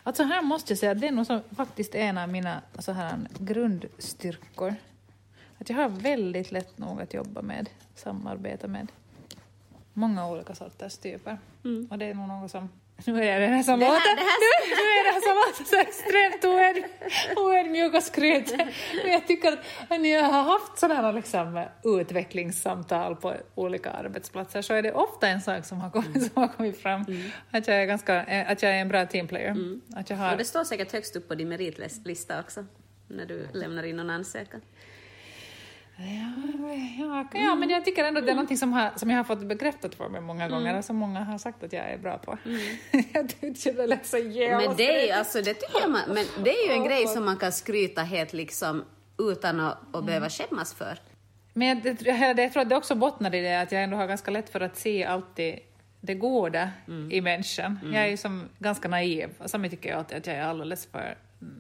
Alltså 0.04 0.24
här 0.24 0.42
måste 0.42 0.72
jag 0.74 0.78
säga 0.80 0.92
att 0.92 1.02
det 1.02 1.08
är 1.08 1.12
nog 1.12 1.26
som 1.26 1.42
faktiskt 1.56 1.96
en 1.96 2.18
av 2.18 2.30
mina 2.30 2.62
så 2.80 2.92
här, 2.92 3.20
grundstyrkor. 3.40 4.76
Att 5.58 5.70
jag 5.70 5.78
har 5.78 5.90
väldigt 5.90 6.52
lätt 6.52 6.78
nog 6.78 7.02
att 7.02 7.14
jobba 7.14 7.42
med, 7.42 7.70
samarbeta 7.96 8.68
med 8.68 8.88
många 9.94 10.28
olika 10.30 10.56
sorters 10.56 10.98
typer. 10.98 11.38
Och 11.90 11.98
det 11.98 12.06
är 12.06 12.14
nog 12.14 12.28
något 12.28 12.52
som... 12.52 12.70
Nu 13.06 13.24
är 13.24 13.40
det 13.40 13.48
här 13.48 13.64
som 13.64 13.80
Det 13.80 13.86
här- 13.86 13.94
låter, 13.94 14.16
det 14.16 14.22
här- 14.22 14.40
nu, 14.40 14.76
nu 14.76 14.84
är 15.00 15.14
här 15.14 15.22
som 15.22 15.36
låter 15.36 15.64
så 15.64 15.80
extremt 15.82 16.46
oödmjuk 17.38 17.94
och 17.94 18.04
skryt. 18.04 18.54
Men 19.04 19.12
jag 19.14 19.28
tycker 19.28 19.52
att 19.54 19.60
när 20.02 20.10
jag 20.14 20.24
har 20.24 20.42
haft 20.44 20.80
sådana 20.80 21.12
liksom, 21.12 21.66
utvecklingssamtal 21.84 23.16
på 23.16 23.34
olika 23.56 23.90
arbetsplatser 23.92 24.62
så 24.62 24.74
är 24.74 24.82
det 24.82 24.92
ofta 24.94 25.28
en 25.28 25.42
sak 25.42 25.66
som 25.66 25.82
har 25.82 25.90
kommit, 25.90 26.34
som 26.34 26.42
har 26.42 26.48
kommit 26.48 26.82
fram. 26.82 27.06
Att, 27.52 27.68
jag 27.68 27.78
är 27.82 27.86
ganska, 27.86 28.22
att 28.48 28.64
jag 28.64 28.72
är 28.72 28.78
en 28.82 28.88
bra 28.88 29.06
teamplayer. 29.06 29.56
Att 29.96 30.10
jag 30.10 30.18
har, 30.18 30.32
Och 30.32 30.38
det 30.38 30.46
står 30.46 30.64
säkert 30.64 30.92
högst 30.92 31.16
upp 31.16 31.28
på 31.28 31.36
din 31.36 31.50
meritlista 31.50 32.40
också, 32.40 32.66
när 33.08 33.26
du 33.26 33.48
lämnar 33.54 33.84
in 33.84 33.98
någon 33.98 34.10
ansökan. 34.10 34.62
Ja, 35.96 37.26
ja, 37.34 37.56
men 37.56 37.70
jag 37.70 37.86
tycker 37.86 38.04
ändå 38.04 38.20
att 38.20 38.26
det 38.26 38.32
är 38.32 38.36
någonting 38.36 38.58
som, 38.58 38.74
har, 38.74 38.92
som 38.96 39.10
jag 39.10 39.18
har 39.18 39.24
fått 39.24 39.40
bekräftat 39.40 39.96
för 39.96 40.10
mig 40.10 40.22
många 40.22 40.50
gånger 40.50 40.78
och 40.78 40.86
som 40.86 40.96
många 40.96 41.24
har 41.24 41.38
sagt 41.38 41.64
att 41.64 41.74
jag 41.74 41.92
är 41.92 41.98
bra 41.98 42.18
på. 42.18 42.38
jag 43.14 43.30
tycker 43.30 43.74
det 43.74 43.88
lät 43.88 44.06
så 44.06 44.18
jävla 44.18 44.68
Men 44.68 44.78
det, 44.78 45.10
är, 45.10 45.18
alltså, 45.18 45.42
det 45.42 45.54
tycker 45.54 45.82
jag 45.82 45.92
man, 45.92 46.02
men 46.08 46.26
det 46.44 46.50
är 46.50 46.68
ju 46.68 46.74
en 46.74 46.84
grej 46.84 47.08
som 47.08 47.26
man 47.26 47.38
kan 47.38 47.52
skryta 47.52 48.02
helt 48.02 48.34
liksom 48.34 48.86
utan 49.20 49.60
att, 49.60 49.96
att 49.96 50.06
behöva 50.06 50.30
skämmas 50.30 50.74
för. 50.74 51.00
Men 51.54 51.68
jag, 51.68 51.84
det, 51.84 52.02
jag, 52.02 52.40
jag 52.40 52.54
tror 52.54 52.62
att 52.62 52.70
det 52.70 52.76
också 52.76 52.96
bottnar 52.96 53.36
i 53.36 53.42
det 53.42 53.62
att 53.62 53.72
jag 53.72 53.84
ändå 53.84 53.98
har 53.98 54.08
ganska 54.08 54.32
lätt 54.32 54.50
för 54.50 54.62
att 54.62 54.78
se 54.78 55.04
alltid 55.04 55.60
det 56.02 56.14
goda 56.14 56.70
i 57.12 57.22
människan. 57.22 57.80
Jag 57.94 58.04
är 58.04 58.08
ju 58.08 58.18
som 58.18 58.50
ganska 58.60 58.88
naiv, 58.88 59.30
och 59.38 59.50
samtidigt 59.50 59.80
tycker 59.80 59.90
jag 59.90 60.00
alltid 60.00 60.18
att 60.18 60.28
jag 60.28 60.36
är 60.36 60.44
alldeles 60.44 60.86
för... 60.86 61.18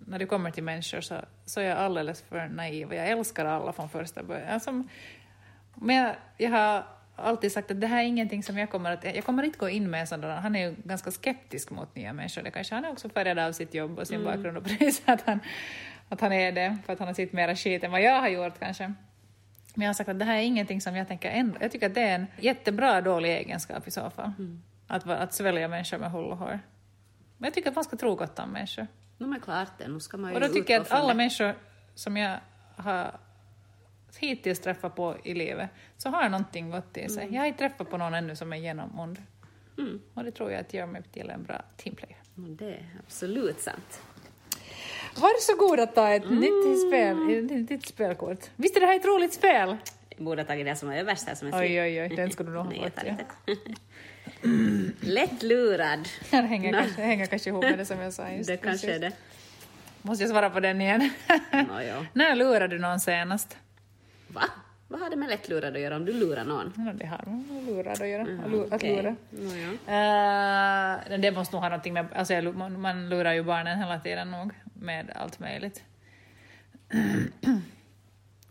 När 0.07 0.19
det 0.19 0.25
kommer 0.25 0.51
till 0.51 0.63
människor 0.63 1.01
så, 1.01 1.15
så 1.45 1.59
är 1.59 1.63
jag 1.65 1.77
alldeles 1.77 2.21
för 2.21 2.47
naiv 2.47 2.87
och 2.87 2.95
jag 2.95 3.07
älskar 3.07 3.45
alla 3.45 3.73
från 3.73 3.89
första 3.89 4.23
början. 4.23 4.49
Alltså, 4.49 4.83
men 5.75 5.95
jag, 5.95 6.15
jag 6.37 6.49
har 6.51 6.83
alltid 7.15 7.51
sagt 7.51 7.71
att 7.71 7.81
det 7.81 7.87
här 7.87 7.99
är 7.99 8.07
ingenting 8.07 8.43
som 8.43 8.57
jag 8.57 8.69
kommer 8.69 8.91
att... 8.91 9.03
Jag 9.03 9.25
kommer 9.25 9.43
inte 9.43 9.57
gå 9.57 9.69
in 9.69 9.89
med 9.89 10.01
en 10.01 10.07
sån 10.07 10.21
där... 10.21 10.29
Han 10.35 10.55
är 10.55 10.69
ju 10.69 10.75
ganska 10.83 11.11
skeptisk 11.11 11.69
mot 11.71 11.95
nya 11.95 12.13
människor. 12.13 12.41
Det 12.41 12.51
kanske 12.51 12.75
han 12.75 12.85
är 12.85 12.91
också 12.91 13.09
färgad 13.09 13.39
av 13.39 13.51
sitt 13.51 13.73
jobb 13.73 13.99
och 13.99 14.07
sin 14.07 14.23
bakgrund 14.23 14.57
och 14.57 14.63
precis 14.63 15.01
att 15.05 15.21
han, 15.21 15.39
att 16.09 16.21
han 16.21 16.33
är 16.33 16.51
det, 16.51 16.77
för 16.85 16.93
att 16.93 16.99
han 16.99 17.07
har 17.07 17.15
sett 17.15 17.33
mera 17.33 17.55
skit 17.55 17.83
än 17.83 17.91
vad 17.91 18.01
jag 18.01 18.21
har 18.21 18.27
gjort 18.29 18.59
kanske. 18.59 18.93
Men 19.75 19.81
jag 19.85 19.89
har 19.89 19.93
sagt 19.93 20.09
att 20.09 20.19
det 20.19 20.25
här 20.25 20.37
är 20.37 20.41
ingenting 20.41 20.81
som 20.81 20.95
jag 20.95 21.07
tänker 21.07 21.29
ändra. 21.29 21.57
Jag 21.61 21.71
tycker 21.71 21.87
att 21.87 21.95
det 21.95 22.01
är 22.01 22.15
en 22.15 22.27
jättebra 22.39 23.01
dålig 23.01 23.29
egenskap 23.37 23.87
i 23.87 23.91
så 23.91 24.09
fall. 24.09 24.31
Att, 24.87 25.05
vara- 25.05 25.17
att 25.17 25.33
svälja 25.33 25.67
människor 25.67 25.97
med 25.97 26.11
hull 26.11 26.25
och 26.31 26.37
hår. 26.37 26.59
Men 27.37 27.47
jag 27.47 27.53
tycker 27.53 27.69
att 27.69 27.75
man 27.75 27.83
ska 27.83 27.97
tro 27.97 28.15
gott 28.15 28.39
om 28.39 28.49
människor. 28.49 28.87
No, 29.23 29.27
men 29.27 29.39
klart 29.39 29.71
det, 29.77 29.87
nu 29.87 29.99
ska 29.99 30.17
man 30.17 30.29
ju 30.31 30.35
Och 30.35 30.41
då 30.41 30.47
tycker 30.47 30.73
jag 30.73 30.81
att 30.81 30.91
alla 30.91 31.07
det. 31.07 31.13
människor 31.13 31.55
som 31.95 32.17
jag 32.17 32.39
har 32.75 33.19
hittills 34.17 34.59
träffat 34.59 34.95
på 34.95 35.17
i 35.23 35.33
livet 35.33 35.69
så 35.97 36.09
har 36.09 36.29
någonting 36.29 36.71
gott 36.71 36.97
i 36.97 37.09
sig. 37.09 37.27
Jag 37.31 37.41
har 37.41 37.47
inte 37.47 37.59
träffat 37.59 37.89
på 37.89 37.97
någon 37.97 38.13
ännu 38.13 38.35
som 38.35 38.53
är 38.53 38.57
genomond. 38.57 39.21
Mm. 39.77 40.01
Och 40.13 40.23
det 40.23 40.31
tror 40.31 40.51
jag 40.51 40.61
att 40.61 40.73
gör 40.73 40.85
mig 40.85 41.03
till 41.03 41.29
en 41.29 41.43
bra 41.43 41.61
teamplayer. 41.77 42.17
Mm, 42.37 42.55
Det 42.55 42.65
är 42.65 42.89
absolut 43.05 43.59
sant. 43.61 44.01
Varsågod 45.15 45.79
att 45.79 45.95
ta 45.95 46.09
ett 46.09 46.29
nytt, 46.29 46.87
spel, 46.87 47.29
ett 47.51 47.69
nytt 47.69 47.87
spelkort. 47.87 48.49
Visst 48.55 48.75
är 48.75 48.79
det 48.81 48.85
här 48.87 48.95
ett 48.95 49.05
roligt 49.05 49.33
spel? 49.33 49.77
Jag 50.09 50.25
borde 50.25 50.41
ha 50.41 50.47
tagit 50.47 50.65
det 50.65 50.75
som 50.75 50.89
var 50.89 50.95
överst 50.95 51.27
här 51.27 51.35
som 51.35 51.47
är 51.47 51.61
Oj, 51.61 51.81
oj, 51.81 52.01
oj, 52.01 52.15
den 52.15 52.31
skulle 52.31 52.49
du 52.49 52.55
nog 52.55 52.65
ha 52.73 52.83
fått. 52.83 53.03
Ja. 53.05 53.15
inte. 54.43 55.05
Lätt 55.05 55.43
lurad. 55.43 56.07
Det 56.31 56.37
hänger, 56.37 56.71
Nå. 56.71 56.77
kanske, 56.79 57.01
hänger 57.01 57.25
kanske 57.25 57.49
ihop 57.49 57.63
med 57.63 57.77
det 57.77 57.85
som 57.85 57.99
jag 57.99 58.13
sa 58.13 58.29
just 58.29 58.49
Det 58.49 58.57
kanske 58.57 58.87
är 58.87 58.99
precis. 58.99 59.17
det. 59.17 60.07
Måste 60.07 60.23
jag 60.23 60.31
svara 60.31 60.49
på 60.49 60.59
den 60.59 60.81
igen? 60.81 61.09
Nå, 61.51 61.81
ja. 61.81 62.05
När 62.13 62.35
lurade 62.35 62.67
du 62.75 62.79
någon 62.79 62.99
senast? 62.99 63.57
Va? 64.27 64.41
Vad 64.87 65.01
har 65.01 65.09
det 65.09 65.15
med 65.15 65.29
lättlurad 65.29 65.75
att 65.75 65.81
göra 65.81 65.95
om 65.95 66.05
du 66.05 66.13
lurar 66.13 66.45
någon? 66.45 66.73
Ja, 66.77 66.93
det 66.93 67.05
har 67.05 67.23
med 67.25 67.63
lurad 67.65 68.01
att 68.01 68.07
göra. 68.07 68.21
att 68.21 68.51
lu- 68.51 68.67
att 68.75 68.83
lura. 68.83 69.15
Nåja. 69.29 69.67
Eh, 71.13 71.19
det 71.19 71.31
måste 71.31 71.55
nog 71.55 71.61
ha 71.63 71.69
någonting 71.69 71.93
med... 71.93 72.05
Alltså 72.15 72.33
jag, 72.33 72.55
man, 72.55 72.81
man 72.81 73.09
lurar 73.09 73.33
ju 73.33 73.43
barnen 73.43 73.77
hela 73.79 73.99
tiden 73.99 74.31
nog 74.31 74.51
med 74.73 75.11
allt 75.15 75.39
möjligt. 75.39 75.83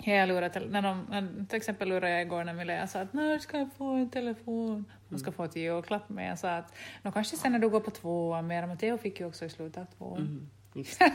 Ja, 0.04 0.12
jag 0.12 0.28
lurar 0.28 0.68
när 0.70 0.82
de, 0.82 1.06
när, 1.10 1.44
till 1.46 1.56
exempel 1.56 1.88
lurade 1.88 2.10
jag 2.10 2.22
igår 2.22 2.44
när 2.44 2.54
Milea 2.54 2.86
sa 2.86 3.00
att 3.00 3.12
när 3.12 3.38
ska 3.38 3.58
jag 3.58 3.68
få 3.78 3.84
en 3.84 4.10
telefon? 4.10 4.84
Hon 5.08 5.18
ska 5.18 5.32
få 5.32 5.44
ett 5.44 5.56
julklapp 5.56 6.08
men 6.08 6.24
jag 6.24 6.38
sa 6.38 6.50
att 6.56 6.74
nå 7.02 7.12
kanske 7.12 7.36
sen 7.36 7.52
när 7.52 7.58
du 7.58 7.68
går 7.68 7.80
på 7.80 7.90
tvåan 7.90 8.46
mer, 8.46 8.66
men 8.66 8.78
Theo 8.78 8.98
fick 8.98 9.20
ju 9.20 9.26
också 9.26 9.44
i 9.44 9.48
slutet 9.48 9.78
av 9.82 9.84
tvåan. 9.98 10.18
Mm, 10.18 10.48
det. 10.72 11.12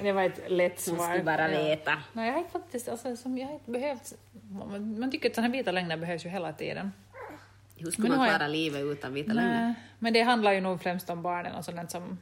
Det 0.02 0.12
var 0.12 0.22
ett 0.22 0.40
lätt 0.50 0.80
svar. 0.80 0.96
Måste 0.96 1.24
bara 1.24 1.50
Ja. 1.52 1.62
veta. 1.64 1.92
Nej, 2.12 2.28
jag 2.28 2.34
har 2.34 2.44
faktiskt, 2.44 2.88
alltså, 2.88 3.16
som 3.16 3.38
jag 3.38 3.46
har 3.48 3.60
behövt, 3.72 4.12
man, 4.50 5.00
man 5.00 5.10
tycker 5.10 5.28
att 5.28 5.34
sådana 5.34 5.48
här 5.48 5.58
vita 5.58 5.72
lögner 5.72 5.96
behövs 5.96 6.24
ju 6.24 6.28
hela 6.28 6.52
tiden. 6.52 6.92
Hur 7.76 7.90
ska 7.90 8.02
Men 8.02 8.10
man 8.10 8.20
har 8.20 8.26
jag- 8.26 8.36
klara 8.36 8.48
livet 8.48 8.82
utan 8.82 9.14
vita 9.14 9.32
lögner? 9.32 9.74
Men 9.98 10.12
det 10.12 10.20
handlar 10.22 10.52
ju 10.52 10.60
nog 10.60 10.82
främst 10.82 11.10
om 11.10 11.22
barnen 11.22 11.54
och 11.54 11.64
sådant 11.64 11.90
som... 11.90 12.18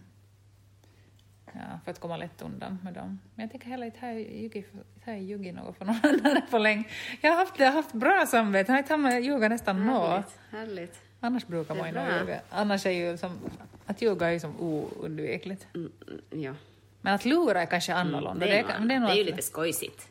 Ja, 1.52 1.80
för 1.84 1.90
att 1.90 2.00
komma 2.00 2.16
lätt 2.16 2.42
undan 2.42 2.78
med 2.84 2.94
dem. 2.94 3.18
Men 3.34 3.42
jag 3.42 3.50
tänker 3.50 3.68
heller 3.68 3.86
inte 3.86 4.00
har 4.00 5.12
jag 5.12 5.22
ljugit 5.22 5.54
något 5.54 5.78
för 5.78 5.84
någon 5.84 5.96
annan 6.26 6.42
på 6.50 6.58
länge. 6.58 6.84
Jag 7.20 7.30
har 7.30 7.38
haft, 7.38 7.58
jag 7.58 7.66
har 7.66 7.72
haft 7.72 7.92
bra 7.92 8.26
samvete, 8.26 8.72
jag 8.72 8.92
har 8.94 9.02
inte 9.02 9.26
ljuga 9.26 9.48
nästan 9.48 9.86
något. 9.86 10.38
Härligt. 10.50 11.00
Annars 11.20 11.46
brukar 11.46 11.74
Det 11.74 11.80
är 11.80 11.92
man 11.92 12.04
ju 12.04 12.10
nog 12.10 12.20
ljuga. 12.20 12.40
Annars 12.50 12.86
är 12.86 12.90
ju 12.90 13.16
som... 13.16 13.38
Att 13.86 14.02
ljuga 14.02 14.26
är 14.26 14.32
ju 14.32 14.40
som 14.40 14.60
oundvikligt. 14.60 15.66
Mm, 15.74 15.92
mm, 16.08 16.42
ja. 16.42 16.54
Men 17.00 17.14
att 17.14 17.24
lura 17.24 17.62
är 17.62 17.66
kanske 17.66 17.94
annorlunda. 17.94 18.46
Det 18.46 18.58
är, 18.58 18.64
det 18.64 18.70
är 18.70 18.74
annat. 18.74 18.88
nog 18.88 19.08
det 19.08 19.14
är 19.14 19.16
ju 19.16 19.24
lite 19.24 19.42
skojsigt. 19.42 20.08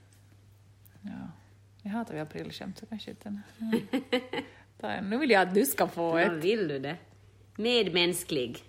Ja. 1.02 1.10
Jag 1.82 1.92
hatar 1.92 2.14
ju 2.14 2.20
aprilskämt 2.20 2.78
så 2.78 2.86
kanske 2.86 3.10
inte... 3.12 3.42
Ja. 4.82 4.90
En. 4.90 5.10
Nu 5.10 5.18
vill 5.18 5.30
jag 5.30 5.42
att 5.42 5.54
du 5.54 5.66
ska 5.66 5.88
få 5.88 6.18
ett. 6.18 6.28
Ja, 6.28 6.34
vill 6.34 6.68
du 6.68 6.80
det? 6.80 6.96
Medmänsklig. 7.56 8.64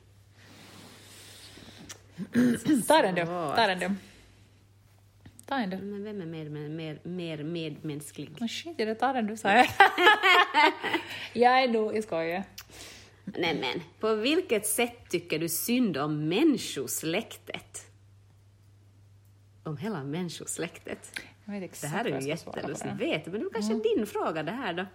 Ta 2.88 3.02
den 3.02 3.14
du. 3.14 3.24
Ta 3.26 3.66
den 3.66 3.78
du. 3.78 3.90
Ta 5.46 5.58
en 5.58 5.70
du. 5.70 5.76
Men 5.76 6.04
vem 6.04 6.20
är 6.20 6.26
mer, 6.26 6.68
mer, 6.68 6.98
mer, 7.02 7.42
medmänsklig? 7.42 8.30
Men 8.38 8.48
skit 8.48 8.80
i 8.80 8.84
det, 8.84 8.94
ta 8.94 9.12
den 9.12 9.26
du 9.26 9.36
sa 9.36 9.52
jag. 9.52 9.66
jag 11.32 11.62
är 11.62 11.68
nog, 11.68 11.96
jag 11.96 12.04
skojar. 12.04 12.44
Nej 13.24 13.58
men, 13.60 13.82
på 14.00 14.14
vilket 14.14 14.66
sätt 14.66 15.08
tycker 15.08 15.38
du 15.38 15.48
synd 15.48 15.96
om 15.96 16.28
människosläktet? 16.28 17.86
Om 19.62 19.76
hela 19.76 20.04
människosläktet? 20.04 21.20
Jag 21.44 21.60
vet 21.60 21.80
Det 21.80 21.86
här 21.86 22.04
är 22.04 22.08
ju 22.08 22.14
jag 22.14 22.22
jättelustigt, 22.22 22.92
vet 23.00 23.26
men 23.26 23.40
det 23.40 23.46
är 23.46 23.50
kanske 23.52 23.74
din 23.74 24.06
fråga 24.06 24.42
det 24.42 24.52
här 24.52 24.72
då? 24.72 24.86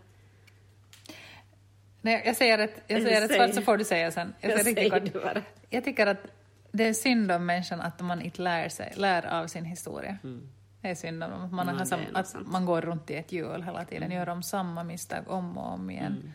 Nej, 2.02 2.22
jag 2.26 2.36
säger 2.36 2.60
ett, 2.60 2.84
jag 2.88 3.02
säger 3.02 3.22
ett 3.22 3.28
Säg. 3.28 3.38
svar 3.38 3.48
så 3.48 3.62
får 3.62 3.78
du 3.78 3.84
säga 3.84 4.12
sen. 4.12 4.34
Jag, 4.42 4.52
Jag 4.52 4.64
säger 4.64 4.92
riktigt 4.92 5.14
säger 5.14 5.44
jag 5.70 5.84
tycker 5.84 6.08
att 6.08 6.37
det 6.72 6.84
är 6.88 6.94
synd 6.94 7.32
om 7.32 7.46
människan 7.46 7.82
att 7.82 8.02
man 8.02 8.22
inte 8.22 8.42
lär, 8.42 8.70
sig, 8.70 8.94
lär 8.96 9.26
av 9.26 9.48
sin 9.48 9.66
historia. 9.66 10.18
Det 10.82 10.88
är 10.90 10.96
synd 10.96 11.24
om 11.24 11.32
att 11.46 11.52
man, 11.52 11.70
Mm. 11.70 11.76
Ja, 11.76 11.80
har 11.80 11.86
sam, 11.86 12.00
att. 12.14 12.34
Mm. 12.34 12.52
man 12.52 12.66
går 12.66 12.82
runt 12.82 13.10
i 13.10 13.16
ett 13.16 13.32
hjul 13.32 13.64
hela 13.64 13.86
tiden, 13.86 14.12
gör 14.12 14.30
om 14.30 14.44
samma 14.44 14.84
misstag 14.84 15.24
om 15.28 15.58
och 15.58 15.74
om 15.74 15.90
igen. 15.90 16.34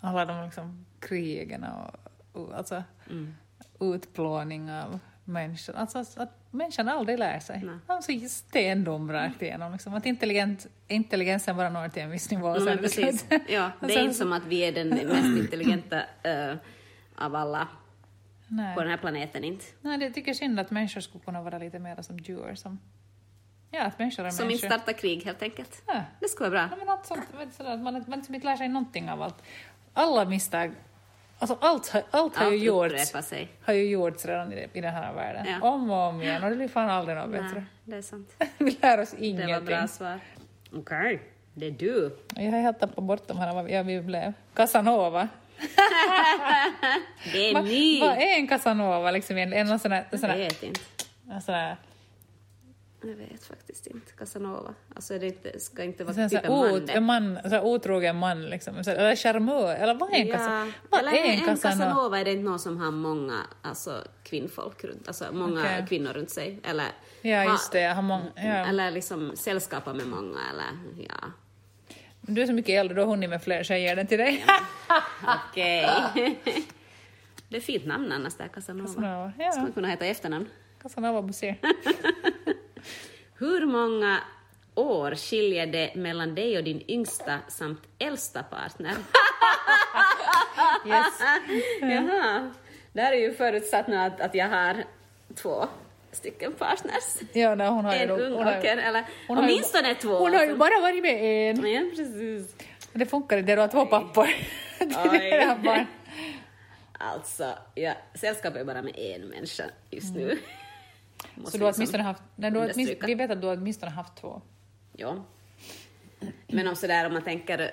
Alla 0.00 0.24
de 0.24 0.44
liksom 0.44 0.86
krigen 1.00 1.64
och, 1.64 1.94
och 2.42 2.54
alltså, 2.58 2.82
Mm. 3.10 3.34
utplåning 3.80 4.70
av 4.72 4.98
människor. 5.24 5.74
Alltså 5.76 5.98
att 5.98 6.38
människan 6.50 6.88
aldrig 6.88 7.18
lär 7.18 7.40
sig. 7.40 7.62
Nej. 7.64 7.78
De 7.86 7.92
är 7.96 8.00
så 8.20 8.28
stendum 8.28 9.12
rakt 9.12 9.42
igenom. 9.42 9.72
Liksom. 9.72 9.94
Att 9.94 10.06
intelligent, 10.06 10.66
intelligensen 10.88 11.56
bara 11.56 11.70
når 11.70 11.88
till 11.88 12.02
en 12.02 12.10
viss 12.10 12.30
nivå. 12.30 12.58
Det 12.58 12.76
precis. 12.76 13.26
Ja, 13.48 13.70
det 13.80 13.94
är 13.94 14.02
inte 14.02 14.14
som 14.14 14.32
att 14.32 14.46
vi 14.46 14.60
är 14.60 14.72
den 14.72 14.88
mest 14.88 15.24
intelligenta 15.44 16.02
eh, 16.22 16.56
av 17.16 17.34
alla 17.34 17.68
Nej. 18.56 18.74
på 18.74 18.80
den 18.80 18.90
här 18.90 18.96
planeten 18.98 19.44
inte. 19.44 19.64
Nej, 19.80 19.98
det 19.98 20.10
tycker 20.10 20.28
jag 20.28 20.36
synd 20.36 20.60
att 20.60 20.70
människor 20.70 21.00
skulle 21.00 21.24
kunna 21.24 21.42
vara 21.42 21.58
lite 21.58 21.78
mer 21.78 22.02
som 22.02 22.18
djur. 22.18 22.54
Som, 22.54 22.78
ja, 23.70 23.82
att 23.84 23.98
människor 23.98 24.24
är 24.26 24.30
Som 24.30 24.50
inte 24.50 24.64
människor. 24.66 24.78
startar 24.78 24.92
krig 24.98 25.24
helt 25.24 25.42
enkelt. 25.42 25.82
Ja. 25.86 26.02
Det 26.20 26.28
skulle 26.28 26.50
vara 26.50 26.60
Ja, 26.60 26.66
bra. 26.68 26.76
men 26.76 26.86
något 26.86 27.06
sånt, 27.06 27.24
sådär, 27.56 27.70
att 27.70 27.80
man, 27.80 27.92
man 27.92 28.18
liksom 28.18 28.34
inte 28.34 28.46
lär 28.46 28.56
sig 28.56 28.68
någonting 28.68 29.10
av 29.10 29.22
allt. 29.22 29.42
Alla 29.92 30.24
misstag, 30.24 30.72
alltså 31.38 31.58
allt, 31.60 31.88
har- 31.88 32.02
allt 32.10 32.36
har 32.36 32.50
ju 32.50 32.56
Allt 32.70 32.92
gjorts, 32.92 33.26
sig. 33.28 33.48
har 33.62 33.74
ju 33.74 33.84
gjorts 33.90 34.24
redan 34.26 34.52
i, 34.52 34.68
i 34.72 34.80
den 34.80 34.94
här 34.94 35.14
världen. 35.14 35.46
Ja. 35.46 35.68
Om 35.68 35.90
och 35.90 35.96
om 36.08 36.22
igen 36.22 36.42
och 36.44 36.50
det 36.50 36.56
blir 36.56 36.68
fan 36.68 36.90
aldrig 36.90 37.16
något 37.16 37.30
bättre. 37.30 37.54
Nej, 37.54 37.64
det 37.84 37.96
är 37.96 38.02
sant. 38.02 38.34
Vi 38.58 38.70
lär 38.82 39.00
oss 39.00 39.10
Det 39.10 39.16
var 39.16 39.24
ingenting. 39.24 39.64
bra 39.66 39.86
svar. 39.88 40.20
Okej, 40.72 41.22
det 41.54 41.66
är 41.66 41.70
du. 41.70 42.16
Jag 42.36 42.50
har 42.52 42.60
helt 42.60 42.80
tappat 42.80 43.04
bort 43.04 43.28
de 43.28 43.38
här, 43.38 43.54
vad 43.54 43.70
ja, 43.70 43.82
vi 43.82 44.00
blev. 44.02 44.32
Casanova. 44.54 45.28
Det 47.32 47.50
är 47.50 47.54
Va, 47.54 47.60
vad 48.06 48.16
är 48.18 48.36
en 48.36 48.48
Casanova? 48.48 49.10
Liksom, 49.10 49.36
en, 49.36 49.52
en 49.52 49.78
sån 49.78 49.92
här, 49.92 50.06
Jag 50.10 50.20
sån 50.20 50.30
här, 50.30 50.36
vet 50.38 50.62
inte. 50.62 50.80
en 51.30 51.42
sån 51.42 51.54
här, 51.54 51.76
Jag 53.02 53.14
vet 53.14 53.44
faktiskt 53.44 53.86
inte. 53.86 54.12
Casanova. 54.12 54.74
Alltså 54.94 55.18
det 55.18 55.26
inte, 55.26 55.60
ska 55.60 55.84
inte 55.84 56.04
vara 56.04 56.28
typ 56.28 56.44
en 56.44 56.52
man 56.52 56.88
en 56.88 57.04
man, 57.04 57.38
så 57.42 57.48
här 57.48 57.64
otrogen 57.64 58.16
man 58.16 58.42
liksom. 58.46 58.84
Så, 58.84 58.90
eller 58.90 59.16
charmör, 59.16 59.74
eller 59.74 59.94
vad 59.94 60.10
är 60.12 60.16
en, 60.16 60.30
Casa, 60.32 60.72
vad 60.90 61.00
eller 61.00 61.12
är 61.12 61.24
en, 61.24 61.30
en 61.30 61.46
Casanova? 61.46 61.84
Casanova 61.84 62.20
är 62.20 62.24
det 62.24 62.32
inte 62.32 62.44
någon 62.44 62.58
som 62.58 62.78
har 62.80 62.90
många 62.90 63.38
alltså, 63.62 64.04
kvinnfolk 64.22 64.84
runt, 64.84 65.08
alltså 65.08 65.24
många 65.32 65.60
Okej. 65.60 65.86
kvinnor 65.88 66.12
runt 66.12 66.30
sig. 66.30 66.60
Eller, 66.64 66.86
Ja, 67.22 67.36
ha- 67.36 67.44
just 67.52 67.72
det. 67.72 67.80
Jag 67.80 67.94
har 67.94 68.02
många, 68.02 68.30
ja. 68.36 68.42
eller 68.42 68.90
liksom 68.90 69.32
sällskapa 69.36 69.92
med 69.94 70.06
många 70.06 70.38
eller 70.52 71.04
ja. 71.08 71.14
Du 72.26 72.42
är 72.42 72.46
så 72.46 72.52
mycket 72.52 72.80
äldre, 72.80 72.94
du 72.94 73.00
har 73.00 73.08
hunnit 73.08 73.30
med 73.30 73.42
fler 73.42 73.76
ger 73.76 73.96
den 73.96 74.06
till 74.06 74.18
dig. 74.18 74.44
Okej. 75.50 75.86
det 77.48 77.56
är 77.56 77.58
ett 77.58 77.64
fint 77.64 77.86
namn 77.86 78.12
annars 78.12 78.34
där, 78.34 78.48
Casanova. 78.48 78.88
Casanova, 78.88 79.32
ja. 79.38 79.52
man 79.56 79.72
kunna 79.72 79.88
heta 79.88 80.06
efternamn. 80.06 80.48
Casanova 80.82 81.22
Bossier. 81.22 81.56
Hur 83.38 83.66
många 83.66 84.18
år 84.74 85.14
skiljer 85.14 85.66
det 85.66 85.94
mellan 85.94 86.34
dig 86.34 86.58
och 86.58 86.64
din 86.64 86.90
yngsta 86.90 87.38
samt 87.48 87.82
äldsta 87.98 88.42
partner? 88.42 88.94
Yes. 90.86 91.20
Jaha. 91.80 92.50
Där 92.92 93.12
är 93.12 93.16
ju 93.16 93.34
förutsatt 93.34 93.88
nu 93.88 93.96
att, 93.96 94.20
att 94.20 94.34
jag 94.34 94.48
har 94.48 94.84
två 95.34 95.68
stycken 96.12 96.52
partners. 96.52 97.16
Ja, 97.32 97.54
nej, 97.54 97.68
hon 97.68 97.84
har 97.84 97.94
En 97.94 98.10
ung 98.10 98.32
hon 98.32 98.46
och 98.46 98.64
en, 98.64 98.78
eller 98.78 99.04
hon 99.28 99.36
har 99.36 99.44
ju- 99.44 99.50
åtminstone 99.52 99.94
två. 99.94 100.18
Hon 100.18 100.26
har 100.26 100.30
ju 100.30 100.36
alltså. 100.38 100.56
bara 100.56 100.80
varit 100.80 101.02
med 101.02 101.50
en. 101.50 101.66
Ja, 101.66 101.80
precis. 101.96 102.54
Det 102.92 103.06
funkar 103.06 103.38
inte, 103.38 103.54
du 103.54 103.60
har 103.60 103.68
två 103.68 103.86
pappor. 103.86 104.26
Oj. 104.80 105.86
Alltså, 106.92 107.54
ja, 107.74 107.92
sällskap 108.14 108.56
är 108.56 108.64
bara 108.64 108.82
med 108.82 108.92
en 108.98 109.28
människa 109.28 109.64
just 109.90 110.14
nu. 110.14 110.22
Mm. 110.22 110.38
Så 111.44 111.58
du 111.58 111.64
har 111.64 111.70
liksom 111.70 111.72
åtminstone 111.76 112.02
haft, 112.02 112.22
nej, 112.36 112.50
du 112.50 112.58
har 112.58 112.70
åtminstone, 112.74 113.06
vi 113.06 113.14
vet 113.14 113.30
att 113.30 113.40
du 113.40 113.46
har 113.46 113.56
åtminstone 113.56 113.92
haft 113.92 114.16
två. 114.16 114.40
Ja. 114.96 115.24
Men 116.46 116.68
om 116.68 116.76
sådär 116.76 117.06
om 117.06 117.12
man 117.12 117.22
tänker 117.22 117.58
eh, 117.58 117.68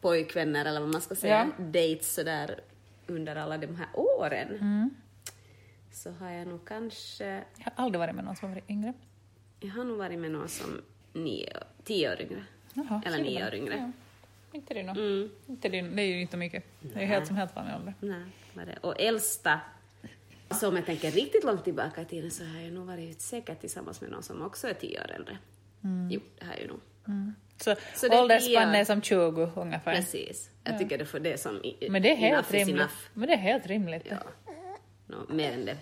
pojkvänner 0.00 0.64
eller 0.64 0.80
vad 0.80 0.88
man 0.92 1.00
ska 1.00 1.14
säga, 1.14 1.50
Ja. 1.58 1.64
dates 1.64 2.14
sådär 2.14 2.60
under 3.06 3.36
alla 3.36 3.58
de 3.58 3.76
här 3.76 3.86
åren. 3.94 4.48
Mm. 4.48 4.90
Så 5.94 6.10
har 6.10 6.30
jag 6.30 6.46
nog 6.48 6.64
kanske, 6.68 7.24
Jag 7.24 7.64
har 7.64 7.84
aldrig 7.84 7.98
varit 8.00 8.14
med 8.14 8.24
någon 8.24 8.36
som 8.36 8.48
har 8.48 8.54
varit 8.54 8.70
yngre. 8.70 8.92
jag 9.60 9.70
har 9.70 9.84
nog 9.84 9.98
varit 9.98 10.18
med 10.18 10.30
någon 10.30 10.48
som 10.48 10.80
nio, 11.12 11.52
tio 11.84 12.12
år 12.12 12.20
yngre. 12.20 12.44
Jaha, 12.74 13.02
Eller 13.06 13.18
nio 13.18 13.46
år 13.46 13.54
yngre. 13.54 13.76
Ja. 13.76 13.90
Inte 14.52 14.74
det 14.74 14.82
nog. 14.82 14.96
Mm. 14.96 15.30
Inte 15.46 15.68
det, 15.68 15.82
det 15.82 16.02
är 16.02 16.06
ju 16.06 16.20
inte 16.20 16.36
mycket. 16.36 16.64
Det 16.80 16.88
är 16.92 16.96
Nej. 16.96 17.06
helt 17.06 17.26
som 17.26 17.36
helt 17.36 17.56
vanlig 17.56 17.74
ålder. 17.74 17.94
Nej, 18.00 18.24
var 18.54 18.64
det. 18.66 18.76
Och 18.80 19.00
äldsta, 19.00 19.60
så 20.50 20.68
om 20.68 20.76
jag 20.76 20.86
tänker 20.86 21.10
riktigt 21.10 21.44
långt 21.44 21.64
tillbaka 21.64 22.00
i 22.02 22.04
tiden 22.04 22.30
så 22.30 22.44
har 22.44 22.60
jag 22.60 22.72
nog 22.72 22.86
varit 22.86 23.20
säkert 23.20 23.60
tillsammans 23.60 24.00
med 24.00 24.10
någon 24.10 24.22
som 24.22 24.42
också 24.42 24.68
är 24.68 24.74
tio 24.74 25.00
år 25.00 25.10
äldre. 25.10 25.38
Jo, 26.10 26.20
det 26.38 26.44
har 26.44 26.52
jag 26.52 26.62
ju 26.62 26.68
nog. 26.68 26.80
Så, 27.56 27.74
Så 27.94 28.08
det 28.08 28.14
är 28.16 28.84
som 28.84 29.02
20 29.02 29.50
ungefär. 29.56 29.94
Precis. 29.94 30.50
Jag 30.64 30.78
tycker 30.78 30.98
det 30.98 31.04
får 31.06 31.18
det 31.18 31.40
som 31.40 31.56
i, 31.64 31.88
Men 31.90 32.02
det 32.02 32.10
är 32.10 32.16
helt 32.16 32.32
enough 32.34 32.52
rimligt. 32.52 32.76
enough. 32.76 32.94
Men 33.14 33.28
det 33.28 33.34
är 33.34 33.38
helt 33.38 33.66
rimligt. 33.66 34.06
Ja. 34.10 34.16
Nå, 35.06 35.16
mer 35.28 35.52
än 35.52 35.64
det, 35.64 35.76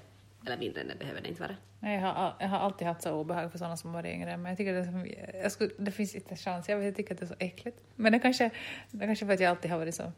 eller 0.46 0.56
mindre 0.56 0.80
än 0.80 0.88
det 0.88 0.94
behöver 0.98 1.20
det 1.20 1.28
inte 1.28 1.40
vara. 1.42 1.56
Nej, 1.80 2.00
Jag 2.00 2.12
har, 2.12 2.34
jag 2.40 2.48
har 2.48 2.58
alltid 2.58 2.86
haft 2.86 3.02
så 3.02 3.14
obehag 3.14 3.50
för 3.52 3.58
sådana 3.58 3.76
som 3.76 3.92
varit 3.92 4.14
yngre, 4.14 4.36
men 4.36 4.50
jag 4.50 4.58
tycker 4.58 4.72
det, 4.74 4.84
som, 4.84 5.06
jag 5.42 5.52
skulle, 5.52 5.70
det 5.78 5.90
finns 5.90 6.14
inte 6.14 6.30
en 6.30 6.36
chans. 6.36 6.68
Jag, 6.68 6.76
vet, 6.76 6.86
jag 6.86 6.96
tycker 6.96 7.14
att 7.14 7.20
det 7.20 7.24
är 7.24 7.28
så 7.28 7.34
äckligt. 7.38 7.80
Men 7.96 8.12
det 8.12 8.18
kanske, 8.18 8.50
det 8.90 9.06
kanske 9.06 9.26
för 9.26 9.32
att 9.32 9.40
jag 9.40 9.50
alltid 9.50 9.70
har 9.70 9.78
varit 9.78 9.94
så, 9.94 10.12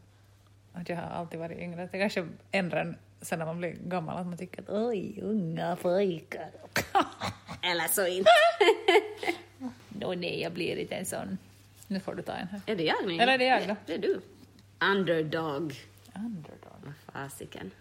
att 0.73 0.89
jag 0.89 0.95
har 0.95 1.03
alltid 1.03 1.39
varit 1.39 1.59
yngre. 1.59 1.89
Det 1.91 1.99
kanske 1.99 2.27
ändrar 2.51 2.97
sen 3.21 3.39
när 3.39 3.45
man 3.45 3.57
blir 3.57 3.75
gammal, 3.85 4.17
att 4.17 4.27
man 4.27 4.37
tycker 4.37 4.61
att 4.61 4.69
oj, 4.69 5.19
unga 5.21 5.75
pojkar. 5.75 6.49
Eller 7.61 7.87
så 7.87 8.07
inte. 8.07 8.29
Nå 9.89 10.13
nej, 10.13 10.41
jag 10.41 10.51
blir 10.51 10.77
inte 10.77 10.95
en 10.95 11.05
sån. 11.05 11.37
Nu 11.87 11.99
får 11.99 12.15
du 12.15 12.21
ta 12.21 12.33
en 12.33 12.47
här. 12.47 12.61
Är 12.65 12.75
det 12.75 12.83
jag 12.83 13.07
nu? 13.07 13.13
Eller 13.19 13.33
är 13.33 13.37
det 13.37 13.45
jag 13.45 13.67
då? 13.67 13.75
Det 13.85 13.93
är 13.93 13.97
du. 13.97 14.21
Underdog. 14.91 15.73
Underdog. 16.15 16.81
Vad 16.83 16.93
fasiken. 17.13 17.71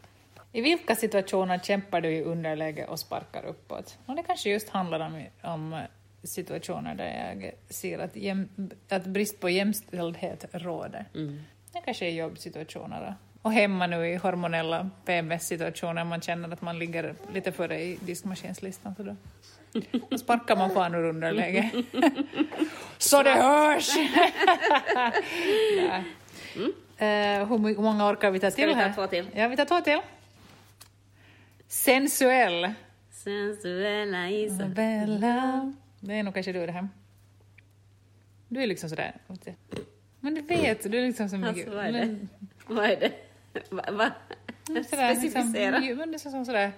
I 0.54 0.60
vilka 0.60 0.96
situationer 0.96 1.58
kämpar 1.58 2.00
du 2.00 2.08
i 2.08 2.22
underläge 2.22 2.84
och 2.84 2.98
sparkar 2.98 3.44
uppåt? 3.44 3.98
Och 4.06 4.16
det 4.16 4.22
kanske 4.22 4.50
just 4.50 4.68
handlar 4.68 5.00
om, 5.00 5.24
om 5.42 5.80
situationer 6.22 6.94
där 6.94 7.34
jag 7.40 7.52
ser 7.68 7.98
att, 7.98 8.16
jäm, 8.16 8.48
att 8.88 9.04
brist 9.04 9.40
på 9.40 9.48
jämställdhet 9.48 10.44
råder. 10.52 11.04
Mm. 11.14 11.42
Det 11.72 11.80
kanske 11.84 12.06
är 12.06 12.10
jobbsituationer 12.10 13.14
och 13.42 13.52
hemma 13.52 13.86
nu 13.86 14.08
i 14.08 14.16
hormonella 14.16 14.90
PMS-situationer 15.04 16.04
man 16.04 16.20
känner 16.20 16.52
att 16.52 16.62
man 16.62 16.78
ligger 16.78 17.14
lite 17.32 17.52
före 17.52 17.80
i 17.80 17.98
diskmaskinslistan 18.00 18.94
så 18.94 19.02
då, 19.02 19.16
då 20.10 20.18
sparkar 20.18 20.56
man 20.56 20.70
fan 20.70 20.94
ur 20.94 21.04
underläge. 21.04 21.70
så 22.98 23.22
det 23.22 23.30
hörs! 23.30 23.88
Nej. 25.76 26.04
Eh, 26.96 27.48
hur 27.48 27.80
många 27.82 28.10
orkar 28.10 28.30
vi 28.30 28.40
ta 28.40 28.50
Ska 28.50 28.56
till 28.56 28.68
vi 28.68 28.74
ta 28.74 28.80
här? 28.80 28.92
två 28.94 29.06
till? 29.06 29.26
Ja, 29.34 29.48
vi 29.48 29.56
tar 29.56 29.64
två 29.64 29.80
till. 29.80 30.00
Sensuell. 31.74 32.72
Sensuella 33.10 34.28
Isabella. 34.30 34.74
Bella. 34.74 35.72
Det 36.00 36.14
är 36.14 36.22
nog 36.22 36.34
kanske 36.34 36.52
du 36.52 36.66
det 36.66 36.72
här. 36.72 36.88
Du 38.48 38.62
är 38.62 38.66
liksom 38.66 38.88
sådär... 38.90 39.16
Men 40.20 40.34
du 40.34 40.40
vet, 40.40 40.82
du 40.92 40.98
är 40.98 41.06
liksom 41.06 41.28
så 41.28 41.36
mycket... 41.38 41.56
Alltså, 41.56 41.74
vad 41.76 41.84
är 41.86 41.92
det? 41.92 42.06
men- 42.06 42.28
Vad 42.66 42.84
är 42.84 42.96
det? 43.00 43.12
Va? 43.92 44.12
sådär, 44.66 45.08
liksom, 45.08 45.42
Specificera. 45.42 45.78
mju- 45.78 45.96
men 45.96 46.10
det 46.12 46.16
är 46.16 46.30
som 46.30 46.44
sådär 46.44 46.72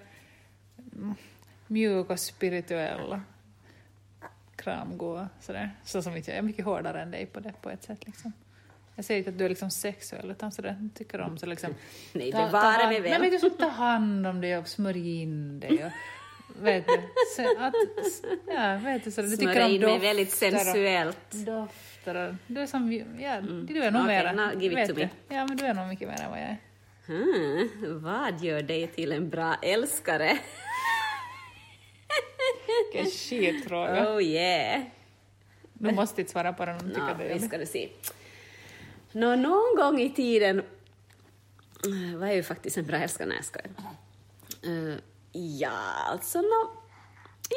mjuk 1.66 2.11
och 2.11 2.20
spirituell. 2.20 3.01
och 3.12 3.18
Kramgod 4.57 5.26
sådär. 5.40 5.70
Så 5.84 6.03
som 6.03 6.16
inte 6.16 6.30
jag 6.30 6.38
är 6.38 6.42
mycket 6.42 6.64
hårdare 6.64 7.03
än 7.03 7.11
dig 7.11 7.26
på 7.26 7.40
det 7.40 7.53
på 7.62 7.70
ett 7.70 7.82
sätt 7.82 8.07
liksom. 8.07 8.32
Jag 8.97 9.05
säger 9.05 9.18
inte 9.18 9.30
att 9.30 9.38
du 9.38 9.44
är 9.44 9.49
liksom 9.49 9.70
sexuell 9.70 10.30
utan 10.30 10.53
sådär, 10.53 10.88
tycker 10.94 11.20
om 11.20 11.38
så 11.38 11.47
liksom... 11.47 11.74
Nej, 12.12 12.32
ta- 12.32 12.47
bevara 12.47 12.62
hand- 12.62 12.88
mig 12.88 13.01
väl. 13.01 13.11
Men 13.11 13.20
vet 13.20 13.30
du, 13.32 13.38
så 13.38 13.51
ta 13.51 13.68
hand 13.68 14.26
om 14.26 14.40
dig 14.40 14.59
och 14.59 14.68
smörj 14.68 15.22
in 15.22 15.61
dig 15.61 15.84
och 15.84 15.90
vet 16.66 16.86
du, 16.86 17.03
så 17.36 17.42
att, 17.42 17.74
ja, 18.47 18.76
vet 18.84 19.05
du, 19.05 19.11
så 19.11 19.22
du 19.22 19.30
tycker 19.36 19.42
Smörja 19.53 19.66
om 19.66 19.72
in 19.72 19.80
mig 19.80 19.99
väldigt 19.99 20.28
och- 20.28 20.34
sensuellt. 20.34 21.32
Dofter 21.32 22.14
och, 22.28 22.34
du 22.47 22.61
är 22.61 22.66
som, 22.66 22.92
ja, 22.92 23.40
du 23.40 23.82
är 23.82 23.90
nog 23.90 24.03
Okej, 24.03 24.16
mera. 24.16 24.32
now 24.32 24.62
give 24.62 24.82
it 24.82 24.88
to 24.88 24.94
du. 24.94 25.01
me. 25.01 25.09
Ja, 25.28 25.47
men 25.47 25.57
du 25.57 25.64
är 25.64 25.74
nog 25.74 25.88
mycket 25.88 26.09
mer 26.09 26.20
än 26.20 26.30
vad 26.30 26.38
jag 26.40 26.47
är. 26.49 26.57
Hmm, 27.07 28.03
vad 28.03 28.40
gör 28.44 28.62
dig 28.62 28.86
till 28.86 29.12
en 29.12 29.28
bra 29.30 29.55
älskare? 29.62 30.38
Vilken 32.92 33.11
skitfråga. 33.11 34.14
Oh 34.14 34.22
yeah. 34.22 34.82
Du 35.72 35.92
måste 35.92 36.20
inte 36.20 36.32
svara 36.32 36.53
på 36.53 36.64
den 36.66 36.74
om 36.80 36.88
du 36.88 36.94
tycker 36.94 37.07
Nå, 37.07 37.14
det 37.18 37.34
vi 37.34 37.40
ska 37.40 37.59
du 37.59 37.66
se. 37.66 37.88
Nå, 39.17 39.37
någon 39.37 39.77
gång 39.77 40.01
i 40.01 40.11
tiden 40.11 40.62
var 42.19 42.27
jag 42.27 42.37
ju 42.37 42.43
faktiskt 42.43 42.77
en 42.79 42.87
bra 42.87 42.97
älskare. 42.97 43.27
Nej, 43.29 43.37
jag 43.37 43.45
skojar. 43.45 43.71
Eh, 44.93 44.99
ja, 45.33 45.71
alltså 46.11 46.41
nå, 46.41 46.71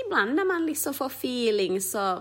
ibland 0.05 0.35
när 0.35 0.45
man 0.45 0.65
liksom 0.65 0.93
får 0.93 1.05
feeling 1.05 1.81
så 1.81 2.19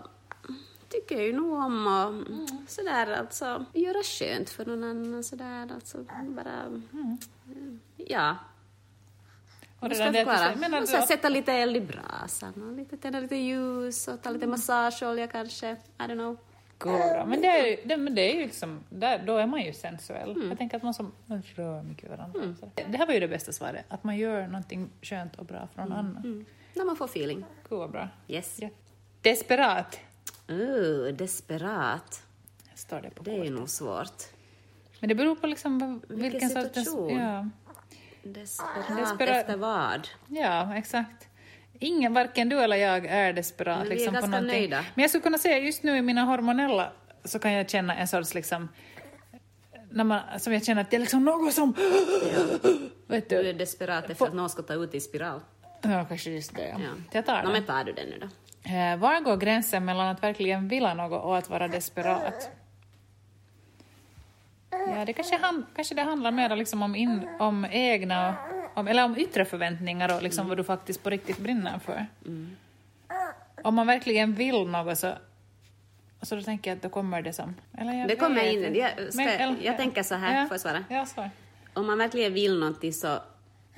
tycker 0.88 1.14
jag 1.16 1.24
ju 1.24 1.32
nog 1.32 1.52
om 1.52 1.86
att 1.86 2.70
sådär 2.70 3.12
alltså 3.12 3.64
göra 3.72 4.02
skönt 4.02 4.50
för 4.50 4.64
någon 4.66 4.84
annan 4.84 5.24
sådär 5.24 5.68
alltså 5.74 5.98
bara 6.28 6.82
ja. 7.96 8.36
Och 9.80 9.88
Hur 9.88 9.94
det 10.12 10.12
förklara? 10.12 10.56
menar 10.56 10.80
du 10.80 10.96
att- 10.96 11.08
sätta 11.08 11.28
lite 11.28 11.52
eld 11.52 11.76
i 11.76 11.80
brasan 11.80 12.62
och 12.70 12.72
lite, 12.76 12.96
tända 12.96 13.20
lite 13.20 13.36
ljus 13.36 14.08
och 14.08 14.22
ta 14.22 14.30
lite 14.30 14.46
massageolja 14.46 15.26
kanske. 15.26 15.70
I 15.72 15.76
don't 16.02 16.12
know. 16.14 16.36
Bra. 16.78 17.24
Men 17.26 17.40
det 17.40 17.46
är 17.48 17.66
ju, 17.66 17.76
det, 17.84 17.96
men 17.96 18.14
det 18.14 18.22
är 18.22 18.34
ju 18.34 18.40
liksom, 18.44 18.80
där, 18.90 19.22
då 19.26 19.36
är 19.36 19.46
man 19.46 19.62
ju 19.62 19.72
sensuell. 19.72 20.30
Mm. 20.30 20.48
Jag 20.48 20.58
tänker 20.58 20.76
att 20.76 20.82
man, 20.82 20.94
som, 20.94 21.12
man 21.26 21.42
rör 21.54 21.82
mycket 21.82 22.10
varandra. 22.10 22.40
Så 22.60 22.70
Det 22.90 22.96
här 22.98 23.06
var 23.06 23.14
ju 23.14 23.20
det 23.20 23.28
bästa 23.28 23.52
svaret, 23.52 23.84
att 23.88 24.04
man 24.04 24.16
gör 24.16 24.46
någonting 24.46 24.90
skönt 25.02 25.36
och 25.36 25.46
bra 25.46 25.68
för 25.74 25.82
någon 25.82 25.92
annan. 25.92 26.16
Mm. 26.16 26.44
När 26.74 26.84
man 26.84 26.96
får 26.96 27.04
feeling. 27.04 27.44
Gud 27.68 27.78
vad 27.78 27.90
bra. 27.90 28.08
Yes. 28.28 28.58
Ja. 28.60 28.68
Desperat, 29.22 30.00
Oh, 30.48 31.08
desperat. 31.12 32.22
står 32.74 33.00
det 33.00 33.10
på 33.10 33.22
Det 33.22 33.46
är 33.46 33.50
nog 33.50 33.68
svårt. 33.70 34.22
Men 35.00 35.08
det 35.08 35.14
beror 35.14 35.36
på 35.36 35.46
liksom 35.46 36.00
Vilken 36.08 36.30
vilken 36.30 36.50
sorts... 36.50 36.74
situation. 36.74 37.16
Ja, 37.18 37.48
Desperat, 38.22 38.96
Desperat. 38.98 39.36
efter 39.36 39.56
vad? 39.56 40.08
ja, 40.26 40.76
exakt. 40.76 41.27
Ingen, 41.78 42.14
varken 42.14 42.48
du 42.48 42.60
eller 42.60 42.76
jag 42.76 43.06
är 43.06 43.32
desperat. 43.32 43.78
Men 43.78 43.88
vi 43.88 43.92
är 43.92 43.96
liksom, 43.96 44.14
på 44.14 44.20
ganska 44.20 44.30
någonting. 44.30 44.60
nöjda. 44.60 44.84
Men 44.94 45.02
jag 45.02 45.10
skulle 45.10 45.22
kunna 45.22 45.38
säga 45.38 45.58
just 45.58 45.82
nu 45.82 45.96
i 45.96 46.02
mina 46.02 46.22
hormonella 46.24 46.92
så 47.24 47.38
kan 47.38 47.52
jag 47.52 47.70
känna 47.70 47.96
en 47.96 48.08
sorts 48.08 48.34
liksom 48.34 48.68
när 49.90 50.04
man, 50.04 50.20
som 50.38 50.52
jag 50.52 50.64
känner 50.64 50.82
att 50.82 50.90
det 50.90 50.96
är 50.96 51.00
liksom 51.00 51.24
något 51.24 51.52
som... 51.54 51.72
Vet 53.06 53.28
Du 53.28 53.42
du? 53.42 53.48
är 53.48 53.52
desperat 53.54 54.10
efter 54.10 54.26
att 54.26 54.34
någon 54.34 54.50
ska 54.50 54.62
ta 54.62 54.74
ut 54.74 54.94
i 54.94 55.00
spiral. 55.00 55.40
Ja, 55.82 56.04
kanske 56.04 56.30
just 56.30 56.54
det. 56.56 56.68
Ja. 56.68 56.76
Ja. 56.80 56.88
Jag 57.12 57.26
tar 57.26 57.42
det. 57.42 57.48
men 57.48 57.64
tar 57.64 57.84
du 57.84 57.92
den 57.92 58.06
nu 58.08 58.18
då? 58.18 58.26
Eh, 58.70 58.96
var 58.96 59.20
går 59.20 59.36
gränsen 59.36 59.84
mellan 59.84 60.08
att 60.08 60.22
verkligen 60.22 60.68
vilja 60.68 60.94
något 60.94 61.24
och 61.24 61.38
att 61.38 61.50
vara 61.50 61.68
desperat? 61.68 62.50
Ja, 64.70 65.04
det 65.04 65.12
kanske, 65.12 65.38
han, 65.40 65.66
kanske 65.76 65.94
det 65.94 66.02
handlar 66.02 66.30
mer 66.30 66.56
liksom 66.56 66.82
om, 66.82 66.96
in, 66.96 67.28
om 67.38 67.66
egna, 67.70 68.34
om, 68.78 68.88
eller 68.88 69.04
om 69.04 69.16
yttre 69.18 69.44
förväntningar 69.44 70.14
och 70.16 70.22
liksom 70.22 70.48
vad 70.48 70.56
du 70.56 70.64
faktiskt 70.64 71.02
på 71.02 71.10
riktigt 71.10 71.38
brinner 71.38 71.78
för. 71.78 72.06
Om 73.62 73.74
man 73.74 73.86
verkligen 73.86 74.34
vill 74.34 74.66
något 74.66 74.98
så, 74.98 75.12
så 76.22 76.36
då 76.36 76.42
tänker 76.42 76.70
jag 76.70 76.76
att 76.76 76.82
då 76.82 76.88
kommer 76.88 77.22
det 77.22 77.32
som... 77.32 77.54
Eller 77.78 77.92
jag 77.92 78.08
Det 78.08 78.16
kommer 78.16 78.34
vet 78.42 78.52
in- 78.52 78.64
inte. 78.64 78.78
jag 78.78 79.12
ska- 79.12 79.54
jag 79.62 79.76
tänker 79.76 80.02
så 80.02 80.14
här, 80.14 80.46
får 80.46 80.54
jag 80.54 80.60
svara? 80.60 80.84
Ja, 80.88 81.06
svar. 81.06 81.30
Om 81.74 81.86
man 81.86 81.98
verkligen 81.98 82.34
vill 82.34 82.58
någonting 82.58 82.92
så 82.92 83.18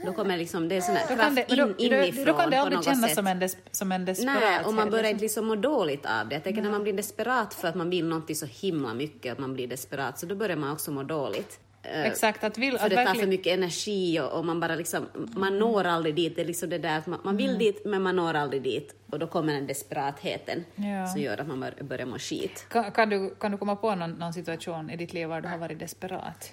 då 0.05 0.13
kommer 0.13 0.37
liksom, 0.37 0.69
det 0.69 0.75
är 0.77 0.81
sån 0.81 0.97
här 0.97 1.09
Då 1.09 1.15
kraft 1.17 1.37
det, 1.37 1.53
in, 1.53 1.59
då, 1.91 1.97
inifrån 2.03 2.25
då 2.25 2.35
kan 2.39 2.51
det 2.51 2.61
aldrig 2.61 2.85
kännas 2.85 3.01
sätt. 3.07 3.15
som 3.15 3.27
en, 3.27 3.39
des, 3.39 3.57
som 3.71 3.93
en 3.93 4.05
desperat. 4.05 4.41
Nej, 4.41 4.65
och 4.65 4.75
man 4.75 4.91
börjar 4.91 5.15
liksom 5.15 5.47
må 5.47 5.55
dåligt 5.55 6.07
av 6.07 6.29
det. 6.29 6.35
Jag 6.35 6.45
tänker 6.45 6.63
när 6.63 6.71
man 6.71 6.83
blir 6.83 6.93
desperat 6.93 7.55
för 7.55 7.69
att 7.69 7.75
man 7.75 7.91
vill 7.91 8.07
någonting 8.09 8.37
så 8.37 8.47
himla 8.47 8.95
mycket, 8.95 9.33
att 9.33 9.39
man 9.39 9.55
blir 9.55 9.67
desperat, 9.69 10.19
så 10.19 10.27
då 10.27 10.35
börjar 10.35 10.57
man 10.57 10.73
också 10.73 10.91
må 10.91 11.03
dåligt. 11.03 11.61
Eh, 11.83 12.05
Exakt, 12.07 12.45
att 12.45 12.59
vill... 12.59 12.78
För 12.78 12.85
Att 12.85 12.91
det 12.91 12.97
tar 12.97 13.03
för 13.03 13.07
verkligen, 13.09 13.28
mycket 13.28 13.53
energi 13.59 14.20
och, 14.20 14.33
och 14.39 14.45
man 14.45 14.61
bara 14.61 14.74
liksom, 14.74 15.07
man 15.37 15.59
når 15.59 15.85
aldrig 15.85 16.14
dit. 16.14 16.37
Det 16.37 16.43
är 16.43 16.47
liksom 16.47 16.70
det 16.70 16.78
där 16.78 16.99
att 16.99 17.07
man, 17.07 17.20
man 17.24 17.37
vill 17.37 17.59
dit 17.59 17.83
men 17.85 18.03
man 18.03 18.16
når 18.16 18.35
aldrig 18.35 18.62
dit. 18.62 18.95
Och 19.11 19.18
då 19.18 19.26
kommer 19.26 19.53
den 19.53 19.66
desperatheten 19.66 20.64
Ja. 20.74 21.07
som 21.07 21.20
gör 21.20 21.39
att 21.41 21.47
man 21.47 21.61
bör- 21.61 21.83
börjar 21.85 22.07
må 22.07 22.18
skit. 22.18 22.66
kan, 22.70 22.93
kan, 22.93 23.09
du, 23.09 23.35
kan 23.41 23.53
du 23.53 23.59
komma 23.59 23.76
på 23.76 23.95
någon, 23.95 24.11
någon 24.11 24.33
situation 24.33 24.91
i 24.91 24.97
ditt 24.97 25.12
liv 25.12 25.28
där 25.28 25.41
du 25.41 25.49
har 25.49 25.59
varit 25.59 25.78
desperat? 25.78 26.53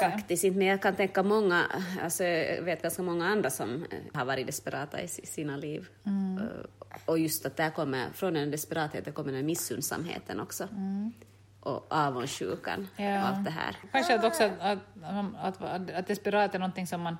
Faktiskt 0.00 0.44
inte, 0.44 0.58
men 0.58 0.66
jag 0.66 0.82
kan 0.82 0.94
tänka 0.96 1.22
många, 1.22 1.64
alltså 2.02 2.24
jag 2.24 2.62
vet 2.62 2.82
ganska 2.82 3.02
många 3.02 3.26
andra 3.26 3.50
som 3.50 3.74
eh, 3.74 3.98
har 4.18 4.24
varit 4.24 4.46
desperata 4.46 5.02
i 5.02 5.08
si- 5.08 5.26
sina 5.26 5.56
liv. 5.56 5.88
Mm. 6.06 6.38
Eh, 6.38 6.44
Och 7.04 7.18
just 7.18 7.46
att 7.46 7.56
där 7.56 7.70
kommer, 7.70 8.06
från 8.14 8.34
den 8.34 8.50
desperatheten 8.50 9.12
kommer 9.12 9.32
den 9.32 9.46
missundsamheten 9.46 10.40
också. 10.40 10.68
Och 11.62 11.86
avundsjukan 11.90 12.88
Mm. 12.96 13.12
Ja. 13.12 13.20
och 13.22 13.28
allt 13.28 13.44
det 13.44 13.50
här. 13.50 13.76
Kanske 13.92 14.14
att 14.14 14.24
också 14.24 14.50
att, 14.60 14.78
att, 15.42 15.62
att, 15.62 15.90
att, 15.90 16.06
desperat 16.06 16.54
är 16.54 16.58
någonting 16.58 16.86
som 16.86 17.00
man, 17.00 17.18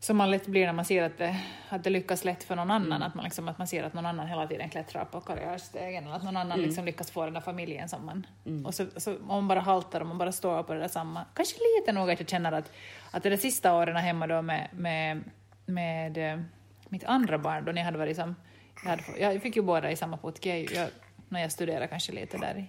som 0.00 0.16
man 0.16 0.30
lätt 0.30 0.46
blir 0.46 0.66
när 0.66 0.72
man 0.72 0.84
ser 0.84 1.02
att 1.02 1.18
det, 1.18 1.36
att 1.68 1.84
det 1.84 1.90
lyckas 1.90 2.24
lätt 2.24 2.44
för 2.44 2.56
någon 2.56 2.70
annan. 2.70 2.92
Mm. 2.92 3.02
Att, 3.02 3.14
man 3.14 3.24
liksom, 3.24 3.48
att 3.48 3.58
man 3.58 3.66
ser 3.66 3.84
att 3.84 3.94
någon 3.94 4.06
annan 4.06 4.26
hela 4.26 4.46
tiden 4.46 4.68
klättrar 4.70 5.04
på 5.04 5.20
karriärstegen 5.20 6.04
eller 6.04 6.16
att 6.16 6.22
någon 6.22 6.36
Mm. 6.36 6.46
annan 6.52 6.62
liksom 6.62 6.84
lyckas 6.84 7.10
få 7.10 7.24
den 7.24 7.34
där 7.34 7.40
familjen 7.40 7.88
som 7.88 8.06
man... 8.06 8.26
Och 8.66 8.74
så, 8.74 8.86
så 8.96 9.12
om 9.16 9.26
man 9.26 9.48
bara 9.48 9.60
haltar 9.60 10.00
och 10.00 10.06
man 10.06 10.18
bara 10.18 10.32
står 10.32 10.62
på 10.62 10.74
det 10.74 10.80
där 10.80 10.88
samma. 10.88 11.24
Kanske 11.34 11.56
lite 11.78 11.92
nog 11.92 12.10
att 12.10 12.20
jag 12.20 12.28
känner 12.28 12.52
att, 12.52 12.72
att 13.10 13.22
det 13.22 13.30
där 13.30 13.36
sista 13.36 13.74
åren 13.74 13.96
hemma 13.96 14.26
då 14.26 14.42
med, 14.42 14.68
med, 14.72 15.24
med 15.66 16.18
eh, 16.32 16.40
mitt 16.88 17.04
andra 17.04 17.38
barn, 17.38 17.64
då 17.64 17.72
när 17.72 17.80
jag 17.80 17.84
hade 17.86 17.98
varit 17.98 18.16
som... 18.16 18.36
Jag, 18.84 18.90
hade, 18.90 19.02
jag 19.18 19.42
fick 19.42 19.56
ju 19.56 19.62
båda 19.62 19.90
i 19.90 19.96
samma 19.96 20.16
putke 20.16 20.58
jag, 20.58 20.72
jag, 20.72 20.88
när 21.28 21.40
jag 21.40 21.52
studerade 21.52 21.86
kanske 21.86 22.12
lite 22.12 22.38
där 22.38 22.54
i, 22.58 22.64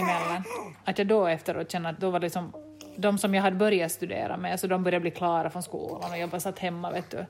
emellan. 0.00 0.44
Att 0.84 0.98
jag 0.98 1.06
då 1.06 1.26
efteråt 1.26 1.70
känner 1.70 1.90
att 1.90 2.00
då 2.00 2.10
var 2.10 2.20
det 2.20 2.26
liksom 2.26 2.52
de 2.96 3.18
som 3.18 3.34
jag 3.34 3.42
hade 3.42 3.56
börjat 3.56 3.92
studera 3.92 4.36
med, 4.36 4.52
alltså 4.52 4.68
de 4.68 4.84
började 4.84 5.00
bli 5.00 5.10
klara 5.10 5.50
från 5.50 5.62
skolan 5.62 6.10
och 6.10 6.18
jag 6.18 6.28
bara 6.28 6.40
satt 6.40 6.58
hemma 6.58 6.90
vet 6.90 7.10
du 7.10 7.26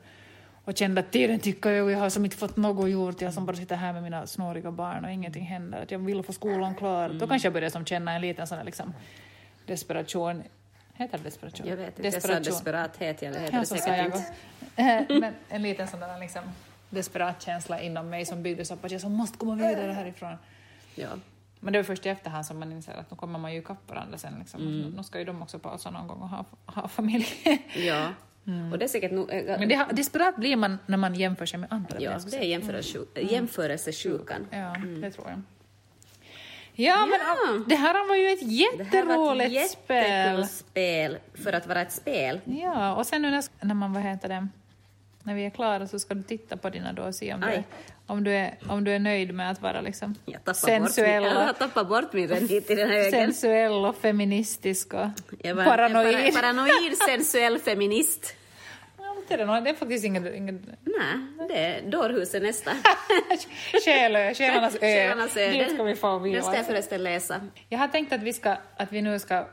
och 0.65 0.77
kände 0.77 1.01
att 1.01 1.13
tiden 1.13 1.41
tickar 1.41 1.71
ju 1.71 1.83
och 1.83 1.91
jag 1.91 1.99
har 1.99 2.11
som 2.11 2.25
inte 2.25 2.37
fått 2.37 2.57
något 2.57 2.91
gjort, 2.91 3.21
jag 3.21 3.35
som 3.35 3.47
bara 3.47 3.57
sitter 3.57 3.77
här 3.77 3.93
med 3.93 4.03
mina 4.03 4.27
snåriga 4.27 4.71
barn 4.71 5.05
och 5.05 5.11
ingenting 5.11 5.45
händer, 5.45 5.83
att 5.83 5.91
jag 5.91 5.99
vill 5.99 6.23
få 6.23 6.33
skolan 6.33 6.75
klar. 6.75 7.09
Då 7.09 7.27
kanske 7.27 7.47
jag 7.47 7.53
började 7.53 7.71
som 7.71 7.85
känna 7.85 8.13
en 8.13 8.21
liten 8.21 8.47
sån 8.47 8.59
här 8.59 8.65
liksom 8.65 8.95
desperation, 9.67 10.43
heter 10.95 11.19
det 11.19 11.25
desperation? 11.25 11.67
Jag 11.67 11.77
vet 11.77 11.99
inte, 11.99 12.17
jag 12.17 12.23
sa 12.23 12.41
desperathet, 12.41 13.23
eller 13.23 13.41
heter 13.41 13.59
det 13.59 13.67
så 13.67 13.77
säkert 13.77 13.97
jag 13.97 14.07
inte. 14.07 14.19
också. 15.03 15.21
Men 15.21 15.35
en 15.49 15.63
liten 15.63 15.89
sån 15.89 16.01
där 16.01 16.21
liksom 16.21 16.43
desperat 16.91 17.43
känsla 17.43 17.81
inom 17.81 18.11
mig 18.11 18.27
som 18.27 18.43
byggdes 18.43 18.71
upp 18.71 18.85
att 18.85 18.91
jag 18.91 19.01
som 19.01 19.13
måste 19.13 19.39
komma 19.39 19.55
vidare 19.55 19.93
härifrån. 19.93 20.37
Ja. 20.95 21.09
Men 21.61 21.73
det 21.73 21.79
är 21.79 21.83
först 21.83 22.07
i 22.07 22.09
efterhand 22.09 22.47
som 22.47 22.59
man 22.59 22.73
inser 22.73 22.95
att 22.95 23.11
nu 23.11 23.17
kommer 23.17 23.39
man 23.39 23.53
ju 23.53 23.59
ikapp 23.61 23.91
varandra 23.91 24.19
sen. 24.19 24.35
Liksom. 24.39 24.61
Mm. 24.61 24.91
Nu 24.91 25.03
ska 25.03 25.19
ju 25.19 25.25
de 25.25 25.43
också 25.43 25.59
pausa 25.59 25.91
någon 25.91 26.07
gång 26.09 26.21
och 26.23 26.29
ha, 26.29 26.45
ha 26.67 26.89
familj. 26.89 27.27
ja. 27.77 28.13
Och 28.73 28.79
det 28.79 28.85
är 28.85 28.89
säkert 28.89 29.13
nog... 29.13 29.31
äh, 29.33 29.59
Men 29.59 29.69
det, 29.69 29.87
desperat 29.93 30.37
blir 30.37 30.57
man 30.57 30.79
när 30.87 30.97
man 30.97 31.15
jämför 31.15 31.47
sig 31.47 31.59
med 31.61 31.73
andra. 31.73 31.97
Ja, 32.01 32.11
det 32.11 32.17
är 32.17 32.19
säga. 32.19 32.59
jämförelsesjuk- 32.59 33.31
jämförelsesjukan. 33.33 34.47
Ja, 34.51 34.77
det 35.01 35.11
tror 35.11 35.29
jag. 35.29 35.43
Ja, 36.75 37.07
men 37.07 37.19
Ja. 37.21 37.37
ah, 37.55 37.65
det 37.69 37.75
här 37.77 38.09
var 38.09 38.17
ju 38.17 38.29
ett 38.29 38.41
Det 38.91 38.97
här 38.99 39.05
var 39.05 39.37
ett 39.43 39.53
jätteroligt 39.53 39.71
spel. 39.71 40.47
spel 40.47 41.19
för 41.35 41.53
att 41.53 41.67
vara 41.67 41.81
ett 41.83 41.93
spel. 41.93 42.41
Ja, 42.45 42.95
och 42.95 43.07
sen 43.07 43.23
nu 43.23 43.31
när, 43.31 43.45
när 43.67 43.75
man, 43.75 43.93
vad 43.93 44.03
heter 44.03 44.29
det, 44.29 44.49
när 45.29 45.35
vi 45.35 45.47
är 45.47 45.51
klara 45.51 45.87
så 45.87 45.99
ska 45.99 46.15
du 46.15 46.23
titta 46.23 46.57
på 46.57 46.71
dina 46.71 46.93
då 46.93 47.03
och 47.03 47.15
se 47.15 47.35
om, 47.35 47.41
du 47.41 47.47
är, 47.47 47.65
om, 48.07 48.25
du 48.25 48.31
är, 48.33 48.59
om 48.69 48.85
du 48.85 48.93
är 48.93 48.99
nöjd 48.99 49.35
med 49.35 49.51
att 49.51 49.63
vara 49.63 49.81
liksom 49.81 50.15
Jag 50.25 50.57
sensuell, 50.57 51.23
bort 51.23 51.33
jag 51.47 51.59
tappar 51.59 51.85
bort 51.85 52.13
min 52.13 52.29
räddhit 52.29 52.71
i 52.71 52.75
den 52.75 52.91
här 52.91 53.11
sensuell 53.11 53.85
och 53.85 53.97
feministisk 53.97 54.95
och 54.95 55.07
Jag 55.43 55.55
var 55.55 55.65
paranoid. 55.65 56.15
En 56.15 56.33
para, 56.33 56.43
paranoid 56.43 56.97
sensuell 57.07 57.59
feminist. 57.59 58.35
Ja, 59.31 59.37
det, 59.37 59.43
är 59.43 59.61
det 59.61 59.75
faktiskt 59.75 60.05
inget... 60.05 60.35
inget 60.35 60.61
Nej, 60.85 61.49
det 61.49 61.59
är 61.59 61.91
dårhuset 61.91 62.43
nästa. 62.43 62.71
Själarnas 63.85 64.75
ö. 64.75 64.79
Själarnas 64.81 65.37
ö. 65.37 65.51
Dit 65.51 65.75
ska 65.75 65.83
vi 65.83 65.95
få 65.95 66.19
Den 66.19 66.43
ska 66.43 66.51
jag 66.51 66.59
vila. 66.59 66.65
förresten 66.65 67.03
läsa. 67.03 67.41
Jag 67.69 67.79
har 67.79 67.89
tänkt 67.89 68.13
att 68.13 68.23
vi, 68.23 68.33
ska, 68.33 68.57
att 68.77 68.93
vi 68.93 69.03
nu 69.03 69.19
ska 69.19 69.47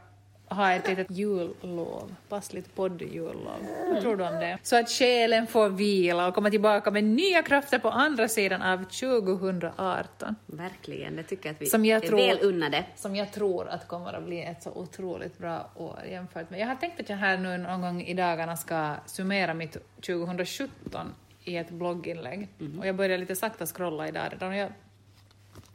ha 0.50 0.72
ett 0.72 0.88
litet 0.88 1.12
jullov, 1.12 2.16
passligt 2.30 2.76
poddjullov. 2.76 3.68
Vad 3.94 4.02
tror 4.02 4.18
du 4.18 4.24
om 4.28 4.34
det? 4.36 4.58
Så 4.64 4.80
att 4.80 4.90
själen 4.90 5.48
får 5.48 5.70
vila 5.70 6.28
och 6.28 6.36
komma 6.36 6.50
tillbaka 6.50 6.92
med 6.92 7.04
nya 7.04 7.44
krafter 7.44 7.80
på 7.80 7.90
andra 7.90 8.28
sidan 8.28 8.62
av 8.62 8.78
2018. 8.84 10.36
Verkligen, 10.46 11.16
det 11.16 11.24
tycker 11.24 11.50
jag 11.50 11.54
att 11.56 11.62
vi 11.62 11.66
Som 11.66 11.86
jag 11.86 12.04
är 12.04 12.08
tror- 12.08 12.18
väl 12.18 12.38
unnade. 12.42 12.86
Som 12.96 13.16
jag 13.16 13.32
tror 13.32 13.68
att 13.68 13.88
kommer 13.88 14.14
att 14.14 14.24
bli 14.24 14.44
ett 14.44 14.64
så 14.64 14.72
otroligt 14.72 15.38
bra 15.38 15.70
år 15.76 16.00
jämfört 16.10 16.50
med... 16.50 16.60
Jag 16.60 16.68
har 16.68 16.76
tänkt 16.76 17.00
att 17.00 17.10
jag 17.10 17.18
här 17.18 17.38
nu 17.38 17.58
någon 17.58 17.82
gång 17.82 18.02
i 18.02 18.14
dagarna 18.14 18.58
ska 18.58 18.96
summera 19.06 19.54
mitt 19.54 19.78
2017 20.06 21.14
i 21.44 21.58
ett 21.58 21.70
blogginlägg. 21.70 22.48
Och 22.80 22.88
jag 22.88 22.96
börjar 22.96 23.18
lite 23.18 23.36
sakta 23.36 23.66
scrolla 23.66 24.08
idag 24.08 24.24
redan 24.32 24.58
jag, 24.58 24.72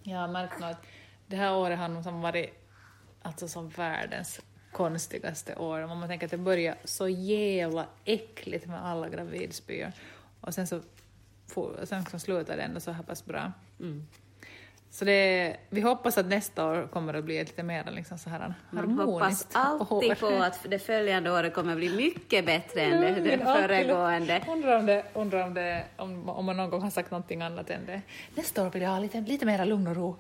jag 0.03 0.19
har 0.19 0.29
märkt 0.29 0.63
att 0.63 0.83
det 1.27 1.37
här 1.37 1.55
året 1.57 1.79
har 1.79 1.89
nog 1.89 2.05
som 2.05 2.21
varit 2.21 2.55
alltså 3.23 3.49
som 3.49 3.69
världens 3.69 4.41
konstigaste 4.73 5.55
år. 5.57 5.81
Om 5.81 5.99
man 5.99 6.09
tänker 6.09 6.27
att 6.27 6.31
det 6.31 6.37
började 6.39 6.79
så 6.85 7.09
jävla 7.09 7.87
äckligt 8.05 8.67
med 8.67 8.85
alla 8.87 9.09
gravidspyor 9.09 9.93
och 10.41 10.55
sen 10.55 10.67
så, 10.67 10.81
for- 11.49 11.81
sen 11.85 12.07
så 12.07 12.19
slutade 12.19 12.57
det 12.57 12.63
ändå 12.63 12.81
så 12.81 12.91
här 12.91 13.03
pass 13.03 13.25
bra. 13.25 13.53
Mm. 13.81 14.07
Så 14.93 15.05
det, 15.05 15.57
vi 15.69 15.81
hoppas 15.81 16.19
att 16.19 16.27
nästa 16.27 16.67
år 16.67 16.89
kommer 16.93 17.15
att 17.15 17.25
bli 17.25 17.39
ett 17.39 17.49
lite 17.49 17.63
mer 17.63 17.91
liksom 17.91 18.19
så 18.19 18.31
här 18.31 18.55
Man 18.71 18.91
hoppas 18.91 19.07
harmoniskt 19.07 19.49
alltid 19.53 20.11
år. 20.11 20.15
på 20.15 20.43
att 20.43 20.67
det 20.71 20.79
följande 20.79 21.31
året 21.31 21.55
kommer 21.55 21.73
att 21.73 21.79
bli 21.79 21.97
mycket 21.97 22.47
bättre 22.47 22.81
än 22.81 23.01
det, 23.01 23.21
det 23.31 23.39
föregående. 23.45 24.43
Undrar 24.49 24.77
om, 24.79 24.87
det, 24.87 25.05
undrar 25.15 25.45
om, 25.47 25.55
det, 25.55 25.85
om, 25.97 26.29
om 26.29 26.45
man 26.45 26.57
någon 26.57 26.71
gång 26.71 26.83
har 26.83 26.91
sagt 26.91 27.11
någonting 27.11 27.43
annat 27.43 27.71
än 27.71 27.87
det. 27.87 28.03
Nästa 28.35 28.67
år 28.67 28.71
vill 28.71 28.83
jag 28.83 28.91
ha 28.91 28.99
lite, 28.99 29.21
lite 29.21 29.47
mer 29.47 29.65
lugn 29.67 29.87
och 29.87 29.97
ro. 29.97 30.17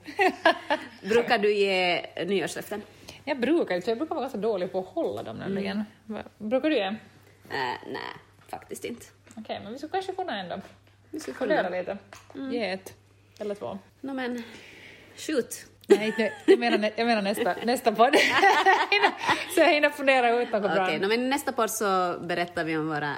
Brukar 1.02 1.38
du 1.38 1.54
ge 1.54 2.06
nyårslöften? 2.26 2.82
Jag 3.30 3.40
brukar 3.40 3.74
inte, 3.76 3.90
jag 3.90 3.98
brukar 3.98 4.14
vara 4.14 4.22
ganska 4.22 4.38
dålig 4.38 4.72
på 4.72 4.78
att 4.78 4.86
hålla 4.86 5.22
dem 5.22 5.36
nämligen. 5.36 5.84
Mm. 6.08 6.22
Brukar 6.38 6.70
du 6.70 6.76
ge? 6.76 6.82
Äh, 6.82 6.94
nej, 7.86 8.00
faktiskt 8.48 8.84
inte. 8.84 9.06
Okej, 9.36 9.60
men 9.64 9.72
vi 9.72 9.78
skulle 9.78 9.92
kanske 9.92 10.12
kunna 10.12 10.40
ändå 10.40 10.60
Vi 11.10 11.20
skulle 11.20 11.36
fundera 11.36 11.68
lite. 11.68 11.98
Ge 12.34 12.70
ett 12.70 12.94
eller 13.38 13.54
två. 13.54 13.78
No, 14.00 14.12
men, 14.12 14.42
shoot. 15.16 15.66
Nej, 15.86 16.06
inte- 16.06 16.32
jag 16.46 16.58
menar, 16.58 16.90
jag 16.96 17.06
menar 17.06 17.22
nästa, 17.22 17.54
nästa 17.64 17.92
podd. 17.92 18.14
så 19.54 19.60
jag 19.60 19.72
hinner 19.74 19.90
fundera 19.90 20.30
ut 20.42 20.52
något 20.52 20.62
bra. 20.62 20.84
Okej, 20.84 20.98
no, 21.00 21.08
men 21.08 21.30
nästa 21.30 21.52
podd 21.52 21.70
så 21.70 22.18
berättar 22.20 22.64
vi 22.64 22.76
om 22.76 22.88
våra 22.88 23.14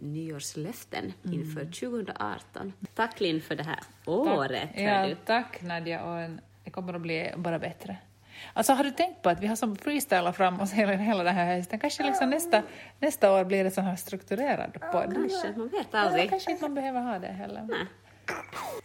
nyårslöften 0.00 1.12
Mm. 1.24 1.40
inför 1.40 1.64
2018. 1.64 2.72
Tack 2.94 3.20
Linn 3.20 3.40
för 3.42 3.54
det 3.54 3.62
här 3.62 3.78
året. 4.06 4.68
hör 4.74 5.08
Ja, 5.08 5.16
tack 5.24 5.62
Nadja 5.62 6.02
och 6.04 6.30
det 6.64 6.70
kommer 6.70 6.94
att 6.94 7.00
bli 7.00 7.30
bara 7.36 7.58
bättre. 7.58 7.96
Alltså 8.52 8.72
har 8.72 8.84
du 8.84 8.90
tänkt 8.90 9.22
på 9.22 9.28
att 9.28 9.40
vi 9.40 9.46
har 9.46 9.56
som 9.56 9.76
freestylat 9.76 10.36
fram 10.36 10.60
oss 10.60 10.72
hela, 10.72 10.92
hela 10.92 11.22
den 11.24 11.34
här 11.34 11.56
hösten? 11.56 11.78
Kanske 11.78 12.02
liksom 12.02 12.30
nästa, 12.30 12.62
nästa 13.00 13.32
år 13.32 13.44
blir 13.44 13.64
det 13.64 13.70
så 13.70 13.80
här 13.80 13.96
strukturerad 13.96 14.72
podd. 14.92 15.14
Kanske, 15.14 15.52
man 15.56 15.68
vet 15.68 15.86
Ja, 15.90 15.98
aldrig. 15.98 16.30
kanske 16.30 16.50
inte 16.50 16.62
man 16.64 16.74
behöver 16.74 17.00
ha 17.00 17.18
det 17.18 17.26
heller. 17.32 17.68
Nej. 17.68 17.86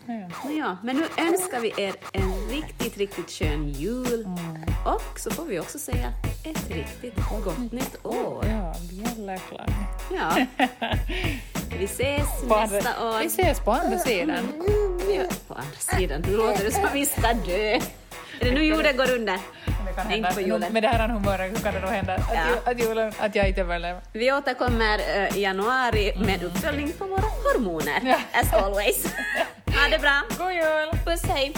Ja. 0.05 0.49
Ja, 0.51 0.77
men 0.83 0.95
nu 0.95 1.03
önskar 1.27 1.59
vi 1.59 1.73
er 1.77 1.93
en 2.13 2.47
riktigt, 2.49 2.97
riktigt 2.97 3.31
skön 3.31 3.69
jul. 3.69 4.25
Mm. 4.25 4.63
Och 4.85 5.19
så 5.19 5.31
får 5.31 5.45
vi 5.45 5.59
också 5.59 5.79
säga 5.79 6.13
ett 6.45 6.69
riktigt 6.71 7.15
gott 7.45 7.71
nytt 7.71 8.05
år. 8.05 8.45
Ja, 8.49 8.73
bjällerklang. 8.89 9.69
Ja. 10.15 10.45
Vi 11.79 11.85
ses 11.85 12.41
På 12.47 12.55
andra- 12.55 12.75
nästa 12.75 13.07
år. 13.09 13.19
Vi 13.19 13.25
ses 13.25 13.59
på 13.59 13.71
andra 13.71 13.97
sidan. 13.99 14.47
Ja, 15.15 15.21
På 15.47 15.53
andra 15.53 15.77
sidan, 15.77 16.21
nu 16.27 16.37
låter 16.37 16.63
det 16.65 16.71
som 16.71 16.83
att 16.85 16.95
vi 16.95 17.05
ska 17.05 17.33
dö. 17.33 17.79
Är 18.39 18.45
det 18.45 18.51
nu 18.51 18.63
jorden 18.63 18.97
går 18.97 19.11
under? 19.11 19.33
Det 19.65 19.93
kan 19.95 20.11
Inte 20.11 20.13
hända, 20.13 20.31
på 20.33 20.41
julen. 20.41 20.73
med 20.73 20.83
det 20.83 20.87
här 20.87 21.07
humöret 21.09 21.57
så 21.57 21.63
kan 21.63 21.73
det 21.73 21.79
nog 21.79 21.89
hända 21.89 22.13
att, 22.13 22.21
Ja. 22.33 22.41
ju, 22.65 22.71
att, 22.71 22.79
julen, 22.79 23.13
att 23.19 23.35
jag 23.35 23.47
inte 23.47 23.61
överlever. 23.61 24.01
Vi 24.13 24.31
återkommer 24.31 24.99
eh, 25.15 25.37
i 25.37 25.41
januari 25.41 26.13
med 26.25 26.43
uppföljning 26.43 26.91
på 26.97 27.05
våra 27.05 27.21
hormoner. 27.21 28.01
Ja. 28.03 28.17
As 28.39 28.53
always. 28.53 29.05
Ha 29.77 29.89
det 29.89 29.99
bra. 29.99 30.21
God 30.37 30.53
jul! 30.53 30.89
Puss, 31.05 31.23
hej. 31.25 31.53